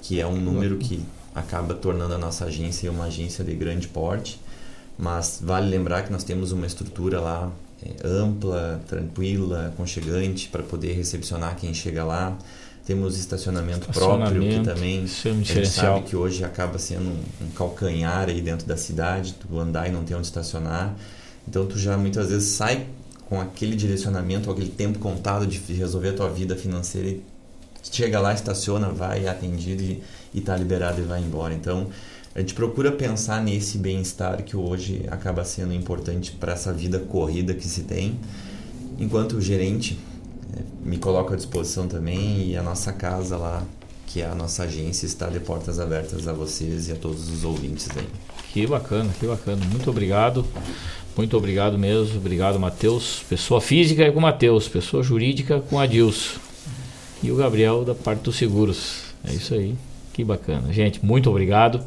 [0.00, 1.02] que é um número que
[1.34, 4.40] acaba tornando a nossa agência uma agência de grande porte,
[4.96, 7.50] mas vale lembrar que nós temos uma estrutura lá
[7.82, 12.36] é, ampla, tranquila, aconchegante para poder recepcionar quem chega lá.
[12.86, 17.08] Temos estacionamento, próprio que Estacionamento, também é um a gente sabe que hoje acaba sendo
[17.08, 20.94] um, um calcanhar aí dentro da cidade, tu andar e não ter onde estacionar.
[21.48, 22.86] Então tu já muitas vezes sai
[23.28, 27.22] com aquele direcionamento, aquele tempo contado de resolver a tua vida financeira e
[27.90, 30.02] chega lá, estaciona, vai é atendido e
[30.38, 31.54] está liberado e vai embora.
[31.54, 31.88] Então
[32.34, 37.54] a gente procura pensar nesse bem-estar que hoje acaba sendo importante para essa vida corrida
[37.54, 38.18] que se tem.
[38.98, 39.96] Enquanto o gerente
[40.52, 43.62] eh, me coloco à disposição também e a nossa casa lá,
[44.08, 47.44] que é a nossa agência, está de portas abertas a vocês e a todos os
[47.44, 48.06] ouvintes aí.
[48.52, 49.64] Que bacana, que bacana.
[49.66, 50.44] Muito obrigado.
[51.16, 52.16] Muito obrigado mesmo.
[52.16, 53.22] Obrigado, Matheus.
[53.28, 56.40] Pessoa física é com o Matheus, pessoa jurídica com a Dilson.
[57.22, 59.04] E o Gabriel da parte dos seguros.
[59.24, 59.76] É isso aí.
[60.14, 60.72] Que bacana.
[60.72, 61.84] Gente, muito obrigado.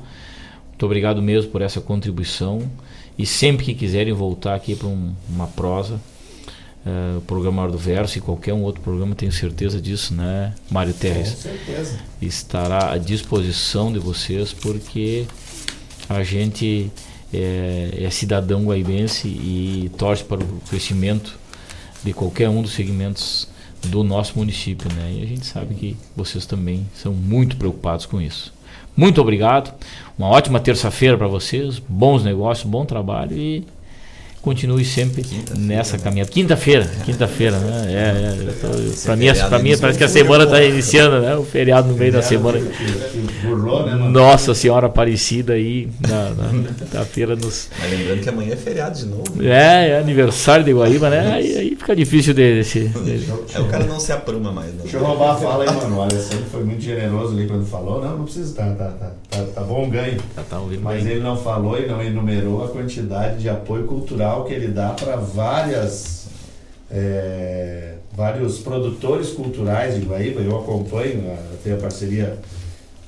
[0.68, 2.62] Muito obrigado mesmo por essa contribuição.
[3.18, 5.96] E sempre que quiserem voltar aqui para um, uma prosa,
[6.86, 10.54] uh, o programa Hora do Verso e qualquer um outro programa, tenho certeza disso, né,
[10.70, 11.32] Mário Terres?
[11.32, 12.00] Com certeza.
[12.22, 15.26] Estará à disposição de vocês, porque
[16.10, 16.92] a gente
[17.34, 21.40] é, é cidadão guaibense e torce para o crescimento
[22.04, 23.48] de qualquer um dos segmentos
[23.86, 25.16] do nosso município, né?
[25.20, 28.54] E a gente sabe que vocês também são muito preocupados com isso.
[28.96, 29.74] Muito obrigado.
[30.18, 31.80] Uma ótima terça-feira para vocês.
[31.80, 33.64] Bons negócios, bom trabalho e
[34.48, 35.26] continue sempre
[35.58, 36.32] nessa caminhada.
[36.32, 37.86] Quinta-feira, quinta-feira, né?
[37.90, 41.36] É, é, para mim, para mim parece que a semana está iniciando, né?
[41.36, 42.58] O feriado no meio da semana.
[44.10, 46.64] Nossa Senhora Aparecida aí na, na,
[46.94, 47.70] na feira nos.
[47.78, 49.44] Mas lembrando que amanhã é feriado de novo.
[49.44, 51.34] É, é aniversário de Guaíba, né?
[51.34, 52.88] Aí, aí fica difícil desse.
[52.88, 53.30] desse.
[53.54, 54.74] É, o cara não se apruma mais.
[54.74, 54.84] Não.
[54.84, 55.98] Deixa eu roubar a fala aí, mano.
[55.98, 58.02] O Alessandro foi muito generoso ali quando falou.
[58.02, 60.18] Não, não precisa, tá, tá, tá, tá, tá bom o ganho.
[60.34, 61.14] Tá, tá Mas bem.
[61.14, 65.16] ele não falou e não enumerou a quantidade de apoio cultural que ele dá para
[65.16, 66.28] várias
[66.92, 70.42] é, vários produtores culturais de Guaíba.
[70.42, 72.38] Eu acompanho, eu tenho a parceria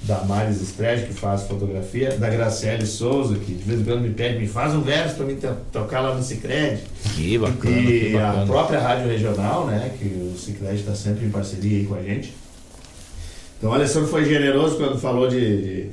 [0.04, 4.12] da Maris Stretch, que faz fotografia, da Graciele Souza, que de vez em quando me
[4.12, 6.80] pede, me faz um verso para mim to- tocar lá no Cicred.
[7.16, 8.44] Que bacana, E que bacana.
[8.44, 12.02] a própria Rádio Regional, né, que o Cicred está sempre em parceria aí com a
[12.02, 12.34] gente.
[13.58, 15.90] Então o Alessandro foi generoso quando falou de, de-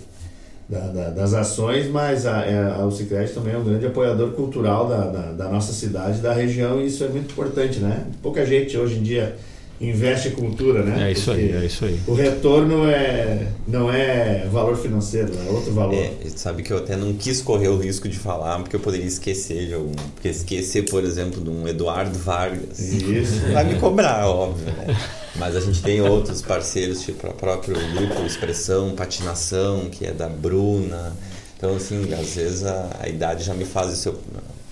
[0.68, 4.30] da- da- das ações, mas a, é, a- o Cicred também é um grande apoiador
[4.32, 8.05] cultural da, da, da nossa cidade, da região, e isso é muito importante, né?
[8.22, 9.36] Pouca gente hoje em dia
[9.80, 11.09] investe em cultura, né?
[11.09, 12.01] É isso aí, Porque é isso aí.
[12.09, 15.94] O retorno é, não é valor financeiro, é outro valor.
[15.94, 19.06] É, sabe que eu até não quis correr o risco de falar, porque eu poderia
[19.06, 19.93] esquecer de algum.
[20.14, 22.78] Porque esquecer, por exemplo, de um Eduardo Vargas.
[22.80, 23.40] Isso.
[23.52, 24.97] Vai me cobrar, óbvio, né?
[25.39, 30.29] Mas a gente tem outros parceiros, tipo a próprio grupo Expressão, Patinação, que é da
[30.29, 31.17] Bruna.
[31.57, 34.21] Então, assim, às vezes a, a idade já me faz isso, eu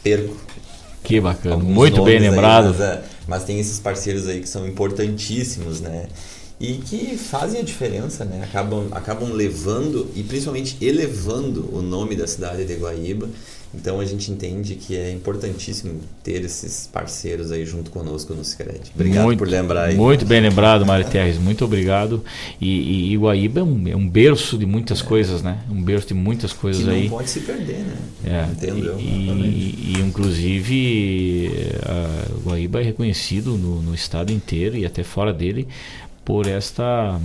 [0.03, 0.36] perco.
[1.03, 1.57] Que bacana.
[1.57, 2.69] Muito bem nomes aí, lembrado.
[2.70, 6.07] mas, é, mas tem esses parceiros aí que são importantíssimos, né?
[6.59, 8.43] E que fazem a diferença, né?
[8.45, 13.28] Acabam, acabam levando e principalmente elevando o nome da cidade de Guaíba.
[13.76, 18.80] Então a gente entende que é importantíssimo ter esses parceiros aí junto conosco no Cicred.
[18.94, 19.96] Obrigado muito, por lembrar aí.
[19.96, 21.38] Muito bem lembrado, Mário Terres.
[21.38, 22.24] Muito obrigado.
[22.60, 25.59] E, e Iguaíba é um, é um berço de muitas coisas, né?
[25.70, 27.09] Um berço de muitas coisas que não aí.
[27.09, 27.96] pode se perder, né?
[28.24, 28.98] É, Entendeu?
[28.98, 31.51] E, e, inclusive
[31.84, 35.66] a Guaíba é reconhecido no, no estado inteiro e até fora dele
[36.24, 37.20] por esta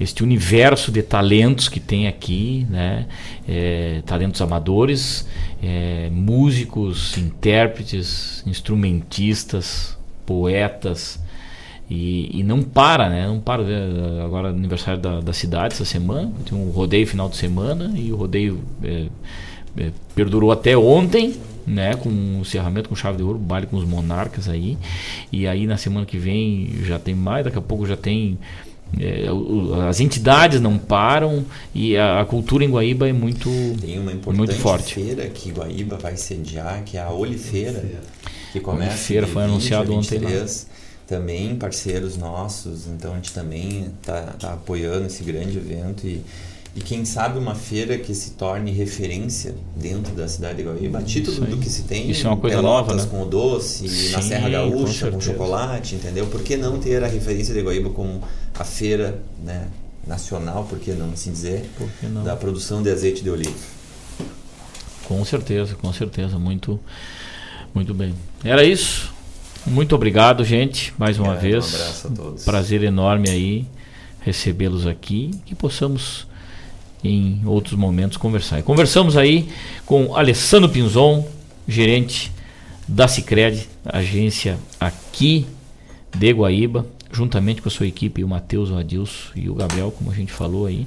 [0.00, 3.06] este universo de talentos que tem aqui, né?
[3.46, 5.28] É, talentos amadores,
[5.62, 11.20] é, músicos, intérpretes, instrumentistas, poetas
[11.90, 13.26] e, e não para, né?
[13.26, 13.62] Não para.
[13.62, 14.24] né?
[14.24, 18.16] Agora aniversário da, da cidade essa semana, tem um rodeio final de semana e o
[18.16, 19.06] rodeio é,
[19.76, 21.34] é, perdurou até ontem,
[21.66, 24.78] né, com o encerramento com chave de ouro, baile com os monarcas aí.
[25.30, 28.38] E aí na semana que vem já tem mais, daqui a pouco já tem
[29.88, 31.44] as entidades não param
[31.74, 33.48] e a, a cultura em Guaíba é muito
[33.80, 34.94] Tem uma importante muito forte.
[34.94, 37.84] feira que Guaíba vai sediar, que é a Olifeira,
[38.52, 40.28] que começa Olifeira, foi 20 a anunciado ontem lá.
[40.28, 40.66] 23.
[41.06, 46.22] Também parceiros nossos, então a gente também está tá apoiando esse grande evento e,
[46.74, 51.02] e quem sabe uma feira que se torne referência dentro da cidade de Guaíba, a
[51.02, 53.08] título do que se tem Isso é uma coisa Pelotas nova, né?
[53.10, 55.20] com o doce, na Sim, Serra com Gaúcha com, certeza.
[55.32, 56.26] chocolate, entendeu?
[56.28, 58.22] Por que não ter a referência de Guaíba como
[58.58, 59.66] a feira né,
[60.06, 61.68] nacional, por que não assim dizer,
[62.02, 62.22] não?
[62.22, 63.54] da produção de azeite de oliva?
[65.04, 66.78] Com certeza, com certeza, muito
[67.74, 68.14] muito bem.
[68.44, 69.12] Era isso.
[69.66, 71.74] Muito obrigado, gente, mais uma É, um vez.
[71.74, 72.44] abraço a todos.
[72.44, 73.66] Prazer enorme aí
[74.20, 76.26] recebê-los aqui que possamos
[77.02, 78.58] em outros momentos conversar.
[78.58, 79.48] E conversamos aí
[79.86, 81.26] com Alessandro Pinzon,
[81.66, 82.30] gerente
[82.86, 85.46] da Cicred, agência aqui
[86.16, 90.10] de Guaíba, juntamente com a sua equipe, o Matheus, o Adilson e o Gabriel, como
[90.10, 90.86] a gente falou aí,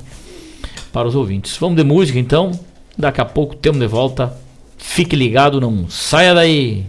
[0.91, 1.57] para os ouvintes.
[1.57, 2.51] Vamos de música então.
[2.97, 4.35] Daqui a pouco temos de volta.
[4.77, 6.85] Fique ligado, não saia daí.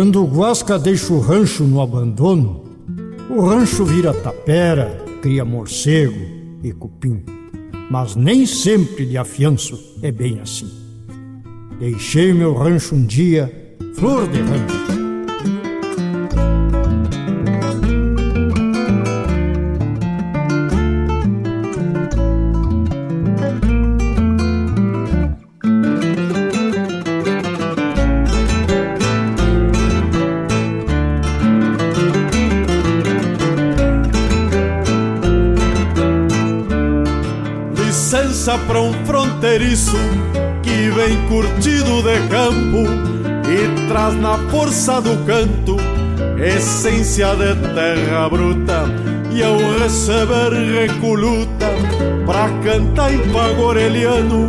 [0.00, 2.64] Quando o Guasca deixa o rancho no abandono,
[3.28, 6.18] o rancho vira tapera, cria morcego
[6.64, 7.22] e cupim.
[7.90, 10.70] Mas nem sempre de afianço é bem assim.
[11.78, 15.09] Deixei meu rancho um dia, flor de rancho.
[44.20, 45.76] Na força do canto
[46.38, 48.84] essência de terra bruta
[49.32, 51.66] e ao receber recoluta
[52.26, 54.48] pra cantar em pagoreliano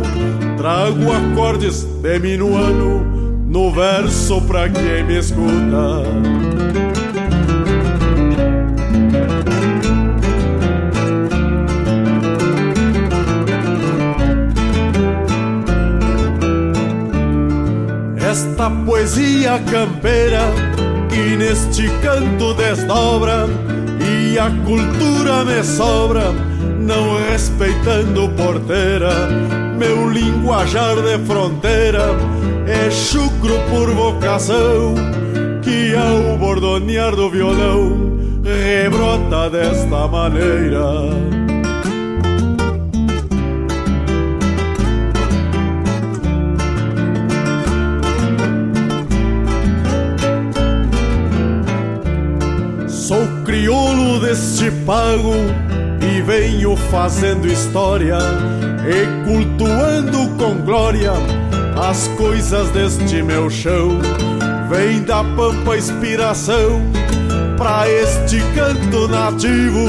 [0.56, 3.04] trago acordes de minuano
[3.46, 7.01] no verso pra quem me escuta.
[18.32, 20.40] Esta poesia campeira
[21.10, 23.46] que neste canto desdobra
[24.00, 26.32] e a cultura me sobra,
[26.80, 29.10] não respeitando porteira,
[29.78, 32.06] meu linguajar de fronteira
[32.66, 34.94] é chucro por vocação,
[35.60, 41.41] que ao bordonear do violão rebrota desta maneira.
[53.52, 55.34] Crioulo deste pago
[56.00, 58.16] e venho fazendo história
[58.80, 61.12] e cultuando com glória
[61.76, 63.98] as coisas deste meu chão.
[64.70, 66.80] Vem da pampa inspiração
[67.58, 69.86] pra este canto nativo,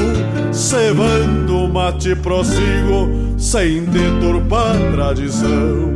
[0.52, 3.08] cevando mate prossigo
[3.38, 5.93] sem deturpar tradição.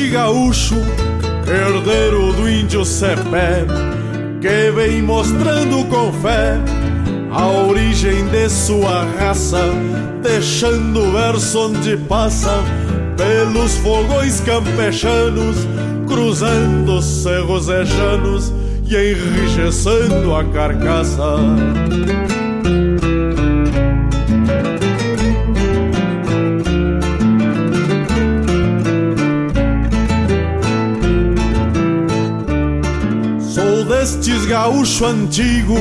[0.00, 0.76] Este gaúcho,
[1.46, 3.66] herdeiro do índio Cepé,
[4.40, 6.58] que vem mostrando com fé
[7.30, 9.60] a origem de sua raça,
[10.22, 12.62] deixando o verso onde passa
[13.14, 15.68] pelos fogões campechanos,
[16.08, 18.52] cruzando cerros e llanos
[18.88, 21.36] e enrijecendo a carcaça.
[34.50, 35.76] Gaúcho antigo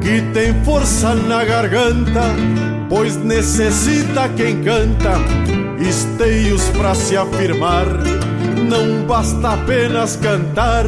[0.00, 2.22] que tem força na garganta,
[2.88, 5.12] pois necessita quem canta
[5.78, 7.84] esteios pra se afirmar.
[8.66, 10.86] Não basta apenas cantar,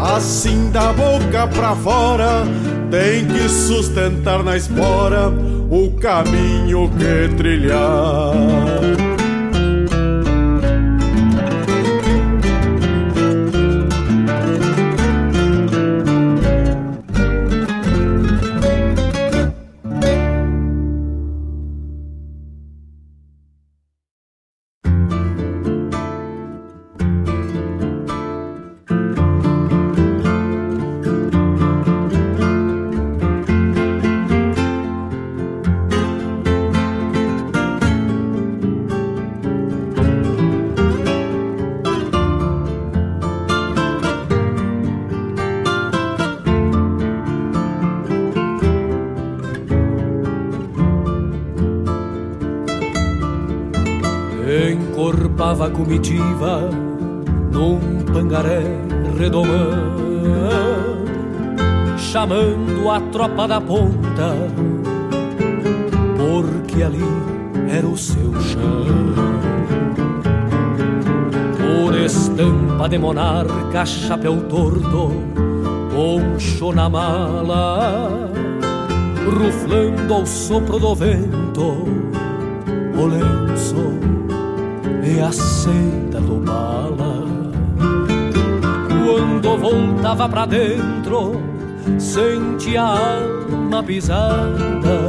[0.00, 2.44] assim da boca pra fora,
[2.90, 5.28] tem que sustentar na espora
[5.70, 8.32] o caminho que trilhar.
[55.88, 56.68] Comitiva
[57.50, 57.80] num
[58.12, 58.62] pangaré
[59.18, 59.70] redomã,
[61.96, 64.34] chamando a tropa da ponta,
[66.18, 67.02] porque ali
[67.70, 68.84] era o seu chão.
[71.56, 75.10] Por estampa de monarca, chapéu torto,
[75.94, 78.30] poncho na mala,
[79.24, 81.88] ruflando ao sopro do vento,
[82.94, 84.08] o lenço
[85.02, 87.26] e a senda do bala.
[88.88, 91.40] Quando voltava pra dentro,
[91.98, 95.08] sentia a alma pisada.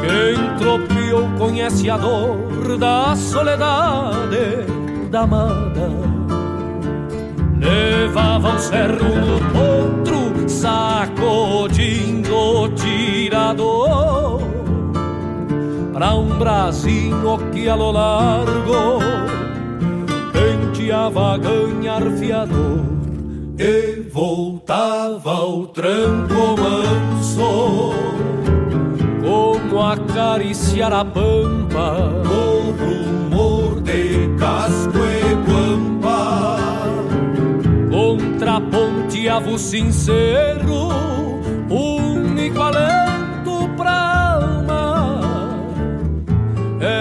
[0.00, 4.66] Quem tropiou conhece a dor da soledade
[5.10, 5.90] da amada.
[7.58, 14.11] Levava um cerro no potro, sacudindo o tirador
[15.92, 18.98] pra um brasinho que a lo largo
[20.32, 22.80] penteava a ganhar fiador
[23.58, 27.92] e voltava ao tranco manso
[29.22, 36.52] como acariciar a pampa com rumor de casco e guampa
[38.70, 40.88] ponteavo sincero,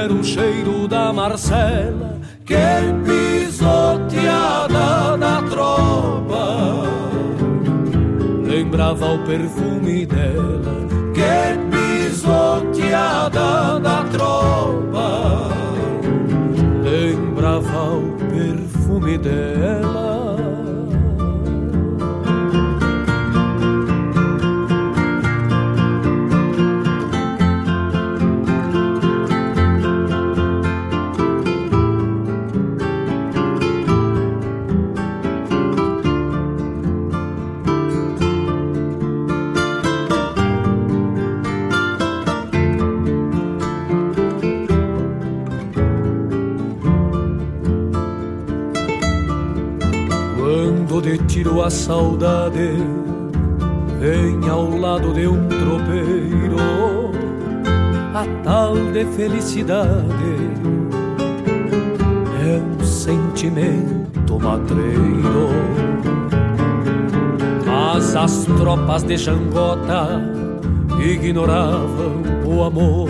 [0.04, 2.56] Era o cheiro da Marcela, que
[3.06, 4.66] pisoteada
[5.16, 6.88] da tropa.
[8.44, 11.56] Lembrava o perfume dela, que
[12.10, 15.52] pisoteada da tropa.
[16.84, 20.21] Lembrava o perfume dela.
[51.52, 52.78] Quando a saudade
[54.00, 57.12] vem ao lado de um tropeiro
[58.14, 60.00] a tal de felicidade
[62.42, 65.50] é um sentimento matreiro.
[67.66, 70.22] Mas as tropas de Jangota
[71.04, 73.10] ignoravam o amor.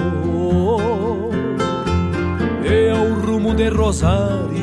[2.65, 4.60] E ao rumo de Rosário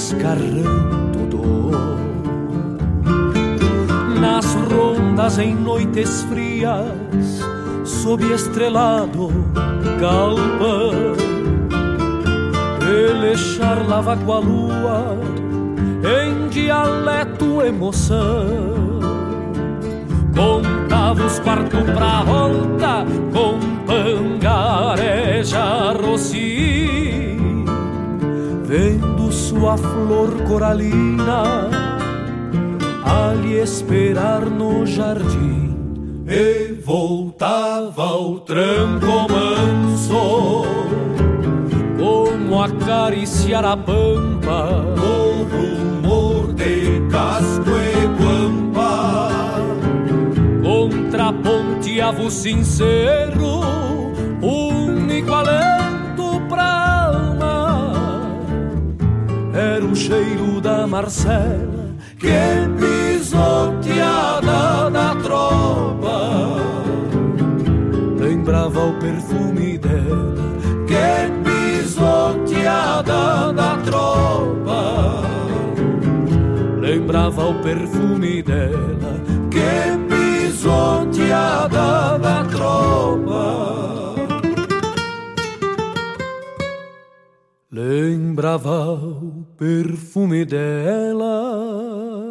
[0.00, 2.00] descarrando dor.
[4.18, 7.44] Nas rondas em noites frias,
[7.84, 9.28] sob estrelado
[10.00, 10.92] galpão,
[12.80, 15.18] ele charlava com a lua
[16.22, 18.80] em dialeto emoção.
[20.34, 23.04] Contava os quartos pra volta
[23.34, 25.62] com pangareja
[25.92, 27.10] roci
[28.70, 29.09] vendo
[29.50, 31.68] sua flor coralina
[33.04, 35.76] a lhe esperar no jardim.
[36.28, 40.64] E voltava ao tranco manso
[41.98, 44.84] como acariciar a pampa.
[44.96, 49.58] O rumor de casco e guampa
[50.62, 53.99] contraponteava o sincero
[60.00, 62.30] cheiro da Marcela que
[62.80, 66.56] pisoteada da tropa.
[68.18, 70.56] Lembrava o perfume dela
[70.88, 75.20] que pisoteada da tropa.
[76.80, 79.20] Lembrava o perfume dela
[79.50, 79.98] que
[80.48, 83.79] pisoteada da tropa
[87.70, 92.29] lembrava o perfume dela.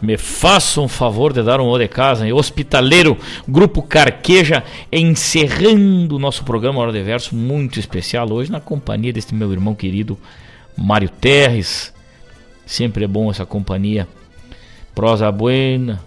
[0.00, 2.32] Me faça um favor de dar um de casa, hein?
[2.32, 9.12] Hospitaleiro, Grupo Carqueja, encerrando o nosso programa Hora de Verso, muito especial hoje, na companhia
[9.12, 10.18] deste meu irmão querido
[10.76, 11.92] Mário Terres.
[12.64, 14.08] Sempre é bom essa companhia.
[14.94, 16.00] Prosa Buena.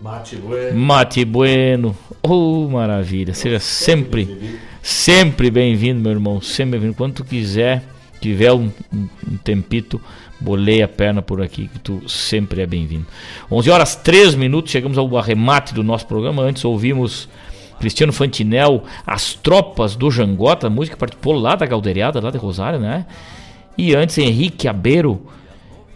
[0.00, 0.78] Mate bueno.
[0.78, 1.96] Mate Bueno.
[2.22, 3.34] Oh, maravilha.
[3.34, 6.40] Seja sempre, sempre bem-vindo, meu irmão.
[6.40, 6.94] Sempre bem-vindo.
[6.94, 7.82] Quando tu quiser,
[8.20, 10.00] tiver um, um tempito,
[10.40, 13.06] bolei a perna por aqui, que tu sempre é bem-vindo.
[13.50, 16.42] 11 horas 3 minutos, chegamos ao arremate do nosso programa.
[16.42, 17.28] Antes ouvimos
[17.78, 22.78] Cristiano Fantinel, As Tropas do Jangota, música que participou lá da Galderiada, lá de Rosário,
[22.78, 23.06] né?
[23.76, 25.26] E antes Henrique Abeiro,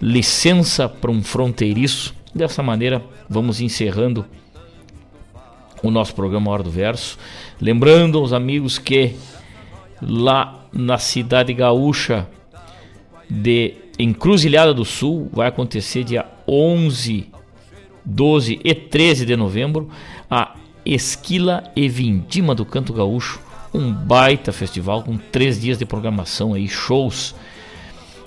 [0.01, 2.15] Licença para um Fronteiriço.
[2.35, 4.25] Dessa maneira, vamos encerrando
[5.83, 7.19] o nosso programa Hora do Verso.
[7.61, 9.17] Lembrando aos amigos que
[10.01, 12.27] lá na cidade gaúcha
[13.29, 17.27] de Encruzilhada do Sul vai acontecer dia 11,
[18.05, 19.91] 12 e 13 de novembro
[20.31, 20.55] a
[20.87, 23.41] Esquila e Vindima do Canto Gaúcho,
[23.75, 27.35] um baita festival com três dias de programação aí, shows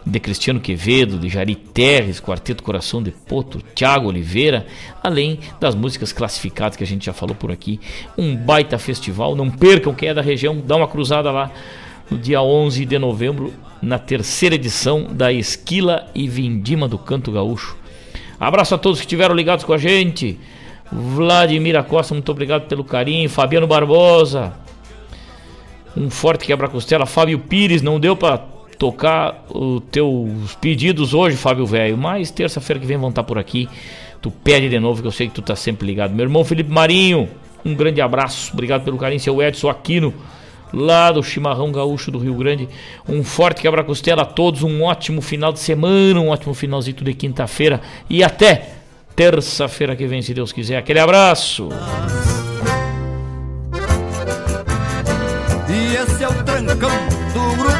[0.05, 4.67] de Cristiano Quevedo, de Jari Terres, Quarteto Coração de Poto, Thiago Oliveira,
[5.01, 7.79] além das músicas classificadas que a gente já falou por aqui.
[8.15, 11.51] Um baita festival, não percam quem é da região, dá uma cruzada lá
[12.13, 17.75] no dia 11 de novembro, na terceira edição da Esquila e Vindima do Canto Gaúcho.
[18.39, 20.39] Abraço a todos que estiveram ligados com a gente.
[20.91, 23.27] Vladimir Costa, muito obrigado pelo carinho.
[23.27, 24.53] Fabiano Barbosa,
[25.97, 27.07] um forte quebra-costela.
[27.07, 28.37] Fábio Pires, não deu para
[28.77, 33.67] tocar os teus pedidos hoje, Fábio Velho, mas terça-feira que vem vão estar por aqui.
[34.21, 36.13] Tu pede de novo, que eu sei que tu tá sempre ligado.
[36.13, 37.27] Meu irmão Felipe Marinho,
[37.65, 38.53] um grande abraço.
[38.53, 39.19] Obrigado pelo carinho.
[39.19, 40.13] Seu Edson Aquino,
[40.73, 42.67] lá do Chimarrão Gaúcho do Rio Grande.
[43.07, 44.63] Um forte quebra-costela a todos.
[44.63, 47.79] Um ótimo final de semana, um ótimo finalzinho de quinta-feira.
[48.09, 48.69] E até
[49.15, 50.77] terça-feira que vem, se Deus quiser.
[50.77, 51.69] Aquele abraço.
[55.69, 56.89] E esse é o trancão
[57.33, 57.73] do grupo.